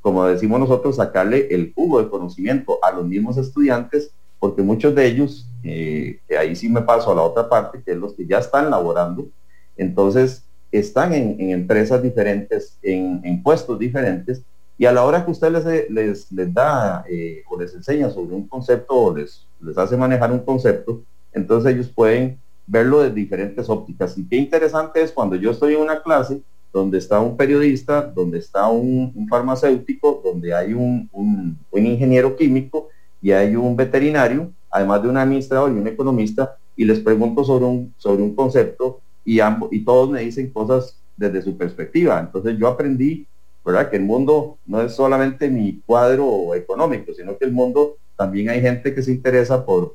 como 0.00 0.26
decimos 0.26 0.58
nosotros, 0.58 0.96
sacarle 0.96 1.46
el 1.50 1.72
jugo 1.72 2.02
de 2.02 2.10
conocimiento 2.10 2.78
a 2.82 2.90
los 2.90 3.06
mismos 3.06 3.36
estudiantes, 3.38 4.10
porque 4.40 4.62
muchos 4.62 4.94
de 4.94 5.06
ellos, 5.06 5.46
eh, 5.62 6.18
que 6.26 6.36
ahí 6.36 6.56
sí 6.56 6.68
me 6.68 6.82
paso 6.82 7.12
a 7.12 7.14
la 7.14 7.22
otra 7.22 7.48
parte, 7.48 7.82
que 7.84 7.92
es 7.92 7.96
los 7.96 8.14
que 8.14 8.26
ya 8.26 8.38
están 8.38 8.70
laborando, 8.70 9.28
entonces 9.76 10.42
están 10.72 11.12
en, 11.12 11.50
empresas 11.50 12.02
diferentes, 12.02 12.78
en, 12.82 13.42
puestos 13.42 13.78
diferentes, 13.78 14.42
y 14.78 14.86
a 14.86 14.92
la 14.92 15.04
hora 15.04 15.24
que 15.24 15.30
usted 15.30 15.52
les, 15.90 16.32
les, 16.32 16.54
da 16.54 17.04
eh, 17.08 17.42
o 17.48 17.60
les 17.60 17.74
enseña 17.74 18.08
sobre 18.10 18.34
un 18.34 18.48
concepto 18.48 18.94
o 18.94 19.16
les, 19.16 19.46
les 19.60 19.76
hace 19.76 19.96
manejar 19.96 20.32
un 20.32 20.40
concepto, 20.40 21.02
entonces 21.32 21.74
ellos 21.74 21.88
pueden 21.88 22.40
verlo 22.66 23.02
de 23.02 23.10
diferentes 23.10 23.68
ópticas. 23.68 24.16
Y 24.16 24.26
qué 24.26 24.36
interesante 24.36 25.02
es 25.02 25.12
cuando 25.12 25.36
yo 25.36 25.50
estoy 25.50 25.74
en 25.74 25.80
una 25.80 26.02
clase 26.02 26.40
donde 26.72 26.98
está 26.98 27.20
un 27.20 27.36
periodista, 27.36 28.02
donde 28.02 28.38
está 28.38 28.68
un, 28.68 29.26
farmacéutico, 29.28 30.22
donde 30.24 30.54
hay 30.54 30.72
un, 30.72 31.08
un, 31.12 31.58
ingeniero 31.72 32.36
químico 32.36 32.88
y 33.22 33.32
hay 33.32 33.56
un 33.56 33.76
veterinario, 33.76 34.50
además 34.70 35.02
de 35.02 35.08
un 35.08 35.16
administrador 35.16 35.70
y 35.70 35.74
un 35.74 35.86
economista, 35.86 36.56
y 36.76 36.84
les 36.84 37.00
pregunto 37.00 37.44
sobre 37.44 37.64
un, 37.64 37.94
sobre 37.98 38.22
un 38.22 38.34
concepto 38.34 39.00
y, 39.24 39.40
ambos, 39.40 39.72
y 39.72 39.84
todos 39.84 40.10
me 40.10 40.20
dicen 40.20 40.50
cosas 40.50 40.96
desde 41.16 41.42
su 41.42 41.56
perspectiva. 41.56 42.18
Entonces 42.20 42.56
yo 42.58 42.68
aprendí, 42.68 43.26
¿verdad? 43.64 43.90
Que 43.90 43.96
el 43.96 44.02
mundo 44.02 44.56
no 44.66 44.80
es 44.80 44.94
solamente 44.94 45.48
mi 45.50 45.80
cuadro 45.84 46.54
económico, 46.54 47.12
sino 47.12 47.36
que 47.36 47.44
el 47.44 47.52
mundo 47.52 47.96
también 48.16 48.48
hay 48.48 48.60
gente 48.60 48.94
que 48.94 49.02
se 49.02 49.12
interesa 49.12 49.64
por, 49.64 49.92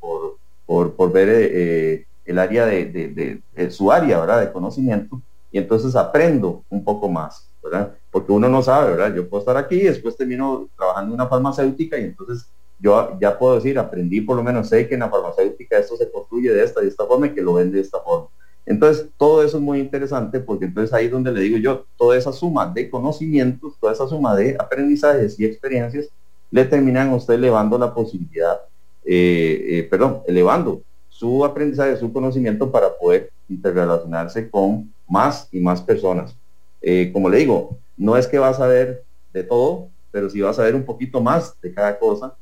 por, 0.65 0.93
por, 0.93 1.11
ver 1.11 1.29
eh, 1.29 1.49
eh, 1.53 2.05
el 2.25 2.39
área 2.39 2.65
de, 2.65 3.41
su 3.69 3.91
área, 3.91 4.19
¿verdad? 4.19 4.41
De 4.41 4.51
conocimiento, 4.51 5.21
y 5.51 5.57
entonces 5.57 5.95
aprendo 5.95 6.63
un 6.69 6.83
poco 6.83 7.09
más, 7.09 7.47
¿verdad? 7.63 7.93
Porque 8.11 8.31
uno 8.31 8.49
no 8.49 8.61
sabe, 8.61 8.91
¿verdad? 8.91 9.15
Yo 9.15 9.27
puedo 9.27 9.41
estar 9.41 9.57
aquí, 9.57 9.79
después 9.79 10.17
termino 10.17 10.67
trabajando 10.75 11.13
en 11.13 11.21
una 11.21 11.27
farmacéutica 11.27 11.97
y 11.97 12.05
entonces 12.05 12.47
yo 12.79 13.17
ya 13.19 13.37
puedo 13.37 13.55
decir, 13.55 13.79
aprendí 13.79 14.21
por 14.21 14.35
lo 14.35 14.43
menos, 14.43 14.69
sé 14.69 14.87
que 14.87 14.95
en 14.95 15.01
la 15.01 15.09
farmacéutica 15.09 15.77
esto 15.77 15.97
se 15.97 16.11
construye 16.11 16.51
de 16.51 16.63
esta 16.63 16.83
y 16.83 16.87
esta 16.87 17.05
forma 17.05 17.27
y 17.27 17.33
que 17.33 17.41
lo 17.41 17.53
vende 17.53 17.77
de 17.77 17.83
esta 17.83 17.99
forma. 17.99 18.27
Entonces, 18.65 19.07
todo 19.17 19.43
eso 19.43 19.57
es 19.57 19.63
muy 19.63 19.79
interesante 19.79 20.39
porque 20.39 20.65
entonces 20.65 20.93
ahí 20.93 21.05
es 21.05 21.11
donde 21.11 21.31
le 21.31 21.41
digo 21.41 21.57
yo, 21.57 21.85
toda 21.97 22.17
esa 22.17 22.33
suma 22.33 22.65
de 22.67 22.89
conocimientos, 22.89 23.73
toda 23.79 23.93
esa 23.93 24.07
suma 24.07 24.35
de 24.35 24.55
aprendizajes 24.57 25.39
y 25.39 25.45
experiencias, 25.45 26.09
le 26.51 26.65
terminan 26.65 27.09
a 27.09 27.15
usted 27.15 27.35
elevando 27.35 27.77
la 27.77 27.93
posibilidad 27.93 28.59
eh, 29.05 29.65
eh, 29.69 29.83
perdón, 29.83 30.23
elevando 30.25 30.81
su 31.09 31.45
aprendizaje, 31.45 31.95
su 31.95 32.11
conocimiento 32.11 32.71
para 32.71 32.97
poder 32.97 33.29
interrelacionarse 33.47 34.49
con 34.49 34.91
más 35.07 35.47
y 35.51 35.59
más 35.59 35.81
personas. 35.81 36.35
Eh, 36.81 37.11
como 37.13 37.29
le 37.29 37.37
digo, 37.37 37.77
no 37.95 38.17
es 38.17 38.27
que 38.27 38.39
va 38.39 38.49
a 38.49 38.53
saber 38.53 39.03
de 39.31 39.43
todo, 39.43 39.89
pero 40.11 40.29
sí 40.29 40.41
va 40.41 40.49
a 40.49 40.53
saber 40.53 40.73
un 40.73 40.83
poquito 40.83 41.21
más 41.21 41.53
de 41.61 41.71
cada 41.71 41.99
cosa, 41.99 42.35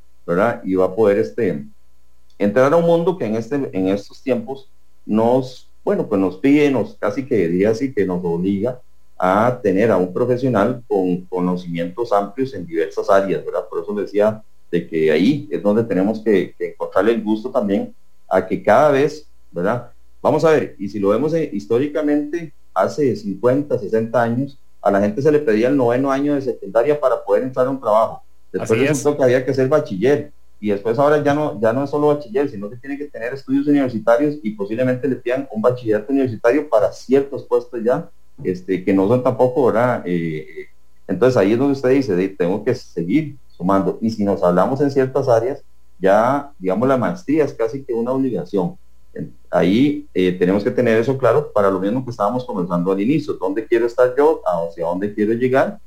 Y 0.64 0.76
va 0.76 0.86
a 0.86 0.96
poder 0.96 1.18
este, 1.18 1.66
entrar 2.38 2.74
a 2.74 2.78
un 2.78 2.86
mundo 2.86 3.18
que 3.18 3.26
en, 3.26 3.36
este, 3.36 3.56
en 3.56 3.88
estos 3.90 4.22
tiempos 4.22 4.70
nos, 5.06 5.70
bueno, 5.84 6.08
pues 6.08 6.20
nos 6.20 6.38
pide, 6.38 6.72
nos 6.72 6.96
casi 6.96 7.26
que 7.26 7.48
diría 7.48 7.72
así, 7.72 7.94
que 7.94 8.06
nos 8.06 8.24
obliga 8.24 8.80
a 9.18 9.60
tener 9.62 9.92
a 9.92 9.98
un 9.98 10.14
profesional 10.14 10.84
con 10.88 11.22
conocimientos 11.26 12.12
amplios 12.12 12.54
en 12.54 12.66
diversas 12.66 13.10
áreas, 13.10 13.46
¿verdad? 13.46 13.68
Por 13.70 13.84
eso 13.84 13.94
decía 13.94 14.44
de 14.72 14.88
que 14.88 15.12
ahí 15.12 15.48
es 15.52 15.62
donde 15.62 15.84
tenemos 15.84 16.20
que, 16.22 16.56
encontrarle 16.58 17.14
el 17.14 17.24
gusto 17.24 17.52
también 17.52 17.94
a 18.28 18.46
que 18.46 18.62
cada 18.64 18.92
vez, 18.92 19.28
¿verdad? 19.52 19.92
Vamos 20.22 20.44
a 20.46 20.52
ver, 20.52 20.76
y 20.80 20.90
si 20.90 21.00
lo 21.00 21.10
vemos 21.10 21.34
eh, 21.34 21.50
históricamente, 21.54 22.54
hace 22.74 23.16
50, 23.16 23.78
60 23.78 24.22
años, 24.22 24.58
a 24.82 24.90
la 24.90 25.00
gente 25.00 25.22
se 25.22 25.32
le 25.32 25.40
pedía 25.40 25.70
el 25.70 25.78
noveno 25.78 26.12
año 26.12 26.36
de 26.36 26.42
secundaria 26.42 27.00
para 27.00 27.24
poder 27.24 27.44
entrar 27.44 27.68
a 27.68 27.70
un 27.70 27.80
trabajo. 27.80 28.24
Después 28.54 28.80
resultó 28.80 29.18
que 29.18 29.24
había 29.24 29.46
que 29.46 29.54
ser 29.54 29.68
bachiller. 29.68 30.32
Y 30.60 30.70
después 30.70 30.98
ahora 30.98 31.22
ya 31.22 31.34
no, 31.34 31.60
ya 31.60 31.74
no 31.74 31.84
es 31.84 31.90
solo 31.90 32.08
bachiller, 32.08 32.50
sino 32.50 32.70
que 32.70 32.78
tiene 32.78 32.98
que 32.98 33.06
tener 33.06 33.34
estudios 33.34 33.68
universitarios 33.68 34.38
y 34.42 34.52
posiblemente 34.52 35.08
le 35.10 35.18
pidan 35.18 35.48
un 35.52 35.62
bachillerato 35.62 36.14
universitario 36.14 36.70
para 36.70 36.92
ciertos 36.94 37.44
puestos 37.44 37.84
ya, 37.84 38.10
este, 38.44 38.86
que 38.86 38.94
no 38.94 39.08
son 39.10 39.22
tampoco, 39.22 39.66
¿verdad? 39.66 40.04
Eh, 40.06 40.68
entonces 41.06 41.36
ahí 41.36 41.52
es 41.52 41.60
donde 41.60 41.74
usted 41.74 41.90
dice, 41.90 42.30
tengo 42.30 42.64
que 42.64 42.74
seguir 42.76 43.36
sumando. 43.58 43.98
Y 44.00 44.10
si 44.10 44.24
nos 44.24 44.42
hablamos 44.42 44.80
en 44.80 44.92
ciertas 44.92 45.28
áreas, 45.28 45.62
ya, 46.00 46.52
digamos, 46.58 46.88
la 46.88 46.98
maestría 46.98 47.44
es 47.44 47.54
casi 47.54 47.84
que 47.84 47.94
una 47.94 48.12
obligación. 48.12 48.78
Ahí 49.50 50.08
eh, 50.14 50.32
tenemos 50.32 50.64
que 50.64 50.72
tener 50.72 50.98
eso 50.98 51.18
claro 51.18 51.52
para 51.52 51.70
lo 51.70 51.80
mismo 51.80 52.04
que 52.04 52.12
estábamos 52.12 52.46
comenzando 52.46 52.92
al 52.92 53.02
inicio. 53.02 53.34
¿Dónde 53.34 53.66
quiero 53.66 53.86
estar 53.86 54.16
yo? 54.18 54.42
¿Hacia 54.46 54.86
dónde 54.86 55.14
quiero 55.14 55.34
llegar? 55.34 55.80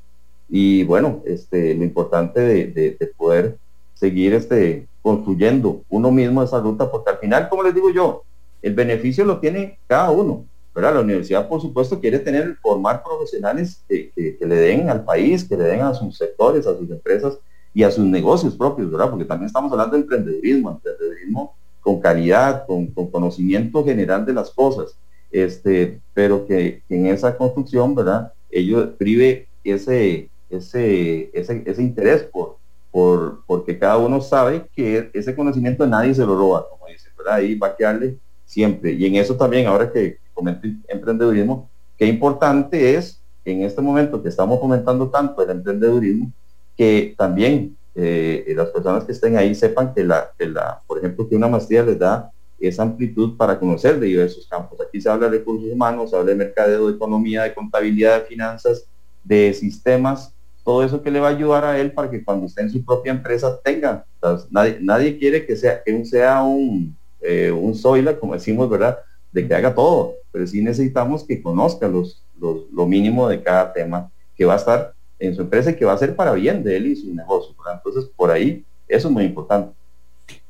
Y 0.49 0.83
bueno, 0.83 1.21
este, 1.25 1.73
lo 1.75 1.83
importante 1.83 2.39
de, 2.39 3.11
poder 3.17 3.57
seguir 3.93 4.33
este, 4.33 4.87
construyendo 5.01 5.81
uno 5.89 6.11
mismo 6.11 6.43
esa 6.43 6.59
ruta, 6.59 6.89
porque 6.89 7.11
al 7.11 7.17
final, 7.17 7.49
como 7.49 7.63
les 7.63 7.73
digo 7.73 7.89
yo, 7.89 8.23
el 8.61 8.73
beneficio 8.73 9.25
lo 9.25 9.39
tiene 9.39 9.77
cada 9.87 10.11
uno. 10.11 10.45
La 10.81 11.01
universidad, 11.01 11.49
por 11.49 11.59
supuesto, 11.59 11.99
quiere 11.99 12.19
tener, 12.19 12.55
formar 12.57 13.01
profesionales 13.03 13.81
que, 13.89 14.11
le 14.39 14.55
den 14.55 14.89
al 14.89 15.03
país, 15.03 15.43
que 15.43 15.57
le 15.57 15.63
den 15.63 15.81
a 15.81 15.95
sus 15.95 16.15
sectores, 16.15 16.67
a 16.67 16.77
sus 16.77 16.89
empresas 16.91 17.39
y 17.73 17.81
a 17.81 17.89
sus 17.89 18.05
negocios 18.05 18.55
propios, 18.55 18.91
¿verdad? 18.91 19.09
Porque 19.09 19.25
también 19.25 19.47
estamos 19.47 19.71
hablando 19.71 19.95
de 19.95 20.03
emprendedurismo, 20.03 20.69
emprendedurismo 20.69 21.55
con 21.81 21.99
calidad, 21.99 22.67
con, 22.67 22.87
conocimiento 22.87 23.83
general 23.83 24.23
de 24.23 24.33
las 24.33 24.51
cosas, 24.51 24.95
este, 25.31 25.99
pero 26.13 26.45
que, 26.45 26.83
en 26.89 27.07
esa 27.07 27.35
construcción, 27.35 27.95
¿verdad? 27.95 28.31
Ellos 28.51 28.89
prive 28.99 29.47
ese, 29.63 30.29
ese, 30.49 31.29
ese, 31.33 31.81
interés 31.81 32.23
por, 32.23 32.57
por, 32.91 33.43
porque 33.45 33.77
cada 33.77 33.97
uno 33.97 34.21
sabe 34.21 34.65
que 34.75 35.09
ese 35.13 35.35
conocimiento 35.35 35.85
nadie 35.85 36.13
se 36.13 36.25
lo 36.25 36.37
roba, 36.37 36.67
como 36.69 36.87
dice, 36.87 37.09
¿verdad? 37.17 37.35
Ahí 37.35 37.55
va 37.55 37.67
a 37.67 37.75
quedarle 37.75 38.17
siempre. 38.45 38.93
Y 38.93 39.05
en 39.05 39.15
eso 39.15 39.35
también, 39.35 39.67
ahora 39.67 39.91
que, 39.91 40.17
comento 40.33 40.67
emprendedurismo, 40.87 41.69
qué 41.97 42.05
importante 42.05 42.95
es 42.95 43.19
en 43.43 43.63
este 43.63 43.81
momento 43.81 44.21
que 44.21 44.29
estamos 44.29 44.59
comentando 44.59 45.09
tanto 45.09 45.41
el 45.41 45.49
emprendedurismo, 45.49 46.31
que 46.75 47.15
también 47.17 47.75
eh, 47.95 48.53
las 48.55 48.69
personas 48.69 49.03
que 49.05 49.11
estén 49.11 49.37
ahí 49.37 49.55
sepan 49.55 49.93
que 49.93 50.03
la, 50.03 50.31
la, 50.37 50.81
por 50.85 50.99
ejemplo, 50.99 51.27
que 51.27 51.35
una 51.35 51.47
maestría 51.47 51.83
les 51.83 51.97
da 51.97 52.31
esa 52.59 52.83
amplitud 52.83 53.37
para 53.37 53.59
conocer 53.59 53.99
de 53.99 54.07
diversos 54.07 54.47
campos. 54.47 54.79
Aquí 54.81 54.99
se 55.01 55.09
habla 55.09 55.29
de 55.29 55.39
recursos 55.39 55.69
humanos, 55.71 56.09
se 56.09 56.15
habla 56.15 56.31
de 56.31 56.35
mercadeo, 56.35 56.87
de 56.87 56.95
economía, 56.95 57.43
de 57.43 57.53
contabilidad, 57.53 58.21
de 58.21 58.27
finanzas, 58.27 58.85
de 59.23 59.53
sistemas, 59.53 60.33
todo 60.67 60.83
eso 60.83 61.01
que 61.01 61.11
le 61.11 61.21
va 61.21 61.29
a 61.29 61.31
ayudar 61.31 61.63
a 61.63 61.79
él 61.79 61.93
para 61.93 62.11
que 62.11 62.21
cuando 62.21 62.45
esté 62.45 62.61
en 62.61 62.69
su 62.69 62.83
propia 62.83 63.13
empresa 63.13 63.57
tenga. 63.63 64.03
nadie, 64.51 64.79
nadie 64.81 65.17
quiere 65.17 65.45
que 65.45 65.55
sea, 65.55 65.81
que 65.81 66.03
sea 66.03 66.43
un, 66.43 66.93
eh, 67.21 67.49
un 67.51 67.73
soila, 67.73 68.19
como 68.19 68.33
decimos, 68.33 68.69
¿verdad? 68.69 68.97
de 69.31 69.47
que 69.47 69.55
haga 69.55 69.73
todo, 69.73 70.15
pero 70.29 70.45
sí 70.45 70.61
necesitamos 70.61 71.23
que 71.23 71.41
conozca 71.41 71.87
los, 71.87 72.21
lo 72.37 72.85
mínimo 72.85 73.29
de 73.29 73.41
cada 73.41 73.71
tema 73.71 74.11
que 74.35 74.43
va 74.43 74.55
a 74.55 74.57
estar 74.57 74.93
en 75.19 75.33
su 75.35 75.43
empresa 75.43 75.71
y 75.71 75.75
que 75.75 75.85
va 75.85 75.93
a 75.93 75.97
ser 75.97 76.17
para 76.17 76.33
bien 76.33 76.61
de 76.65 76.75
él 76.75 76.87
y 76.87 76.97
su 76.97 77.15
negocio. 77.15 77.55
Entonces, 77.73 78.11
por 78.13 78.29
ahí, 78.29 78.65
eso 78.89 79.07
es 79.07 79.13
muy 79.13 79.23
importante. 79.23 79.71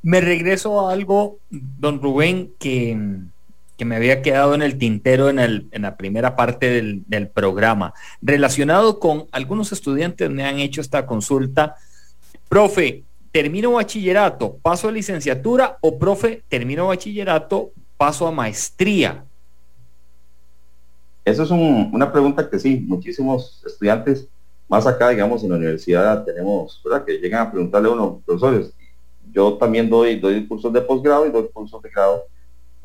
Me 0.01 0.19
regreso 0.19 0.79
a 0.79 0.93
algo, 0.93 1.37
don 1.51 2.01
Rubén, 2.01 2.53
que, 2.57 2.97
que 3.77 3.85
me 3.85 3.95
había 3.95 4.21
quedado 4.21 4.55
en 4.55 4.63
el 4.63 4.77
tintero 4.77 5.29
en, 5.29 5.39
el, 5.39 5.67
en 5.71 5.83
la 5.83 5.97
primera 5.97 6.35
parte 6.35 6.69
del, 6.69 7.27
programa, 7.29 7.93
relacionado 8.21 8.99
con 8.99 9.27
algunos 9.31 9.71
estudiantes 9.71 10.29
me 10.29 10.45
han 10.45 10.59
hecho 10.59 10.81
esta 10.81 11.05
consulta. 11.05 11.75
Profe, 12.49 13.03
termino 13.31 13.73
bachillerato, 13.73 14.57
paso 14.57 14.89
a 14.89 14.91
licenciatura 14.91 15.77
o 15.81 15.99
profe, 15.99 16.41
termino 16.49 16.87
bachillerato, 16.87 17.71
paso 17.97 18.27
a 18.27 18.31
maestría? 18.31 19.23
Eso 21.23 21.43
es 21.43 21.51
una 21.51 22.11
pregunta 22.11 22.49
que 22.49 22.57
sí, 22.57 22.83
muchísimos 22.87 23.61
estudiantes, 23.65 24.27
más 24.67 24.87
acá, 24.87 25.09
digamos, 25.09 25.43
en 25.43 25.51
la 25.51 25.57
universidad 25.57 26.23
tenemos, 26.23 26.81
¿verdad? 26.83 27.05
Que 27.05 27.19
llegan 27.19 27.45
a 27.45 27.51
preguntarle 27.51 27.89
a 27.89 27.91
uno, 27.91 28.21
profesores, 28.25 28.73
yo 29.31 29.57
también 29.57 29.89
doy, 29.89 30.19
doy 30.19 30.47
cursos 30.47 30.73
de 30.73 30.81
posgrado 30.81 31.27
y 31.27 31.31
doy 31.31 31.47
cursos 31.53 31.81
de 31.81 31.89
grado. 31.89 32.23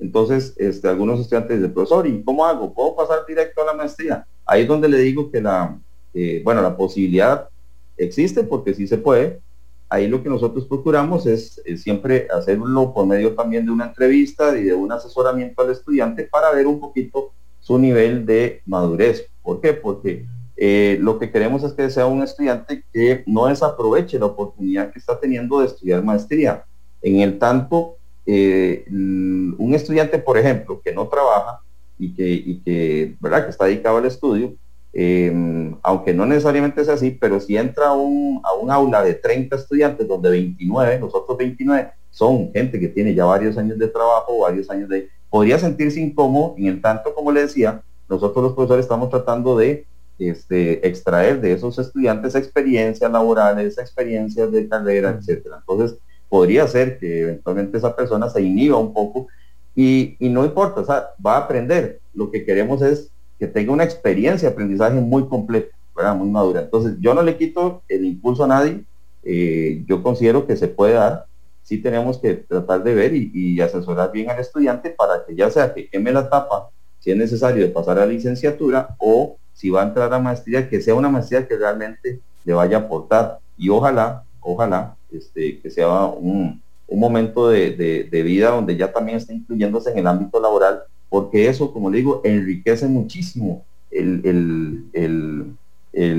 Entonces, 0.02 0.54
este, 0.58 0.88
algunos 0.88 1.20
estudiantes 1.20 1.58
dicen, 1.58 1.72
profesor, 1.72 2.06
¿y 2.08 2.22
cómo 2.24 2.44
hago? 2.44 2.74
¿Puedo 2.74 2.96
pasar 2.96 3.24
directo 3.26 3.62
a 3.62 3.66
la 3.66 3.74
maestría? 3.74 4.26
ahí 4.44 4.62
es 4.62 4.68
donde 4.68 4.88
le 4.88 4.98
digo 4.98 5.30
que 5.30 5.40
la, 5.40 5.78
eh, 6.12 6.42
bueno, 6.44 6.60
la 6.60 6.76
posibilidad 6.76 7.48
existe 7.96 8.42
porque 8.42 8.74
sí 8.74 8.86
se 8.86 8.98
puede. 8.98 9.40
Ahí 9.88 10.08
lo 10.08 10.22
que 10.22 10.28
nosotros 10.28 10.66
procuramos 10.66 11.26
es, 11.26 11.62
siempre 11.76 12.26
hacerlo 12.34 12.92
por 12.92 13.06
medio 13.06 13.34
también 13.34 13.64
de 13.64 13.72
una 13.72 13.86
entrevista 13.86 14.58
y 14.58 14.64
de 14.64 14.74
un 14.74 14.90
asesoramiento 14.90 15.62
al 15.62 15.70
estudiante 15.70 16.24
para 16.24 16.50
ver 16.50 16.66
un 16.66 16.80
poquito 16.80 17.30
su 17.60 17.78
nivel 17.78 18.26
de 18.26 18.62
madurez. 18.66 19.28
¿Por 19.42 19.60
qué? 19.60 19.72
Porque 19.72 20.26
eh, 20.56 20.98
lo 21.00 21.18
que 21.18 21.30
queremos 21.30 21.62
es 21.62 21.74
que 21.74 21.90
sea 21.90 22.06
un 22.06 22.22
estudiante 22.22 22.84
que 22.92 23.22
no 23.26 23.46
desaproveche 23.46 24.18
la 24.18 24.26
oportunidad 24.26 24.90
que 24.90 24.98
está 24.98 25.18
teniendo 25.20 25.60
de 25.60 25.66
estudiar 25.66 26.02
maestría. 26.02 26.64
En 27.02 27.20
el 27.20 27.38
tanto, 27.38 27.96
eh, 28.26 28.84
un 28.88 29.72
estudiante, 29.74 30.18
por 30.18 30.38
ejemplo, 30.38 30.80
que 30.82 30.92
no 30.92 31.08
trabaja 31.08 31.60
y 31.98 32.14
que, 32.14 32.28
y 32.28 32.60
que, 32.60 33.14
¿verdad? 33.20 33.44
que 33.44 33.50
está 33.50 33.66
dedicado 33.66 33.98
al 33.98 34.06
estudio, 34.06 34.54
Em, 34.94 35.74
aunque 35.82 36.12
no 36.12 36.26
necesariamente 36.26 36.82
es 36.82 36.88
así, 36.88 37.12
pero 37.12 37.40
si 37.40 37.56
entra 37.56 37.88
a 37.88 37.92
un, 37.94 38.42
a 38.44 38.52
un 38.52 38.70
aula 38.70 39.02
de 39.02 39.14
30 39.14 39.56
estudiantes 39.56 40.06
donde 40.06 40.28
29, 40.28 40.98
los 41.00 41.14
otros 41.14 41.38
29 41.38 41.90
son 42.10 42.52
gente 42.52 42.78
que 42.78 42.88
tiene 42.88 43.14
ya 43.14 43.24
varios 43.24 43.56
años 43.56 43.78
de 43.78 43.88
trabajo, 43.88 44.40
varios 44.40 44.68
años 44.68 44.90
de... 44.90 45.08
Podría 45.30 45.58
sentirse 45.58 45.98
incómodo, 45.98 46.54
en 46.58 46.66
el 46.66 46.82
tanto, 46.82 47.14
como 47.14 47.32
le 47.32 47.40
decía, 47.42 47.80
nosotros 48.06 48.44
los 48.44 48.52
profesores 48.52 48.84
estamos 48.84 49.08
tratando 49.08 49.56
de 49.56 49.86
este, 50.18 50.86
extraer 50.86 51.40
de 51.40 51.52
esos 51.52 51.78
estudiantes 51.78 52.34
experiencias 52.34 53.10
laborales, 53.10 53.78
experiencias 53.78 54.52
de 54.52 54.68
carrera, 54.68 55.16
etcétera. 55.18 55.56
Entonces, 55.60 55.98
podría 56.32 56.66
ser 56.66 56.98
que 56.98 57.20
eventualmente 57.24 57.76
esa 57.76 57.94
persona 57.94 58.30
se 58.30 58.40
inhiba 58.40 58.78
un 58.78 58.94
poco 58.94 59.26
y, 59.74 60.16
y 60.18 60.30
no 60.30 60.46
importa, 60.46 60.80
o 60.80 60.84
sea, 60.86 61.08
va 61.24 61.34
a 61.34 61.40
aprender. 61.40 62.00
Lo 62.14 62.30
que 62.30 62.46
queremos 62.46 62.80
es 62.80 63.10
que 63.38 63.46
tenga 63.46 63.70
una 63.70 63.84
experiencia 63.84 64.48
de 64.48 64.54
aprendizaje 64.54 64.98
muy 64.98 65.28
completa, 65.28 65.76
muy 66.16 66.30
madura. 66.30 66.62
Entonces, 66.62 66.94
yo 67.00 67.12
no 67.12 67.22
le 67.22 67.36
quito 67.36 67.82
el 67.86 68.06
impulso 68.06 68.44
a 68.44 68.46
nadie, 68.46 68.82
eh, 69.24 69.84
yo 69.86 70.02
considero 70.02 70.46
que 70.46 70.56
se 70.56 70.68
puede 70.68 70.94
dar, 70.94 71.26
sí 71.64 71.76
tenemos 71.76 72.16
que 72.16 72.32
tratar 72.32 72.82
de 72.82 72.94
ver 72.94 73.12
y, 73.14 73.60
asesorar 73.60 74.10
bien 74.10 74.30
al 74.30 74.38
estudiante 74.38 74.88
para 74.88 75.26
que 75.26 75.34
ya 75.34 75.50
sea 75.50 75.74
que 75.74 75.86
queme 75.90 76.12
la 76.12 76.20
etapa, 76.20 76.70
si 76.98 77.10
es 77.10 77.16
necesario 77.18 77.62
de 77.62 77.70
pasar 77.70 77.98
a 77.98 78.06
la 78.06 78.12
licenciatura 78.12 78.96
o 78.98 79.36
si 79.52 79.68
va 79.68 79.82
a 79.82 79.86
entrar 79.88 80.14
a 80.14 80.18
maestría, 80.18 80.66
que 80.66 80.80
sea 80.80 80.94
una 80.94 81.10
maestría 81.10 81.46
que 81.46 81.58
realmente 81.58 82.20
le 82.46 82.54
vaya 82.54 82.78
a 82.78 82.80
aportar 82.80 83.38
y 83.58 83.68
ojalá, 83.68 84.24
ojalá, 84.42 84.96
este, 85.10 85.58
que 85.60 85.70
sea 85.70 86.06
un, 86.06 86.60
momento 86.94 87.48
de, 87.48 87.70
de, 88.10 88.22
vida 88.22 88.50
donde 88.50 88.76
ya 88.76 88.92
también 88.92 89.16
esté 89.16 89.32
incluyéndose 89.32 89.90
en 89.90 89.98
el 89.98 90.06
ámbito 90.06 90.38
laboral 90.38 90.82
porque 91.12 91.46
eso, 91.46 91.70
como 91.74 91.90
le 91.90 91.98
digo, 91.98 92.22
enriquece 92.24 92.88
muchísimo 92.88 93.66
el, 93.90 95.54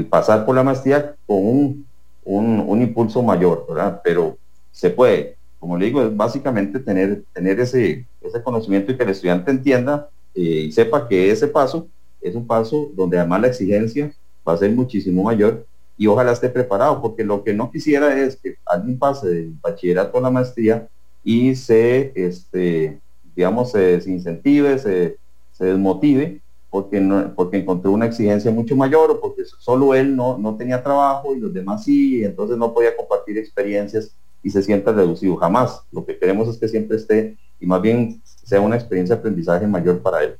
pasar 0.08 0.46
por 0.46 0.56
la 0.56 0.62
maestría 0.62 1.16
con 1.26 1.84
un, 2.24 2.82
impulso 2.82 3.24
mayor, 3.24 3.66
¿verdad? 3.68 4.02
Pero 4.04 4.38
se 4.72 4.92
puede, 4.92 5.36
como 5.60 5.80
le 5.80 5.88
digo, 5.88 6.04
es 6.04 6.16
básicamente 6.16 6.80
tener, 6.80 7.24
tener 7.34 7.60
ese, 7.60 8.06
ese 8.22 8.44
conocimiento 8.44 8.92
y 8.92 8.98
que 8.98 9.02
el 9.02 9.10
estudiante 9.10 9.50
entienda 9.50 10.10
eh, 10.36 10.66
y 10.68 10.72
sepa 10.72 11.08
que 11.08 11.32
ese 11.32 11.48
paso 11.48 11.88
es 12.22 12.36
un 12.36 12.46
paso 12.46 12.92
donde 12.94 13.18
además 13.18 13.42
la 13.42 13.48
exigencia 13.48 14.14
va 14.48 14.54
a 14.54 14.58
ser 14.58 14.70
muchísimo 14.72 15.24
mayor 15.24 15.66
y 15.98 16.08
ojalá 16.08 16.32
esté 16.32 16.50
preparado, 16.50 17.02
porque 17.02 17.24
lo 17.24 17.44
que 17.44 17.54
no 17.54 17.72
quisiera 17.72 18.18
es 18.20 18.36
que 18.38 18.56
alguien 18.66 18.98
pase 18.98 19.28
del 19.28 19.54
bachillerato 19.62 20.18
a 20.18 20.22
la 20.22 20.32
maestría 20.32 20.88
y 21.24 21.56
se, 21.56 22.12
este, 22.16 23.00
digamos, 23.36 23.72
se 23.72 23.80
desincentive, 23.80 24.80
se, 24.80 25.18
desmotive, 25.60 26.42
porque, 26.70 27.00
no, 27.00 27.34
porque 27.36 27.58
encontró 27.58 27.92
una 27.92 28.08
exigencia 28.08 28.52
mucho 28.52 28.76
mayor 28.76 29.12
o 29.12 29.22
porque 29.22 29.44
solo 29.60 29.94
él 29.94 30.16
no, 30.16 30.38
no 30.38 30.58
tenía 30.58 30.84
trabajo 30.84 31.36
y 31.36 31.40
los 31.40 31.54
demás 31.54 31.84
sí, 31.84 32.18
y 32.18 32.24
entonces 32.26 32.58
no 32.58 32.74
podía 32.74 32.98
compartir 32.98 33.38
experiencias 33.38 34.14
y 34.42 34.50
se 34.50 34.62
sienta 34.62 34.92
reducido. 34.92 35.38
Jamás. 35.38 35.84
Lo 35.92 36.06
que 36.06 36.18
queremos 36.18 36.50
es 36.50 36.58
que 36.58 36.68
siempre 36.68 36.98
esté 36.98 37.38
y 37.60 37.66
más 37.66 37.82
bien 37.82 38.22
sea 38.26 38.60
una 38.60 38.76
experiencia 38.76 39.16
de 39.16 39.20
aprendizaje 39.20 39.66
mayor 39.68 40.02
para 40.02 40.24
él. 40.24 40.36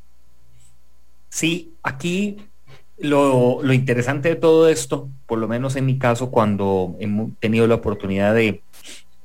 Sí, 1.30 1.74
aquí 1.82 2.38
lo, 2.98 3.62
lo 3.62 3.74
interesante 3.74 4.30
de 4.30 4.36
todo 4.36 4.70
esto, 4.70 5.10
por 5.26 5.40
lo 5.40 5.48
menos 5.48 5.76
en 5.76 5.86
mi 5.86 5.98
caso, 5.98 6.32
cuando 6.32 6.96
he 7.00 7.08
tenido 7.40 7.68
la 7.68 7.76
oportunidad 7.76 8.34
de 8.34 8.62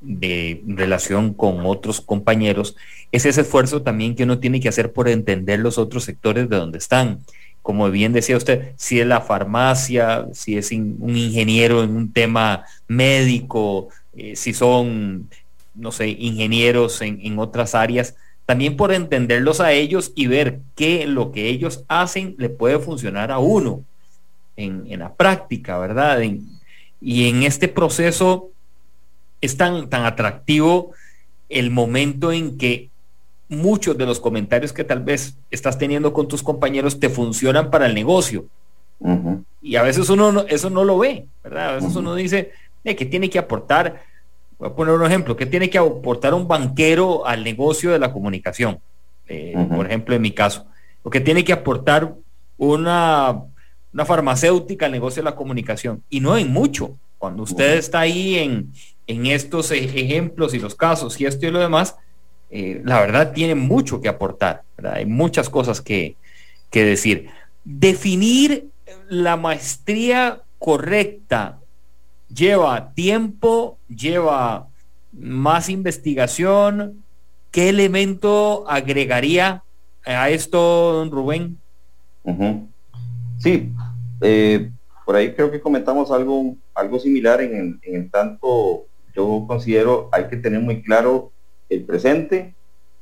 de 0.01 0.61
relación 0.65 1.33
con 1.33 1.65
otros 1.65 2.01
compañeros, 2.01 2.75
es 3.11 3.25
ese 3.25 3.41
esfuerzo 3.41 3.81
también 3.81 4.15
que 4.15 4.23
uno 4.23 4.39
tiene 4.39 4.59
que 4.59 4.69
hacer 4.69 4.91
por 4.93 5.09
entender 5.09 5.59
los 5.59 5.77
otros 5.77 6.03
sectores 6.03 6.49
de 6.49 6.57
donde 6.57 6.77
están. 6.77 7.19
Como 7.61 7.89
bien 7.91 8.13
decía 8.13 8.37
usted, 8.37 8.71
si 8.77 8.99
es 8.99 9.07
la 9.07 9.21
farmacia, 9.21 10.27
si 10.33 10.57
es 10.57 10.71
un 10.71 11.15
ingeniero 11.15 11.83
en 11.83 11.91
un 11.91 12.13
tema 12.13 12.63
médico, 12.87 13.89
eh, 14.15 14.35
si 14.35 14.53
son, 14.53 15.29
no 15.75 15.91
sé, 15.91 16.07
ingenieros 16.07 17.01
en, 17.01 17.37
otras 17.37 17.75
áreas, 17.75 18.15
también 18.49 18.75
por 18.75 18.91
entenderlos 18.91 19.59
a 19.59 19.73
ellos 19.73 20.11
y 20.15 20.25
ver 20.25 20.61
qué 20.75 21.05
lo 21.05 21.31
que 21.31 21.49
ellos 21.49 21.83
hacen 21.87 22.33
le 22.39 22.49
puede 22.49 22.79
funcionar 22.79 23.29
a 23.29 23.37
uno 23.37 23.83
en, 24.57 24.97
la 24.97 25.13
práctica, 25.13 25.77
¿verdad? 25.77 26.19
y 26.99 27.29
en 27.29 27.43
este 27.43 27.67
proceso 27.67 28.49
es 29.39 29.55
tan, 29.55 29.87
tan 29.87 30.03
atractivo 30.03 30.93
el 31.47 31.69
momento 31.69 32.31
en 32.31 32.57
que 32.57 32.89
muchos 33.49 33.95
de 33.99 34.07
los 34.07 34.19
comentarios 34.19 34.73
que 34.73 34.83
tal 34.83 35.03
vez 35.03 35.37
estás 35.51 35.77
teniendo 35.77 36.11
con 36.11 36.27
tus 36.27 36.41
compañeros 36.41 36.99
te 36.99 37.09
funcionan 37.09 37.69
para 37.69 37.85
el 37.85 37.93
negocio. 37.93 38.47
Y 39.61 39.75
a 39.75 39.83
veces 39.83 40.09
uno 40.09 40.43
eso 40.47 40.71
no 40.71 40.83
lo 40.85 40.97
ve, 40.97 41.27
¿verdad? 41.43 41.69
A 41.69 41.75
veces 41.75 41.95
uno 41.95 42.15
dice 42.15 42.51
eh, 42.83 42.95
que 42.95 43.05
tiene 43.05 43.29
que 43.29 43.37
aportar, 43.37 44.01
voy 44.59 44.69
a 44.69 44.75
poner 44.75 44.93
un 44.93 45.05
ejemplo, 45.05 45.35
que 45.35 45.45
tiene 45.45 45.69
que 45.69 45.77
aportar 45.77 46.33
un 46.33 46.47
banquero 46.47 47.25
al 47.25 47.43
negocio 47.43 47.91
de 47.91 47.99
la 47.99 48.11
comunicación, 48.11 48.79
eh, 49.27 49.55
por 49.73 49.85
ejemplo, 49.85 50.13
en 50.13 50.21
mi 50.21 50.31
caso, 50.31 50.67
o 51.01 51.09
que 51.09 51.21
tiene 51.21 51.43
que 51.43 51.53
aportar 51.53 52.13
una, 52.57 53.41
una 53.93 54.05
farmacéutica 54.05 54.85
al 54.85 54.91
negocio 54.91 55.23
de 55.23 55.29
la 55.29 55.35
comunicación. 55.35 56.03
Y 56.09 56.19
no 56.19 56.37
en 56.37 56.51
mucho. 56.51 56.97
Cuando 57.17 57.43
usted 57.43 57.77
está 57.77 58.01
ahí 58.01 58.37
en, 58.37 58.71
en 59.07 59.25
estos 59.25 59.71
e-, 59.71 59.83
ejemplos 59.83 60.53
y 60.53 60.59
los 60.59 60.75
casos 60.75 61.19
y 61.19 61.25
esto 61.25 61.45
y 61.45 61.51
lo 61.51 61.59
demás, 61.59 61.95
eh, 62.49 62.81
la 62.83 62.99
verdad 62.99 63.31
tiene 63.33 63.55
mucho 63.55 64.01
que 64.01 64.09
aportar, 64.09 64.63
hay 64.83 65.05
muchas 65.05 65.49
cosas 65.49 65.81
que, 65.81 66.15
que 66.69 66.83
decir. 66.83 67.29
Definir 67.63 68.69
la 69.07 69.37
maestría 69.37 70.41
correcta 70.57 71.59
lleva 72.33 72.91
tiempo, 72.93 73.77
lleva 73.87 74.67
más 75.11 75.69
investigación. 75.69 77.03
¿Qué 77.51 77.69
elemento 77.69 78.65
agregaría 78.67 79.63
a 80.05 80.29
esto, 80.29 80.59
don 80.93 81.11
Rubén? 81.11 81.57
Sí, 83.39 83.71
eh, 84.21 84.71
por 85.05 85.15
ahí 85.15 85.33
creo 85.33 85.49
que 85.49 85.59
comentamos 85.59 86.11
algo, 86.11 86.55
algo 86.75 86.99
similar 86.99 87.41
en 87.41 87.79
en 87.81 87.95
el 87.95 88.11
tanto 88.11 88.85
yo 89.15 89.45
considero 89.47 90.09
hay 90.11 90.25
que 90.27 90.37
tener 90.37 90.61
muy 90.61 90.81
claro 90.81 91.31
el 91.67 91.83
presente 91.83 92.53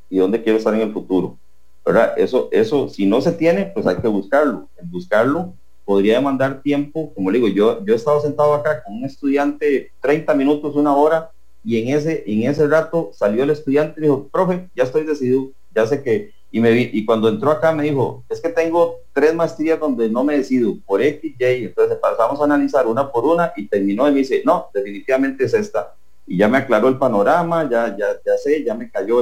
y 0.09 0.17
dónde 0.17 0.41
quiero 0.41 0.57
estar 0.57 0.73
en 0.73 0.81
el 0.81 0.93
futuro. 0.93 1.37
¿verdad? 1.85 2.13
Eso, 2.17 2.49
eso, 2.51 2.89
si 2.89 3.05
no 3.05 3.21
se 3.21 3.31
tiene, 3.31 3.67
pues 3.67 3.87
hay 3.87 3.97
que 3.97 4.07
buscarlo. 4.07 4.67
El 4.77 4.87
buscarlo 4.87 5.53
podría 5.87 6.15
demandar 6.15 6.61
tiempo, 6.61 7.13
como 7.15 7.31
le 7.31 7.39
digo, 7.39 7.47
yo, 7.47 7.85
yo 7.85 7.93
he 7.93 7.95
estado 7.95 8.19
sentado 8.19 8.53
acá 8.53 8.83
con 8.83 8.97
un 8.97 9.05
estudiante 9.05 9.91
30 10.01 10.33
minutos, 10.33 10.75
una 10.75 10.93
hora, 10.93 11.31
y 11.63 11.81
en 11.81 11.95
ese, 11.95 12.25
en 12.27 12.43
ese 12.43 12.67
rato 12.67 13.11
salió 13.13 13.43
el 13.43 13.51
estudiante 13.51 13.99
y 13.99 14.03
dijo, 14.03 14.27
profe, 14.29 14.69
ya 14.75 14.83
estoy 14.83 15.05
decidido, 15.05 15.51
ya 15.73 15.87
sé 15.87 16.03
que, 16.03 16.31
y 16.51 16.59
me 16.59 16.71
y 16.91 17.05
cuando 17.05 17.29
entró 17.29 17.51
acá 17.51 17.71
me 17.71 17.83
dijo, 17.83 18.25
es 18.27 18.41
que 18.41 18.49
tengo 18.49 18.97
tres 19.13 19.33
maestrías 19.33 19.79
donde 19.79 20.09
no 20.09 20.25
me 20.25 20.37
decido 20.37 20.73
por 20.85 21.01
X, 21.01 21.35
Y, 21.39 21.65
entonces 21.65 21.97
pasamos 22.01 22.41
a 22.41 22.43
analizar 22.43 22.85
una 22.85 23.09
por 23.09 23.23
una 23.23 23.53
y 23.55 23.67
terminó 23.67 24.09
y 24.09 24.11
me 24.11 24.19
dice, 24.19 24.41
no, 24.45 24.67
definitivamente 24.73 25.45
es 25.45 25.53
esta 25.53 25.93
y 26.27 26.37
ya 26.37 26.49
me 26.49 26.57
aclaró 26.57 26.89
el 26.89 26.97
panorama, 26.97 27.67
ya, 27.69 27.95
ya, 27.97 28.07
ya 28.23 28.37
sé, 28.37 28.63
ya 28.63 28.75
me 28.75 28.91
cayó 28.91 29.21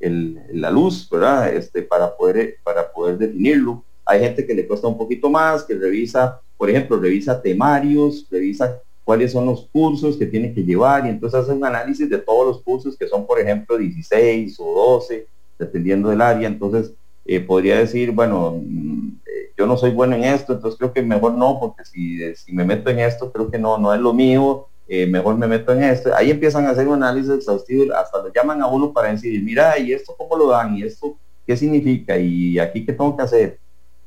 el, 0.00 0.40
la 0.52 0.70
luz, 0.70 1.08
¿verdad? 1.10 1.54
Este, 1.54 1.82
para, 1.82 2.16
poder, 2.16 2.56
para 2.64 2.90
poder 2.90 3.18
definirlo. 3.18 3.84
Hay 4.08 4.20
gente 4.20 4.46
que 4.46 4.54
le 4.54 4.66
cuesta 4.66 4.88
un 4.88 4.96
poquito 4.96 5.28
más, 5.28 5.64
que 5.64 5.74
revisa, 5.74 6.40
por 6.56 6.70
ejemplo, 6.70 6.98
revisa 6.98 7.42
temarios, 7.42 8.26
revisa 8.30 8.80
cuáles 9.04 9.32
son 9.32 9.44
los 9.44 9.68
cursos 9.70 10.16
que 10.16 10.24
tiene 10.24 10.52
que 10.54 10.64
llevar 10.64 11.06
y 11.06 11.10
entonces 11.10 11.40
hace 11.40 11.52
un 11.52 11.64
análisis 11.64 12.08
de 12.08 12.18
todos 12.18 12.46
los 12.46 12.62
cursos 12.62 12.96
que 12.96 13.06
son, 13.06 13.26
por 13.26 13.38
ejemplo, 13.38 13.76
16 13.76 14.56
o 14.60 14.98
12, 14.98 15.26
dependiendo 15.58 16.08
del 16.08 16.22
área. 16.22 16.48
Entonces, 16.48 16.92
eh, 17.26 17.40
podría 17.40 17.78
decir, 17.78 18.12
bueno, 18.12 18.58
mm, 18.62 19.08
eh, 19.26 19.52
yo 19.56 19.66
no 19.66 19.76
soy 19.76 19.90
bueno 19.90 20.16
en 20.16 20.24
esto, 20.24 20.54
entonces 20.54 20.78
creo 20.78 20.92
que 20.94 21.02
mejor 21.02 21.34
no, 21.34 21.60
porque 21.60 21.84
si, 21.84 22.52
me 22.52 22.64
meto 22.64 22.88
en 22.88 23.00
esto, 23.00 23.30
creo 23.30 23.50
que 23.50 23.58
no, 23.58 23.76
no 23.76 23.92
es 23.92 24.00
lo 24.00 24.14
mío, 24.14 24.66
eh, 24.88 25.06
mejor 25.06 25.36
me 25.36 25.46
meto 25.46 25.72
en 25.72 25.84
esto. 25.84 26.14
Ahí 26.14 26.30
empiezan 26.30 26.66
a 26.66 26.70
hacer 26.70 26.88
un 26.88 26.94
análisis 26.94 27.30
exhaustivo, 27.30 27.94
hasta 27.94 28.22
lo 28.22 28.32
llaman 28.32 28.62
a 28.62 28.66
uno 28.66 28.92
para 28.92 29.10
decir, 29.10 29.42
mira, 29.42 29.78
¿y 29.78 29.92
esto 29.92 30.14
cómo 30.16 30.36
lo 30.36 30.48
dan? 30.48 30.74
¿Y 30.76 30.84
esto 30.84 31.18
qué 31.46 31.54
significa? 31.54 32.18
¿Y 32.18 32.58
aquí 32.58 32.86
qué 32.86 32.92
tengo 32.92 33.14
que 33.14 33.22
hacer? 33.22 33.58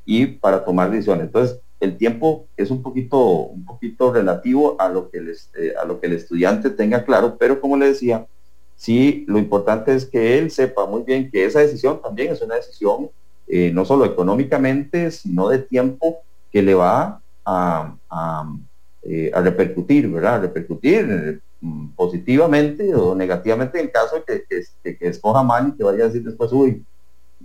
Y 0.04 0.26
para 0.26 0.64
tomar 0.64 0.90
decisiones. 0.90 1.26
Entonces, 1.26 1.58
el 1.82 1.96
tiempo 1.96 2.46
es 2.56 2.70
un 2.70 2.80
poquito, 2.80 3.18
un 3.18 3.64
poquito 3.64 4.12
relativo 4.12 4.76
a 4.80 4.88
lo, 4.88 5.10
que 5.10 5.18
el, 5.18 5.30
eh, 5.30 5.74
a 5.80 5.84
lo 5.84 6.00
que 6.00 6.06
el 6.06 6.12
estudiante 6.12 6.70
tenga 6.70 7.04
claro, 7.04 7.36
pero 7.38 7.60
como 7.60 7.76
le 7.76 7.86
decía, 7.86 8.26
sí, 8.76 9.24
lo 9.26 9.38
importante 9.38 9.92
es 9.94 10.06
que 10.06 10.38
él 10.38 10.50
sepa 10.52 10.86
muy 10.86 11.02
bien 11.02 11.28
que 11.30 11.44
esa 11.44 11.58
decisión 11.58 12.00
también 12.00 12.32
es 12.32 12.40
una 12.40 12.54
decisión 12.54 13.10
eh, 13.48 13.72
no 13.74 13.84
solo 13.84 14.04
económicamente, 14.04 15.10
sino 15.10 15.48
de 15.48 15.58
tiempo 15.58 16.18
que 16.52 16.62
le 16.62 16.74
va 16.74 17.20
a, 17.44 17.96
a, 18.08 18.56
a 19.34 19.40
repercutir, 19.40 20.08
¿verdad? 20.08 20.42
Repercutir 20.42 21.40
mm, 21.60 21.88
positivamente 21.96 22.94
o 22.94 23.14
negativamente 23.14 23.80
en 23.80 23.86
el 23.86 23.92
caso 23.92 24.16
de 24.16 24.22
que, 24.24 24.64
que, 24.82 24.96
que, 24.96 25.08
escoja 25.08 25.42
mal 25.42 25.68
y 25.68 25.76
que 25.76 25.82
vaya 25.84 26.04
a 26.04 26.06
decir 26.06 26.22
después, 26.22 26.52
uy, 26.52 26.84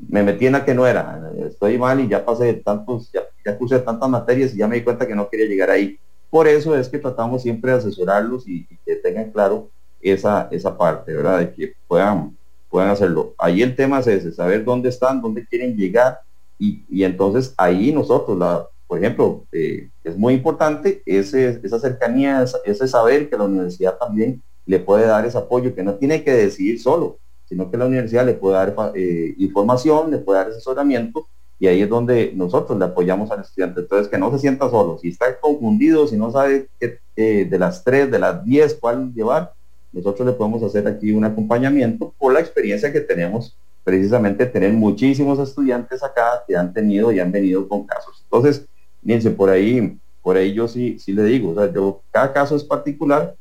me 0.09 0.23
metí 0.23 0.45
en 0.45 0.53
la 0.53 0.65
que 0.65 0.73
no 0.73 0.85
era, 0.85 1.31
estoy 1.45 1.77
mal 1.77 1.99
y 1.99 2.07
ya 2.07 2.23
pasé 2.25 2.53
tantos, 2.53 3.11
ya, 3.11 3.57
puse 3.57 3.79
tantas 3.79 4.09
materias 4.09 4.53
y 4.53 4.57
ya 4.57 4.67
me 4.67 4.75
di 4.75 4.83
cuenta 4.83 5.07
que 5.07 5.15
no 5.15 5.29
quería 5.29 5.47
llegar 5.47 5.69
ahí. 5.69 5.97
Por 6.29 6.47
eso 6.47 6.75
es 6.75 6.89
que 6.89 6.99
tratamos 6.99 7.41
siempre 7.41 7.71
de 7.71 7.77
asesorarlos 7.77 8.47
y, 8.47 8.65
que 8.85 8.95
tengan 8.97 9.31
claro 9.31 9.69
esa, 10.01 10.47
esa 10.51 10.77
parte, 10.77 11.13
¿verdad? 11.13 11.39
De 11.39 11.53
que 11.53 11.73
puedan, 11.87 12.35
puedan 12.69 12.89
hacerlo. 12.89 13.33
Ahí 13.37 13.61
el 13.61 13.75
tema 13.75 13.99
es 13.99 14.07
ese, 14.07 14.31
saber 14.31 14.63
dónde 14.63 14.89
están, 14.89 15.21
dónde 15.21 15.45
quieren 15.45 15.75
llegar 15.75 16.19
y, 16.59 16.83
y 16.89 17.03
entonces 17.03 17.53
ahí 17.57 17.91
nosotros, 17.91 18.37
la, 18.37 18.67
por 18.87 18.97
ejemplo, 18.99 19.43
eh, 19.51 19.89
es 20.03 20.17
muy 20.17 20.33
importante 20.33 21.01
ese, 21.05 21.59
esa 21.61 21.79
cercanía, 21.79 22.45
ese 22.63 22.87
saber 22.87 23.29
que 23.29 23.37
la 23.37 23.43
universidad 23.43 23.97
también 23.97 24.41
le 24.65 24.79
puede 24.79 25.05
dar 25.05 25.25
ese 25.25 25.37
apoyo, 25.37 25.75
que 25.75 25.83
no 25.83 25.95
tiene 25.95 26.23
que 26.23 26.31
decidir 26.31 26.79
solo, 26.79 27.17
sino 27.47 27.71
que 27.71 27.77
la 27.77 27.85
universidad 27.85 28.25
le 28.25 28.33
puede 28.33 28.55
dar 28.55 28.75
eh, 28.95 29.33
información, 29.37 30.11
le 30.11 30.17
puede 30.17 30.39
dar 30.39 30.49
asesoramiento 30.49 31.27
y 31.59 31.67
ahí 31.67 31.81
es 31.81 31.89
donde 31.89 32.33
nosotros 32.35 32.77
le 32.77 32.85
apoyamos 32.85 33.31
al 33.31 33.41
estudiante. 33.41 33.81
Entonces, 33.81 34.07
que 34.07 34.17
no 34.17 34.31
se 34.31 34.39
sienta 34.39 34.69
solo. 34.69 34.99
Si 34.99 35.09
está 35.09 35.39
confundido, 35.39 36.07
si 36.07 36.15
no 36.15 36.31
sabe 36.31 36.67
qué, 36.79 36.99
de 37.15 37.59
las 37.59 37.83
tres, 37.83 38.11
de 38.11 38.19
las 38.19 38.43
diez, 38.45 38.77
cuál 38.79 39.11
llevar, 39.13 39.53
nosotros 39.91 40.27
le 40.27 40.33
podemos 40.33 40.61
hacer 40.61 40.87
aquí 40.87 41.11
un 41.11 41.25
acompañamiento 41.25 42.13
por 42.19 42.33
la 42.33 42.39
experiencia 42.39 42.93
que 42.93 43.01
tenemos 43.01 43.55
precisamente 43.83 44.45
tener 44.45 44.73
muchísimos 44.73 45.39
estudiantes 45.39 46.03
acá 46.03 46.43
que 46.45 46.55
han 46.55 46.73
tenido 46.73 47.11
y 47.11 47.21
han 47.21 47.31
venido 47.31 47.67
con 47.69 47.85
casos. 47.87 48.21
Entonces, 48.23 48.65
fíjense, 49.01 49.31
por 49.31 49.49
ahí, 49.49 49.97
por 50.21 50.35
ahí 50.35 50.53
yo 50.53 50.67
sí, 50.67 50.99
sí 50.99 51.13
le 51.13 51.23
digo, 51.23 51.51
o 51.51 51.55
sea, 51.55 51.71
yo, 51.71 52.01
cada 52.11 52.33
caso 52.33 52.57
es 52.57 52.65
particular, 52.65 53.33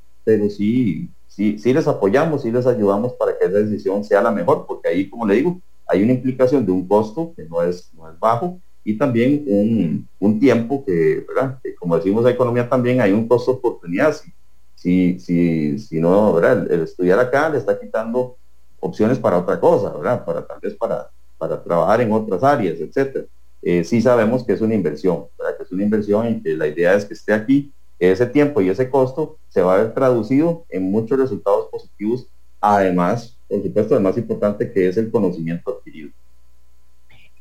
sí, 0.51 1.11
sí, 1.29 1.59
sí 1.59 1.72
les 1.72 1.87
apoyamos, 1.87 2.43
sí 2.43 2.51
les 2.51 2.66
ayudamos 2.66 3.12
para 3.14 3.39
que 3.39 3.45
esa 3.45 3.59
decisión 3.59 4.05
sea 4.05 4.22
la 4.22 4.31
mejor, 4.31 4.66
porque 4.66 4.89
ahí, 4.89 5.09
como 5.09 5.27
le 5.27 5.37
digo, 5.37 5.61
hay 5.87 6.03
una 6.03 6.12
implicación 6.12 6.66
de 6.66 6.72
un 6.72 6.87
costo 6.87 7.33
que 7.37 7.45
no 7.45 7.62
es, 7.62 7.91
no 7.95 8.11
es 8.11 8.18
bajo 8.18 8.59
y 8.87 8.97
también 8.97 9.45
un, 9.47 10.09
un 10.20 10.39
tiempo 10.39 10.85
que, 10.85 11.24
¿verdad? 11.29 11.59
Como 11.79 11.97
decimos 11.97 12.24
en 12.24 12.31
economía 12.31 12.68
también 12.68 13.01
hay 13.01 13.12
un 13.12 13.27
costo 13.27 13.53
de 13.53 13.59
oportunidad. 13.59 14.14
Si, 14.14 14.33
si, 14.77 15.18
si, 15.18 15.79
si 15.81 16.01
no. 16.01 16.39
El, 16.39 16.83
estudiar 16.83 17.18
acá 17.18 17.49
le 17.49 17.59
está 17.59 17.79
quitando 17.81 18.37
opciones 18.79 19.18
para 19.18 19.39
otra 19.39 19.59
cosa, 19.59 19.91
¿verdad? 19.91 20.24
Para 20.24 20.47
tal 20.47 20.61
vez 20.61 20.74
para, 20.74 21.11
para 21.37 21.61
trabajar 21.61 22.01
en 22.01 22.12
otras 22.12 22.45
áreas, 22.45 22.79
etcétera. 22.79 23.24
Eh, 23.61 23.83
sí 23.83 24.01
sabemos 24.01 24.45
que 24.45 24.53
es 24.53 24.61
una 24.61 24.74
inversión. 24.74 25.24
Que 25.37 25.62
es 25.64 25.72
una 25.72 25.83
inversión 25.83 26.29
y 26.29 26.41
que 26.41 26.55
la 26.55 26.68
idea 26.68 26.95
es 26.95 27.05
que 27.05 27.14
esté 27.14 27.33
aquí 27.33 27.72
ese 27.99 28.26
tiempo 28.26 28.61
y 28.61 28.68
ese 28.68 28.90
costo 28.90 29.38
se 29.49 29.62
va 29.62 29.74
a 29.74 29.78
ver 29.78 29.94
traducido 29.94 30.64
en 30.68 30.90
muchos 30.90 31.18
resultados 31.18 31.68
positivos, 31.70 32.26
además, 32.61 33.36
por 33.49 33.62
supuesto, 33.62 33.97
el 33.97 34.03
más 34.03 34.18
importante 34.18 34.70
que 34.72 34.88
es 34.88 34.97
el 34.97 35.11
conocimiento 35.11 35.70
adquirido. 35.70 36.11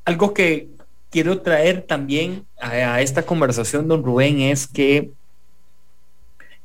Algo 0.05 0.33
que 0.33 0.69
quiero 1.09 1.41
traer 1.41 1.81
también 1.81 2.45
a, 2.59 3.01
esta 3.01 3.23
conversación, 3.23 3.87
don 3.87 4.03
Rubén, 4.03 4.41
es 4.41 4.67
que 4.67 5.11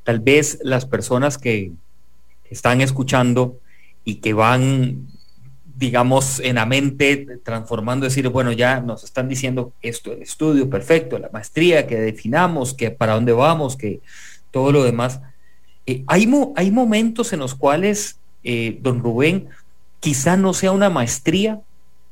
tal 0.04 0.20
vez 0.20 0.58
las 0.62 0.86
personas 0.86 1.38
que 1.38 1.72
están 2.50 2.80
escuchando 2.80 3.58
y 4.04 4.16
que 4.16 4.32
van 4.32 5.06
digamos, 5.80 6.40
en 6.40 6.56
la 6.56 6.66
mente, 6.66 7.26
transformando, 7.42 8.04
decir, 8.04 8.28
bueno, 8.28 8.52
ya 8.52 8.80
nos 8.80 9.02
están 9.02 9.30
diciendo 9.30 9.72
esto, 9.80 10.12
el 10.12 10.20
estudio, 10.20 10.68
perfecto, 10.68 11.18
la 11.18 11.30
maestría, 11.32 11.86
que 11.86 11.98
definamos, 11.98 12.74
que 12.74 12.90
para 12.90 13.14
dónde 13.14 13.32
vamos, 13.32 13.76
que 13.76 14.00
todo 14.50 14.72
lo 14.72 14.84
demás. 14.84 15.20
Eh, 15.86 16.04
hay, 16.06 16.30
hay 16.54 16.70
momentos 16.70 17.32
en 17.32 17.40
los 17.40 17.54
cuales, 17.54 18.18
eh, 18.44 18.78
don 18.82 19.02
Rubén, 19.02 19.48
quizá 20.00 20.36
no 20.36 20.52
sea 20.52 20.72
una 20.72 20.90
maestría, 20.90 21.62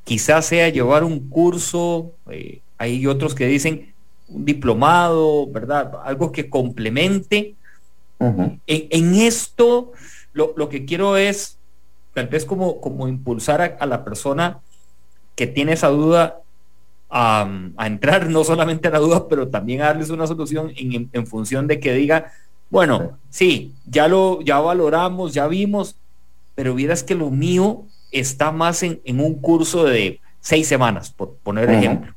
quizá 0.04 0.40
sea 0.40 0.70
llevar 0.70 1.04
un 1.04 1.28
curso, 1.28 2.12
eh, 2.30 2.60
hay 2.78 3.06
otros 3.06 3.34
que 3.34 3.46
dicen 3.46 3.92
un 4.28 4.46
diplomado, 4.46 5.46
¿verdad? 5.46 5.92
Algo 6.04 6.32
que 6.32 6.48
complemente. 6.48 7.54
en, 8.18 9.14
esto, 9.14 9.92
lo, 10.32 10.54
lo 10.56 10.70
que 10.70 10.86
quiero 10.86 11.18
es 11.18 11.57
tal 12.18 12.26
vez 12.26 12.44
como, 12.44 12.80
como 12.80 13.06
impulsar 13.06 13.76
a, 13.78 13.86
la 13.86 14.04
persona 14.04 14.58
que 15.36 15.46
tiene 15.46 15.74
esa 15.74 15.86
duda 15.86 16.40
a, 17.08 17.48
entrar 17.86 18.28
no 18.28 18.42
solamente 18.42 18.88
a 18.88 18.90
la 18.90 18.98
duda, 18.98 19.28
pero 19.28 19.46
también 19.46 19.82
a 19.82 19.84
darles 19.84 20.10
una 20.10 20.26
solución 20.26 20.72
en, 20.74 21.26
función 21.28 21.68
de 21.68 21.78
que 21.78 21.94
diga, 21.94 22.32
bueno, 22.70 23.20
sí, 23.30 23.72
ya 23.86 24.08
lo 24.08 24.40
ya 24.40 24.58
valoramos, 24.58 25.32
ya 25.32 25.46
vimos, 25.46 25.94
pero 26.56 26.74
vieras 26.74 27.04
que 27.04 27.14
lo 27.14 27.30
mío 27.30 27.84
está 28.10 28.50
más 28.50 28.82
en, 28.82 29.00
un 29.20 29.34
curso 29.34 29.84
de 29.84 30.18
seis 30.40 30.66
semanas, 30.66 31.10
por 31.10 31.34
poner 31.34 31.70
ejemplo. 31.70 32.12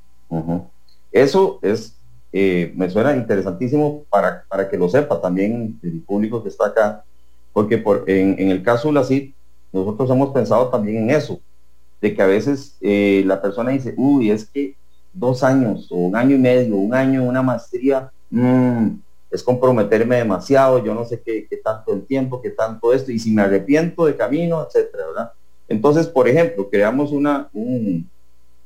Eso 1.12 1.60
es, 1.62 1.96
eh, 2.34 2.74
me 2.76 2.90
suena 2.90 3.16
interesantísimo 3.16 4.04
para, 4.10 4.46
para 4.50 4.68
que 4.68 4.78
lo 4.78 4.90
sepa 4.90 5.22
también 5.22 5.80
el 5.84 6.02
público 6.02 6.42
que 6.42 6.50
está 6.50 6.66
acá, 6.66 7.04
porque 7.54 7.78
por, 7.78 8.10
en, 8.10 8.40
en 8.40 8.50
el 8.50 8.64
caso 8.64 8.88
de 8.88 8.96
la 8.96 9.04
CIT, 9.04 9.36
nosotros 9.72 10.10
hemos 10.10 10.30
pensado 10.32 10.70
también 10.70 11.04
en 11.04 11.12
eso, 11.12 11.40
de 12.02 12.14
que 12.14 12.22
a 12.22 12.28
veces 12.28 12.76
eh, 12.82 13.24
la 13.26 13.42
persona 13.42 13.72
dice, 13.72 13.94
uy, 13.98 14.32
es 14.32 14.46
que 14.46 14.76
dos 15.14 15.44
años 15.44 15.92
o 15.92 15.96
un 15.96 16.16
año 16.16 16.36
y 16.36 16.40
medio, 16.40 16.76
un 16.76 16.94
año, 16.94 17.24
una 17.24 17.42
maestría, 17.42 18.12
mm, 18.30 18.90
es 19.30 19.44
comprometerme 19.44 20.18
demasiado, 20.18 20.84
yo 20.84 20.94
no 20.94 21.06
sé 21.06 21.22
qué, 21.22 21.48
tanto 21.64 21.94
el 21.94 22.06
tiempo, 22.06 22.42
qué 22.42 22.50
tanto 22.50 22.94
esto, 22.94 23.12
y 23.12 23.20
si 23.20 23.32
me 23.32 23.44
arrepiento 23.44 24.06
de 24.06 24.18
camino, 24.18 24.66
etcétera, 24.66 25.08
¿verdad? 25.08 25.32
Entonces, 25.70 26.08
por 26.08 26.28
ejemplo, 26.28 26.70
creamos 26.70 27.12
una, 27.12 27.50
un, 27.54 28.10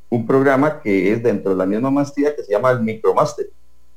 un 0.10 0.26
programa 0.26 0.82
que 0.82 1.12
es 1.12 1.22
dentro 1.22 1.51
de 1.51 1.58
la 1.58 1.66
misma 1.68 1.91
maestría 1.91 2.36
que 2.36 2.43
se 2.43 2.51
llama 2.51 2.72
el 2.72 2.80
Micromaster. 2.82 3.47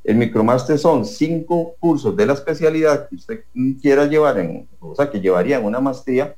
El 0.04 0.16
Micromaster 0.16 0.78
son 0.78 1.06
cinco 1.06 1.74
cursos 1.80 2.14
de 2.16 2.26
la 2.26 2.34
especialidad 2.34 3.08
que 3.08 3.16
usted 3.16 3.44
quiera 3.80 4.06
llevar 4.06 4.38
en, 4.38 4.68
o 4.80 4.94
sea, 4.94 5.10
que 5.10 5.20
llevaría 5.20 5.58
en 5.58 5.64
una 5.64 5.80
maestría, 5.80 6.34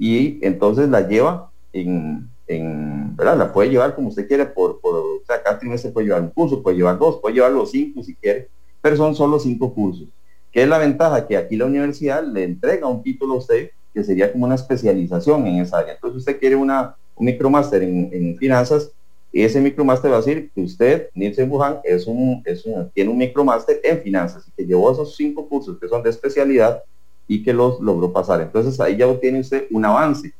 y 0.00 0.38
entonces 0.40 0.88
la 0.88 1.06
lleva 1.06 1.50
en, 1.74 2.26
en, 2.46 3.14
¿verdad? 3.14 3.36
La 3.36 3.52
puede 3.52 3.68
llevar 3.68 3.94
como 3.94 4.08
usted 4.08 4.26
quiere, 4.26 4.46
por, 4.46 4.80
por 4.80 4.94
o 4.96 5.20
sea, 5.26 5.42
cada 5.42 5.58
trimestre 5.58 5.90
puede 5.90 6.06
llevar 6.06 6.22
un 6.22 6.30
curso, 6.30 6.62
puede 6.62 6.78
llevar 6.78 6.98
dos, 6.98 7.18
puede 7.20 7.34
llevar 7.34 7.52
los 7.52 7.70
cinco 7.70 8.02
si 8.02 8.14
quiere, 8.14 8.48
pero 8.80 8.96
son 8.96 9.14
solo 9.14 9.38
cinco 9.38 9.74
cursos. 9.74 10.08
¿Qué 10.50 10.62
es 10.62 10.68
la 10.68 10.78
ventaja? 10.78 11.26
Que 11.26 11.36
aquí 11.36 11.54
la 11.54 11.66
universidad 11.66 12.24
le 12.24 12.44
entrega 12.44 12.86
un 12.86 13.02
título 13.02 13.34
a 13.34 13.36
usted 13.36 13.70
que 13.92 14.02
sería 14.02 14.32
como 14.32 14.46
una 14.46 14.54
especialización 14.54 15.46
en 15.46 15.60
esa 15.60 15.78
área. 15.78 15.92
Entonces 15.92 16.18
usted 16.18 16.40
quiere 16.40 16.56
una, 16.56 16.96
un 17.14 17.26
micromaster 17.26 17.82
en, 17.82 18.08
en 18.10 18.38
finanzas, 18.38 18.90
ese 19.32 19.60
micromaster 19.60 20.10
va 20.10 20.16
a 20.16 20.20
decir 20.20 20.50
que 20.54 20.62
usted, 20.62 21.10
Nielsen 21.14 21.50
Wuhan, 21.50 21.80
es 21.84 22.06
un, 22.06 22.42
es 22.46 22.64
un, 22.64 22.90
tiene 22.90 23.10
un 23.10 23.18
micromaster 23.18 23.80
en 23.84 24.00
finanzas 24.00 24.48
y 24.48 24.50
que 24.52 24.66
llevó 24.66 24.90
esos 24.90 25.14
cinco 25.14 25.46
cursos 25.46 25.78
que 25.78 25.88
son 25.88 26.02
de 26.02 26.10
especialidad 26.10 26.82
y 27.30 27.44
que 27.44 27.52
los 27.52 27.78
logró 27.78 28.12
pasar. 28.12 28.40
Entonces 28.40 28.80
ahí 28.80 28.96
ya 28.96 29.06
tiene 29.20 29.38
usted 29.38 29.68
un 29.70 29.84
avance. 29.84 30.34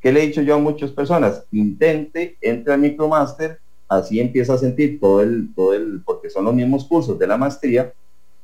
¿Qué 0.00 0.12
le 0.12 0.22
he 0.22 0.26
dicho 0.28 0.40
yo 0.40 0.54
a 0.54 0.58
muchas 0.58 0.92
personas? 0.92 1.44
Intente, 1.50 2.36
entre 2.40 2.72
al 2.72 2.78
micromaster, 2.78 3.58
así 3.88 4.20
empieza 4.20 4.54
a 4.54 4.58
sentir 4.58 5.00
todo 5.00 5.20
el, 5.20 5.52
todo 5.52 5.74
el, 5.74 6.00
porque 6.04 6.30
son 6.30 6.44
los 6.44 6.54
mismos 6.54 6.84
cursos 6.84 7.18
de 7.18 7.26
la 7.26 7.36
maestría, 7.36 7.92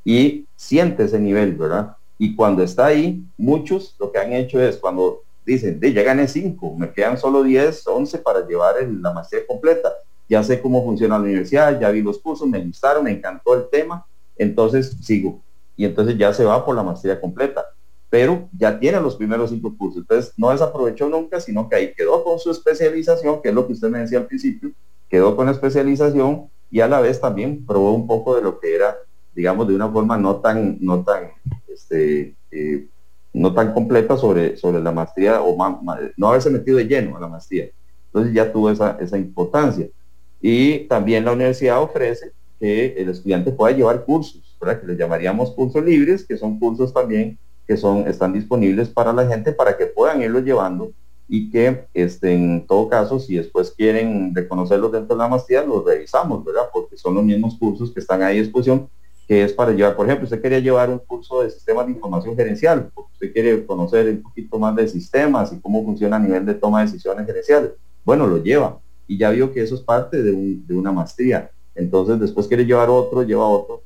y 0.04 0.44
siente 0.56 1.04
ese 1.04 1.20
nivel, 1.20 1.54
¿verdad? 1.54 1.96
Y 2.18 2.34
cuando 2.34 2.64
está 2.64 2.86
ahí, 2.86 3.22
muchos 3.36 3.94
lo 4.00 4.10
que 4.10 4.18
han 4.18 4.32
hecho 4.32 4.60
es 4.60 4.76
cuando 4.76 5.22
dicen, 5.46 5.78
de 5.78 5.92
ya 5.92 6.02
gané 6.02 6.26
5, 6.26 6.74
me 6.76 6.90
quedan 6.90 7.16
solo 7.16 7.44
10, 7.44 7.86
11 7.86 8.18
para 8.18 8.44
llevar 8.44 8.74
la 8.82 9.12
maestría 9.12 9.46
completa. 9.46 9.92
Ya 10.28 10.42
sé 10.42 10.60
cómo 10.60 10.84
funciona 10.84 11.16
la 11.16 11.22
universidad, 11.22 11.80
ya 11.80 11.90
vi 11.90 12.02
los 12.02 12.18
cursos, 12.18 12.48
me 12.48 12.58
gustaron, 12.58 13.04
me 13.04 13.12
encantó 13.12 13.54
el 13.54 13.68
tema, 13.70 14.04
entonces 14.36 14.96
sigo 15.00 15.40
y 15.78 15.84
entonces 15.84 16.18
ya 16.18 16.34
se 16.34 16.44
va 16.44 16.66
por 16.66 16.74
la 16.74 16.82
maestría 16.82 17.18
completa. 17.20 17.64
Pero 18.10 18.48
ya 18.58 18.78
tiene 18.78 19.00
los 19.00 19.16
primeros 19.16 19.50
cinco 19.50 19.76
cursos. 19.76 20.02
Entonces 20.02 20.32
no 20.36 20.50
desaprovechó 20.50 21.08
nunca, 21.08 21.40
sino 21.40 21.68
que 21.68 21.76
ahí 21.76 21.94
quedó 21.94 22.24
con 22.24 22.38
su 22.38 22.50
especialización, 22.50 23.42
que 23.42 23.50
es 23.50 23.54
lo 23.54 23.66
que 23.66 23.74
usted 23.74 23.88
me 23.88 23.98
decía 23.98 24.18
al 24.18 24.26
principio, 24.26 24.70
quedó 25.08 25.36
con 25.36 25.46
la 25.46 25.52
especialización 25.52 26.48
y 26.70 26.80
a 26.80 26.88
la 26.88 27.00
vez 27.00 27.20
también 27.20 27.64
probó 27.66 27.92
un 27.92 28.06
poco 28.06 28.36
de 28.36 28.42
lo 28.42 28.58
que 28.60 28.74
era, 28.74 28.96
digamos, 29.34 29.68
de 29.68 29.74
una 29.74 29.88
forma 29.88 30.16
no 30.16 30.36
tan, 30.36 30.78
no 30.80 31.02
tan, 31.02 31.30
este, 31.68 32.34
eh, 32.50 32.86
no 33.32 33.54
tan 33.54 33.72
completa 33.72 34.16
sobre, 34.16 34.56
sobre 34.56 34.80
la 34.80 34.92
maestría 34.92 35.42
o 35.42 35.56
no 36.16 36.28
haberse 36.28 36.50
metido 36.50 36.78
de 36.78 36.86
lleno 36.86 37.16
a 37.16 37.20
la 37.20 37.28
maestría. 37.28 37.68
Entonces 38.06 38.32
ya 38.34 38.50
tuvo 38.50 38.70
esa, 38.70 38.96
esa 39.00 39.18
importancia. 39.18 39.86
Y 40.40 40.80
también 40.80 41.24
la 41.24 41.32
universidad 41.32 41.82
ofrece 41.82 42.32
que 42.58 42.94
el 42.96 43.08
estudiante 43.10 43.52
pueda 43.52 43.76
llevar 43.76 44.04
cursos, 44.04 44.56
¿verdad? 44.60 44.80
que 44.80 44.86
les 44.86 44.98
llamaríamos 44.98 45.52
cursos 45.52 45.84
libres, 45.84 46.24
que 46.26 46.36
son 46.36 46.58
cursos 46.58 46.92
también 46.92 47.38
que 47.68 47.76
son, 47.76 48.08
están 48.08 48.32
disponibles 48.32 48.88
para 48.88 49.12
la 49.12 49.26
gente 49.26 49.52
para 49.52 49.76
que 49.76 49.84
puedan 49.86 50.22
irlos 50.22 50.42
llevando 50.42 50.90
y 51.28 51.50
que 51.50 51.84
este, 51.92 52.32
en 52.32 52.66
todo 52.66 52.88
caso, 52.88 53.20
si 53.20 53.36
después 53.36 53.70
quieren 53.70 54.34
reconocerlos 54.34 54.90
dentro 54.90 55.14
de 55.14 55.22
la 55.22 55.28
maestría, 55.28 55.62
los 55.62 55.84
revisamos, 55.84 56.42
¿verdad? 56.42 56.70
Porque 56.72 56.96
son 56.96 57.14
los 57.14 57.22
mismos 57.22 57.56
cursos 57.58 57.92
que 57.92 58.00
están 58.00 58.22
ahí 58.22 58.38
a 58.38 58.40
disposición, 58.40 58.88
que 59.26 59.44
es 59.44 59.52
para 59.52 59.72
llevar, 59.72 59.94
por 59.94 60.06
ejemplo, 60.06 60.24
usted 60.24 60.40
quería 60.40 60.60
llevar 60.60 60.88
un 60.88 61.00
curso 61.00 61.42
de 61.42 61.50
sistemas 61.50 61.84
de 61.84 61.92
información 61.92 62.34
gerencial, 62.34 62.90
porque 62.94 63.12
usted 63.12 63.32
quiere 63.34 63.66
conocer 63.66 64.08
un 64.08 64.22
poquito 64.22 64.58
más 64.58 64.74
de 64.74 64.88
sistemas 64.88 65.52
y 65.52 65.60
cómo 65.60 65.84
funciona 65.84 66.16
a 66.16 66.20
nivel 66.20 66.46
de 66.46 66.54
toma 66.54 66.80
de 66.80 66.86
decisiones 66.86 67.26
gerenciales. 67.26 67.72
Bueno, 68.02 68.26
lo 68.26 68.42
lleva 68.42 68.78
y 69.06 69.18
ya 69.18 69.28
vio 69.28 69.52
que 69.52 69.62
eso 69.62 69.74
es 69.74 69.82
parte 69.82 70.22
de, 70.22 70.56
de 70.66 70.74
una 70.74 70.90
maestría. 70.90 71.50
Entonces, 71.74 72.18
después 72.18 72.48
quiere 72.48 72.64
llevar 72.64 72.88
otro, 72.88 73.22
lleva 73.22 73.46
otro. 73.46 73.82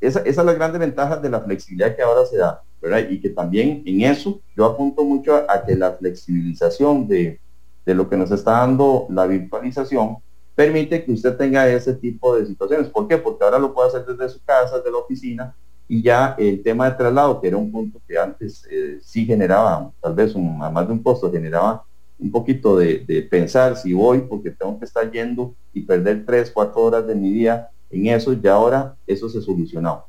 Esa, 0.00 0.20
esa 0.20 0.42
es 0.42 0.46
la 0.46 0.52
grande 0.52 0.78
ventaja 0.78 1.16
de 1.16 1.28
la 1.28 1.40
flexibilidad 1.40 1.96
que 1.96 2.02
ahora 2.02 2.24
se 2.26 2.36
da 2.36 2.62
y 3.10 3.20
que 3.20 3.30
también 3.30 3.82
en 3.86 4.02
eso 4.02 4.40
yo 4.56 4.66
apunto 4.66 5.04
mucho 5.04 5.34
a, 5.34 5.64
que 5.64 5.74
la 5.74 5.92
flexibilización 5.92 7.08
de, 7.08 7.40
de, 7.86 7.94
lo 7.94 8.08
que 8.08 8.16
nos 8.16 8.30
está 8.30 8.52
dando 8.52 9.06
la 9.08 9.26
virtualización 9.26 10.18
permite 10.54 11.04
que 11.04 11.12
usted 11.12 11.36
tenga 11.36 11.68
ese 11.68 11.94
tipo 11.94 12.36
de 12.36 12.46
situaciones. 12.46 12.88
¿Por 12.88 13.08
qué? 13.08 13.18
Porque 13.18 13.44
ahora 13.44 13.58
lo 13.58 13.74
puede 13.74 13.88
hacer 13.88 14.04
desde 14.06 14.28
su 14.28 14.44
casa, 14.44 14.76
desde 14.76 14.90
la 14.90 14.98
oficina, 14.98 15.54
y 15.88 16.02
ya 16.02 16.34
el 16.38 16.62
tema 16.62 16.88
de 16.90 16.96
traslado, 16.96 17.40
que 17.40 17.48
era 17.48 17.56
un 17.56 17.70
punto 17.70 18.00
que 18.06 18.18
antes 18.18 18.66
eh, 18.70 18.98
sí 19.02 19.26
generaba, 19.26 19.90
tal 20.00 20.14
vez 20.14 20.34
un, 20.34 20.58
más 20.58 20.86
de 20.86 20.92
un 20.92 21.02
costo, 21.02 21.30
generaba 21.30 21.84
un 22.18 22.30
poquito 22.30 22.76
de, 22.76 23.26
pensar 23.30 23.76
si 23.76 23.92
voy 23.92 24.20
porque 24.20 24.50
tengo 24.50 24.78
que 24.78 24.84
estar 24.84 25.10
yendo 25.10 25.54
y 25.72 25.80
perder 25.80 26.24
tres, 26.24 26.50
cuatro 26.50 26.82
horas 26.82 27.06
de 27.06 27.14
mi 27.14 27.30
día 27.30 27.68
en 27.90 28.06
eso, 28.06 28.32
ya 28.32 28.54
ahora 28.54 28.96
eso 29.06 29.28
se 29.28 29.40
solucionó 29.40 30.04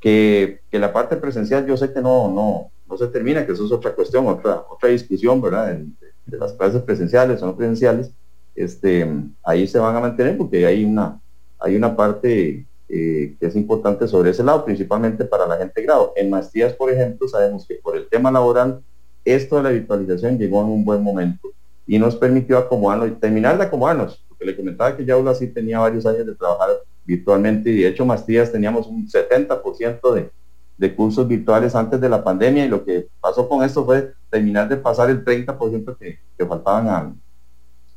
que, 0.00 0.60
la 0.72 0.92
parte 0.92 1.16
presencial 1.16 1.66
yo 1.66 1.76
sé 1.76 1.92
que 1.92 2.00
no, 2.00 2.30
no, 2.30 2.70
no 2.88 2.98
se 2.98 3.06
termina, 3.08 3.46
que 3.46 3.52
eso 3.52 3.64
es 3.64 3.72
otra 3.72 3.94
cuestión, 3.94 4.26
otra, 4.26 4.64
otra 4.68 4.90
discusión, 4.90 5.40
¿verdad? 5.40 5.74
De, 5.74 5.86
las 6.38 6.52
clases 6.54 6.82
presenciales 6.82 7.40
o 7.40 7.46
no 7.46 7.56
presenciales, 7.56 8.10
este, 8.54 9.08
ahí 9.44 9.66
se 9.68 9.78
van 9.78 9.94
a 9.94 10.00
mantener 10.00 10.36
porque 10.36 10.66
hay 10.66 10.84
una, 10.84 11.20
hay 11.58 11.76
una 11.76 11.94
parte 11.94 12.66
eh, 12.88 13.36
que 13.38 13.46
es 13.46 13.56
importante 13.56 14.08
sobre 14.08 14.30
ese 14.30 14.42
lado, 14.42 14.64
principalmente 14.64 15.24
para 15.24 15.46
la 15.46 15.56
gente 15.56 15.82
grado. 15.82 16.12
En 16.16 16.30
maestrías, 16.30 16.72
por 16.72 16.90
ejemplo, 16.90 17.28
sabemos 17.28 17.66
que 17.66 17.76
por 17.76 17.96
el 17.96 18.08
tema 18.08 18.30
laboral, 18.30 18.82
esto 19.24 19.56
de 19.56 19.62
la 19.62 19.70
virtualización 19.70 20.38
llegó 20.38 20.62
en 20.62 20.68
un 20.68 20.84
buen 20.84 21.02
momento 21.02 21.48
y 21.86 21.98
nos 21.98 22.16
permitió 22.16 22.58
acomodarnos 22.58 23.20
terminar 23.20 23.58
de 23.58 23.64
acomodarnos, 23.64 24.24
porque 24.28 24.44
le 24.44 24.56
comentaba 24.56 24.96
que 24.96 25.04
ya 25.04 25.16
sí 25.34 25.48
tenía 25.48 25.78
varios 25.78 26.06
años 26.06 26.26
de 26.26 26.34
trabajar 26.34 26.70
virtualmente 27.06 27.70
y 27.70 27.82
de 27.82 27.88
hecho 27.88 28.04
Maestrías 28.04 28.50
teníamos 28.50 28.86
un 28.86 29.08
70% 29.08 30.12
de, 30.12 30.30
de 30.76 30.94
cursos 30.94 31.26
virtuales 31.26 31.74
antes 31.74 32.00
de 32.00 32.08
la 32.08 32.22
pandemia 32.22 32.66
y 32.66 32.68
lo 32.68 32.84
que 32.84 33.08
pasó 33.20 33.48
con 33.48 33.64
esto 33.64 33.84
fue 33.84 34.12
terminar 34.30 34.68
de 34.68 34.76
pasar 34.76 35.08
el 35.10 35.24
30% 35.24 35.96
que, 35.96 36.18
que 36.36 36.46
faltaban 36.46 36.88
a, 36.88 37.14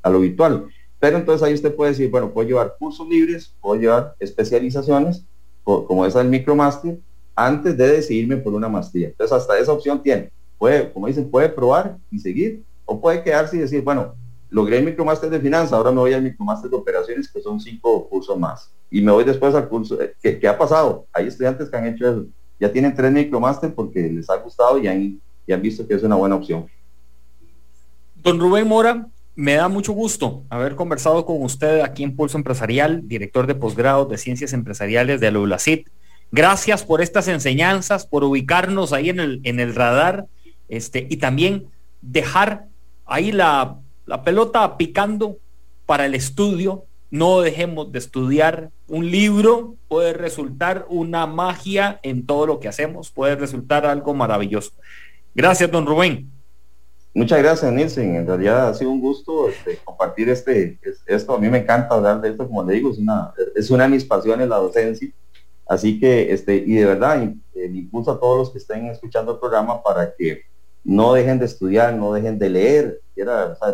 a, 0.02 0.10
lo 0.10 0.20
virtual. 0.20 0.68
Pero 1.00 1.18
entonces 1.18 1.46
ahí 1.46 1.54
usted 1.54 1.76
puede 1.76 1.92
decir, 1.92 2.10
bueno, 2.10 2.32
puedo 2.32 2.48
llevar 2.48 2.76
cursos 2.78 3.08
libres, 3.08 3.54
puedo 3.62 3.80
llevar 3.80 4.16
especializaciones, 4.20 5.24
como 5.64 6.06
esa 6.06 6.20
del 6.20 6.30
micromaster, 6.30 6.98
antes 7.36 7.78
de 7.78 7.88
decidirme 7.88 8.38
por 8.38 8.54
una 8.54 8.68
maestría. 8.68 9.08
Entonces 9.08 9.36
hasta 9.36 9.58
esa 9.58 9.72
opción 9.72 10.02
tiene. 10.02 10.32
Puede, 10.58 10.92
como 10.92 11.08
dicen, 11.08 11.30
puede 11.30 11.48
probar 11.50 11.98
y 12.12 12.20
seguir, 12.20 12.64
o 12.86 13.00
puede 13.00 13.24
quedarse 13.24 13.56
y 13.56 13.60
decir, 13.60 13.82
bueno, 13.82 14.16
logré 14.50 14.80
el 14.80 14.86
micromaster 14.86 15.30
de 15.30 15.40
finanzas, 15.40 15.74
ahora 15.74 15.92
me 15.92 16.00
voy 16.00 16.14
al 16.14 16.24
micromaster 16.24 16.70
de 16.70 16.78
operaciones, 16.78 17.32
que 17.32 17.42
son 17.42 17.60
cinco 17.60 18.08
cursos 18.10 18.38
más 18.38 18.72
y 18.92 19.02
me 19.02 19.12
voy 19.12 19.24
después 19.24 19.54
al 19.56 19.70
curso. 19.70 20.00
Eh, 20.02 20.38
¿Qué, 20.40 20.48
ha 20.48 20.58
pasado? 20.58 21.06
Hay 21.14 21.28
estudiantes 21.28 21.70
que 21.70 21.78
han 21.78 21.88
hecho 21.88 22.10
eso. 22.10 22.26
Ya 22.60 22.72
tienen 22.72 22.94
tres 22.94 23.12
micromaster 23.12 23.74
porque 23.74 24.02
les 24.02 24.30
ha 24.30 24.38
gustado 24.38 24.78
y 24.80 24.88
han, 24.88 25.22
y 25.46 25.54
han 25.54 25.62
visto 25.62 25.88
que 25.88 25.94
es 25.94 26.04
una 26.04 26.16
buena 26.16 26.36
opción. 26.36 26.68
Don 28.16 28.40
Rubén 28.40 28.68
Mora, 28.68 29.08
me 29.36 29.54
da 29.54 29.70
mucho 29.70 29.94
gusto 29.94 30.44
haber 30.50 30.76
conversado 30.76 31.26
con 31.26 31.42
usted 31.42 31.82
aquí 31.82 32.04
en 32.04 32.16
Pulso 32.16 32.38
Empresarial, 32.38 33.08
director 33.08 33.48
de 33.48 33.56
posgrado 33.56 34.06
de 34.06 34.18
Ciencias 34.18 34.52
Empresariales 34.52 35.22
de 35.22 35.32
la. 35.32 35.86
Gracias 36.32 36.84
por 36.84 37.02
estas 37.02 37.28
enseñanzas, 37.28 38.06
por 38.06 38.24
ubicarnos 38.24 38.92
ahí 38.92 39.10
en 39.10 39.20
el, 39.20 39.42
en 39.44 39.60
el 39.60 39.74
radar 39.74 40.28
este, 40.68 41.08
y 41.10 41.18
también 41.18 41.68
dejar 42.02 42.66
ahí 43.06 43.32
la, 43.32 43.78
la 44.10 44.24
pelota 44.24 44.76
picando 44.76 45.38
para 45.86 46.08
el 46.08 46.16
estudio 46.16 46.86
no 47.12 47.42
dejemos 47.42 47.92
de 47.92 48.00
estudiar. 48.00 48.72
Un 48.88 49.12
libro 49.12 49.76
puede 49.88 50.14
resultar 50.14 50.88
una 50.90 51.28
magia 51.28 52.00
en 52.02 52.26
todo 52.26 52.48
lo 52.48 52.60
que 52.60 52.68
hacemos, 52.68 53.12
puede 53.12 53.36
resultar 53.36 53.86
algo 53.86 54.16
maravilloso. 54.16 54.72
Gracias, 55.36 55.70
don 55.70 55.86
Rubén. 55.86 56.28
Muchas 57.14 57.38
gracias, 57.38 57.72
Nielsen. 57.72 58.16
En 58.16 58.26
realidad 58.26 58.70
ha 58.70 58.74
sido 58.74 58.90
un 58.90 59.00
gusto 59.00 59.48
este, 59.48 59.78
compartir 59.84 60.30
este, 60.30 60.80
esto. 61.06 61.36
A 61.36 61.40
mí 61.40 61.48
me 61.48 61.60
encanta 61.60 61.94
hablar 61.94 62.20
de 62.20 62.30
esto, 62.30 62.48
como 62.48 62.64
le 62.64 62.74
digo, 62.74 62.90
es 62.90 62.98
una, 62.98 63.32
es 63.56 63.70
una 63.70 63.84
de 63.84 63.92
mis 63.92 64.06
pasiones 64.06 64.50
la 64.50 64.58
docencia. 64.58 65.08
Así 65.68 66.00
que, 66.00 66.34
este, 66.34 66.56
y 66.56 66.74
de 66.74 66.86
verdad, 66.86 67.32
el 67.54 67.76
impulso 67.76 68.10
a 68.10 68.20
todos 68.20 68.40
los 68.40 68.50
que 68.50 68.58
estén 68.58 68.88
escuchando 68.88 69.34
el 69.34 69.40
programa 69.40 69.84
para 69.84 70.16
que 70.16 70.50
no 70.84 71.14
dejen 71.14 71.38
de 71.38 71.46
estudiar, 71.46 71.94
no 71.94 72.14
dejen 72.14 72.40
de 72.40 72.50
leer. 72.50 73.02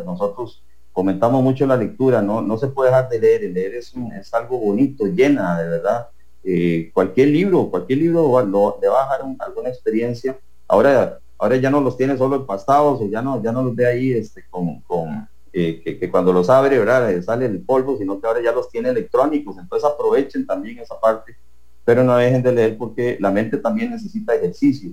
Nosotros 0.05 0.63
comentamos 0.91 1.43
mucho 1.43 1.67
la 1.67 1.77
lectura, 1.77 2.21
no, 2.21 2.41
no 2.41 2.57
se 2.57 2.67
puede 2.67 2.89
dejar 2.89 3.09
de 3.09 3.19
leer, 3.19 3.43
el 3.43 3.53
leer 3.53 3.75
es, 3.75 3.93
es 4.19 4.33
algo 4.33 4.57
bonito, 4.57 5.05
llena 5.05 5.61
de 5.61 5.69
verdad. 5.69 6.07
Eh, 6.43 6.91
cualquier 6.93 7.29
libro, 7.29 7.69
cualquier 7.69 7.99
libro 7.99 8.41
lo, 8.45 8.79
le 8.81 8.87
va 8.87 9.01
a 9.01 9.17
dejar 9.17 9.35
alguna 9.39 9.69
experiencia. 9.69 10.37
Ahora, 10.67 11.19
ahora 11.37 11.57
ya 11.57 11.69
no 11.69 11.81
los 11.81 11.97
tiene 11.97 12.17
solo 12.17 12.37
empastados 12.37 13.01
o 13.01 13.07
ya 13.07 13.21
no, 13.21 13.41
ya 13.41 13.51
no 13.51 13.63
los 13.63 13.75
ve 13.75 13.87
ahí 13.87 14.11
este, 14.13 14.45
con, 14.49 14.79
con 14.81 15.27
eh, 15.57 15.81
que, 15.83 16.11
cuando 16.11 16.33
los 16.33 16.49
abre, 16.49 16.77
¿verdad? 16.77 17.11
Eh, 17.11 17.23
sale 17.23 17.45
el 17.45 17.61
polvo, 17.61 17.97
sino 17.97 18.19
que 18.19 18.27
ahora 18.27 18.41
ya 18.41 18.51
los 18.51 18.69
tiene 18.69 18.89
electrónicos, 18.89 19.57
entonces 19.57 19.89
aprovechen 19.89 20.45
también 20.45 20.79
esa 20.79 20.99
parte, 20.99 21.35
pero 21.83 22.03
no 22.03 22.17
dejen 22.17 22.43
de 22.43 22.51
leer 22.51 22.77
porque 22.77 23.17
la 23.21 23.31
mente 23.31 23.57
también 23.57 23.91
necesita 23.91 24.35
ejercicio, 24.35 24.91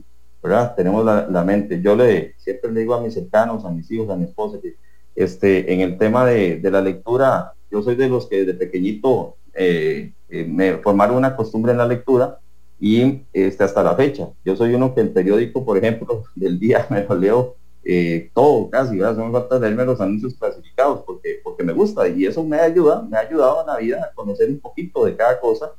Tenemos 0.76 1.05
la, 1.05 1.45
mente. 1.45 1.80
Yo 1.80 1.95
le 1.95 2.34
siempre 2.38 2.72
le 2.72 2.80
digo 2.80 2.95
a 2.95 3.01
mis 3.01 3.14
cercanos, 3.14 3.64
a 3.64 3.70
mis 3.70 3.88
hijos, 3.90 4.11
a 4.11 4.16
mi 4.16 4.24
esposa, 4.24 4.59
que 4.61 4.74
este, 5.14 5.72
en 5.72 5.80
el 5.80 5.99
tema 5.99 6.26
de, 6.26 6.61
la 6.64 6.80
lectura, 6.80 7.53
yo 7.70 7.82
soy 7.82 7.95
de 7.95 8.09
los 8.09 8.26
que 8.26 8.45
desde 8.45 8.55
pequeñito 8.55 9.36
eh, 9.55 10.12
eh, 10.28 10.45
me 10.45 10.78
formaron 10.78 11.16
una 11.16 11.36
costumbre 11.36 11.72
en 11.72 11.78
la 11.78 11.86
lectura 11.86 12.40
y 12.80 13.22
este, 13.32 13.62
hasta 13.62 13.84
la 13.84 13.95
fecha. 13.95 14.30
Yo 14.45 14.57
soy 14.57 14.74
uno 14.74 14.95
que 14.95 15.03
el 15.03 15.11
periódico, 15.11 15.64
por 15.64 15.78
ejemplo, 15.78 16.24
del 16.34 16.59
día 16.59 16.86
me 16.90 17.05
lo 17.05 17.14
leo 17.14 17.57
eh, 17.84 18.30
todo 18.34 18.68
casi, 18.68 18.99
¿verdad? 18.99 19.24
me 19.24 19.32
falta 19.32 19.59
leerme 19.59 19.84
los 19.84 20.01
anuncios 20.01 20.34
clasificados 20.34 21.03
porque, 21.05 21.40
porque 21.43 21.64
me 21.64 21.72
gusta 21.72 22.09
y 22.09 22.26
eso 22.26 22.45
me 22.45 22.59
ayuda, 22.59 23.03
me 23.03 23.16
ha 23.16 23.20
ayudado 23.20 23.61
en 23.61 23.66
la 23.66 23.76
vida 23.78 24.05
a 24.05 24.14
conocer 24.14 24.49
un 24.49 24.61
poquito 24.61 25.05
de 25.05 25.16
cada 25.16 25.40
cosa 25.40 25.72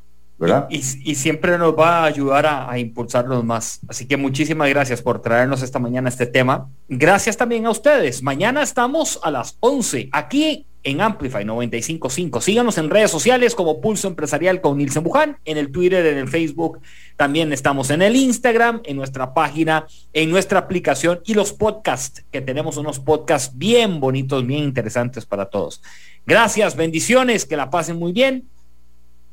y, 0.69 1.15
siempre 1.15 1.57
nos 1.57 1.77
va 1.77 1.99
a 1.99 2.05
ayudar 2.05 2.45
a, 2.45 2.77
impulsarnos 2.77 3.43
más. 3.43 3.79
Así 3.87 4.07
que 4.07 4.17
muchísimas 4.17 4.69
gracias 4.69 5.01
por 5.01 5.21
traernos 5.21 5.61
esta 5.61 5.79
mañana 5.79 6.09
este 6.09 6.25
tema. 6.25 6.69
Gracias 6.87 7.37
también 7.37 7.65
a 7.65 7.71
ustedes. 7.71 8.23
Mañana 8.23 8.61
estamos 8.61 9.19
a 9.23 9.31
las 9.31 9.57
11 9.59 10.09
aquí 10.11 10.65
en 10.83 11.01
Amplify 11.01 11.45
955. 11.45 12.41
Síganos 12.41 12.77
en 12.77 12.89
redes 12.89 13.09
sociales 13.09 13.55
como 13.55 13.79
Pulso 13.79 14.07
Empresarial 14.07 14.61
con 14.61 14.77
Nilsen 14.77 15.03
Buján, 15.03 15.37
en 15.45 15.57
el 15.57 15.71
Twitter, 15.71 16.05
en 16.05 16.17
el 16.17 16.27
Facebook. 16.27 16.81
También 17.15 17.53
estamos 17.53 17.89
en 17.89 18.01
el 18.01 18.15
Instagram, 18.15 18.81
en 18.83 18.97
nuestra 18.97 19.33
página, 19.33 19.87
en 20.11 20.29
nuestra 20.29 20.59
aplicación 20.59 21.21
y 21.25 21.33
los 21.33 21.53
podcasts, 21.53 22.25
que 22.31 22.41
tenemos 22.41 22.77
unos 22.77 22.99
podcasts 22.99 23.57
bien 23.57 23.99
bonitos, 23.99 24.45
bien 24.45 24.63
interesantes 24.63 25.25
para 25.25 25.45
todos. 25.45 25.81
Gracias, 26.25 26.75
bendiciones, 26.75 27.45
que 27.45 27.57
la 27.57 27.69
pasen 27.69 27.97
muy 27.97 28.11
bien. 28.11 28.49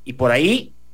Y 0.05 0.15
por 0.15 0.31
ahí 0.31 0.73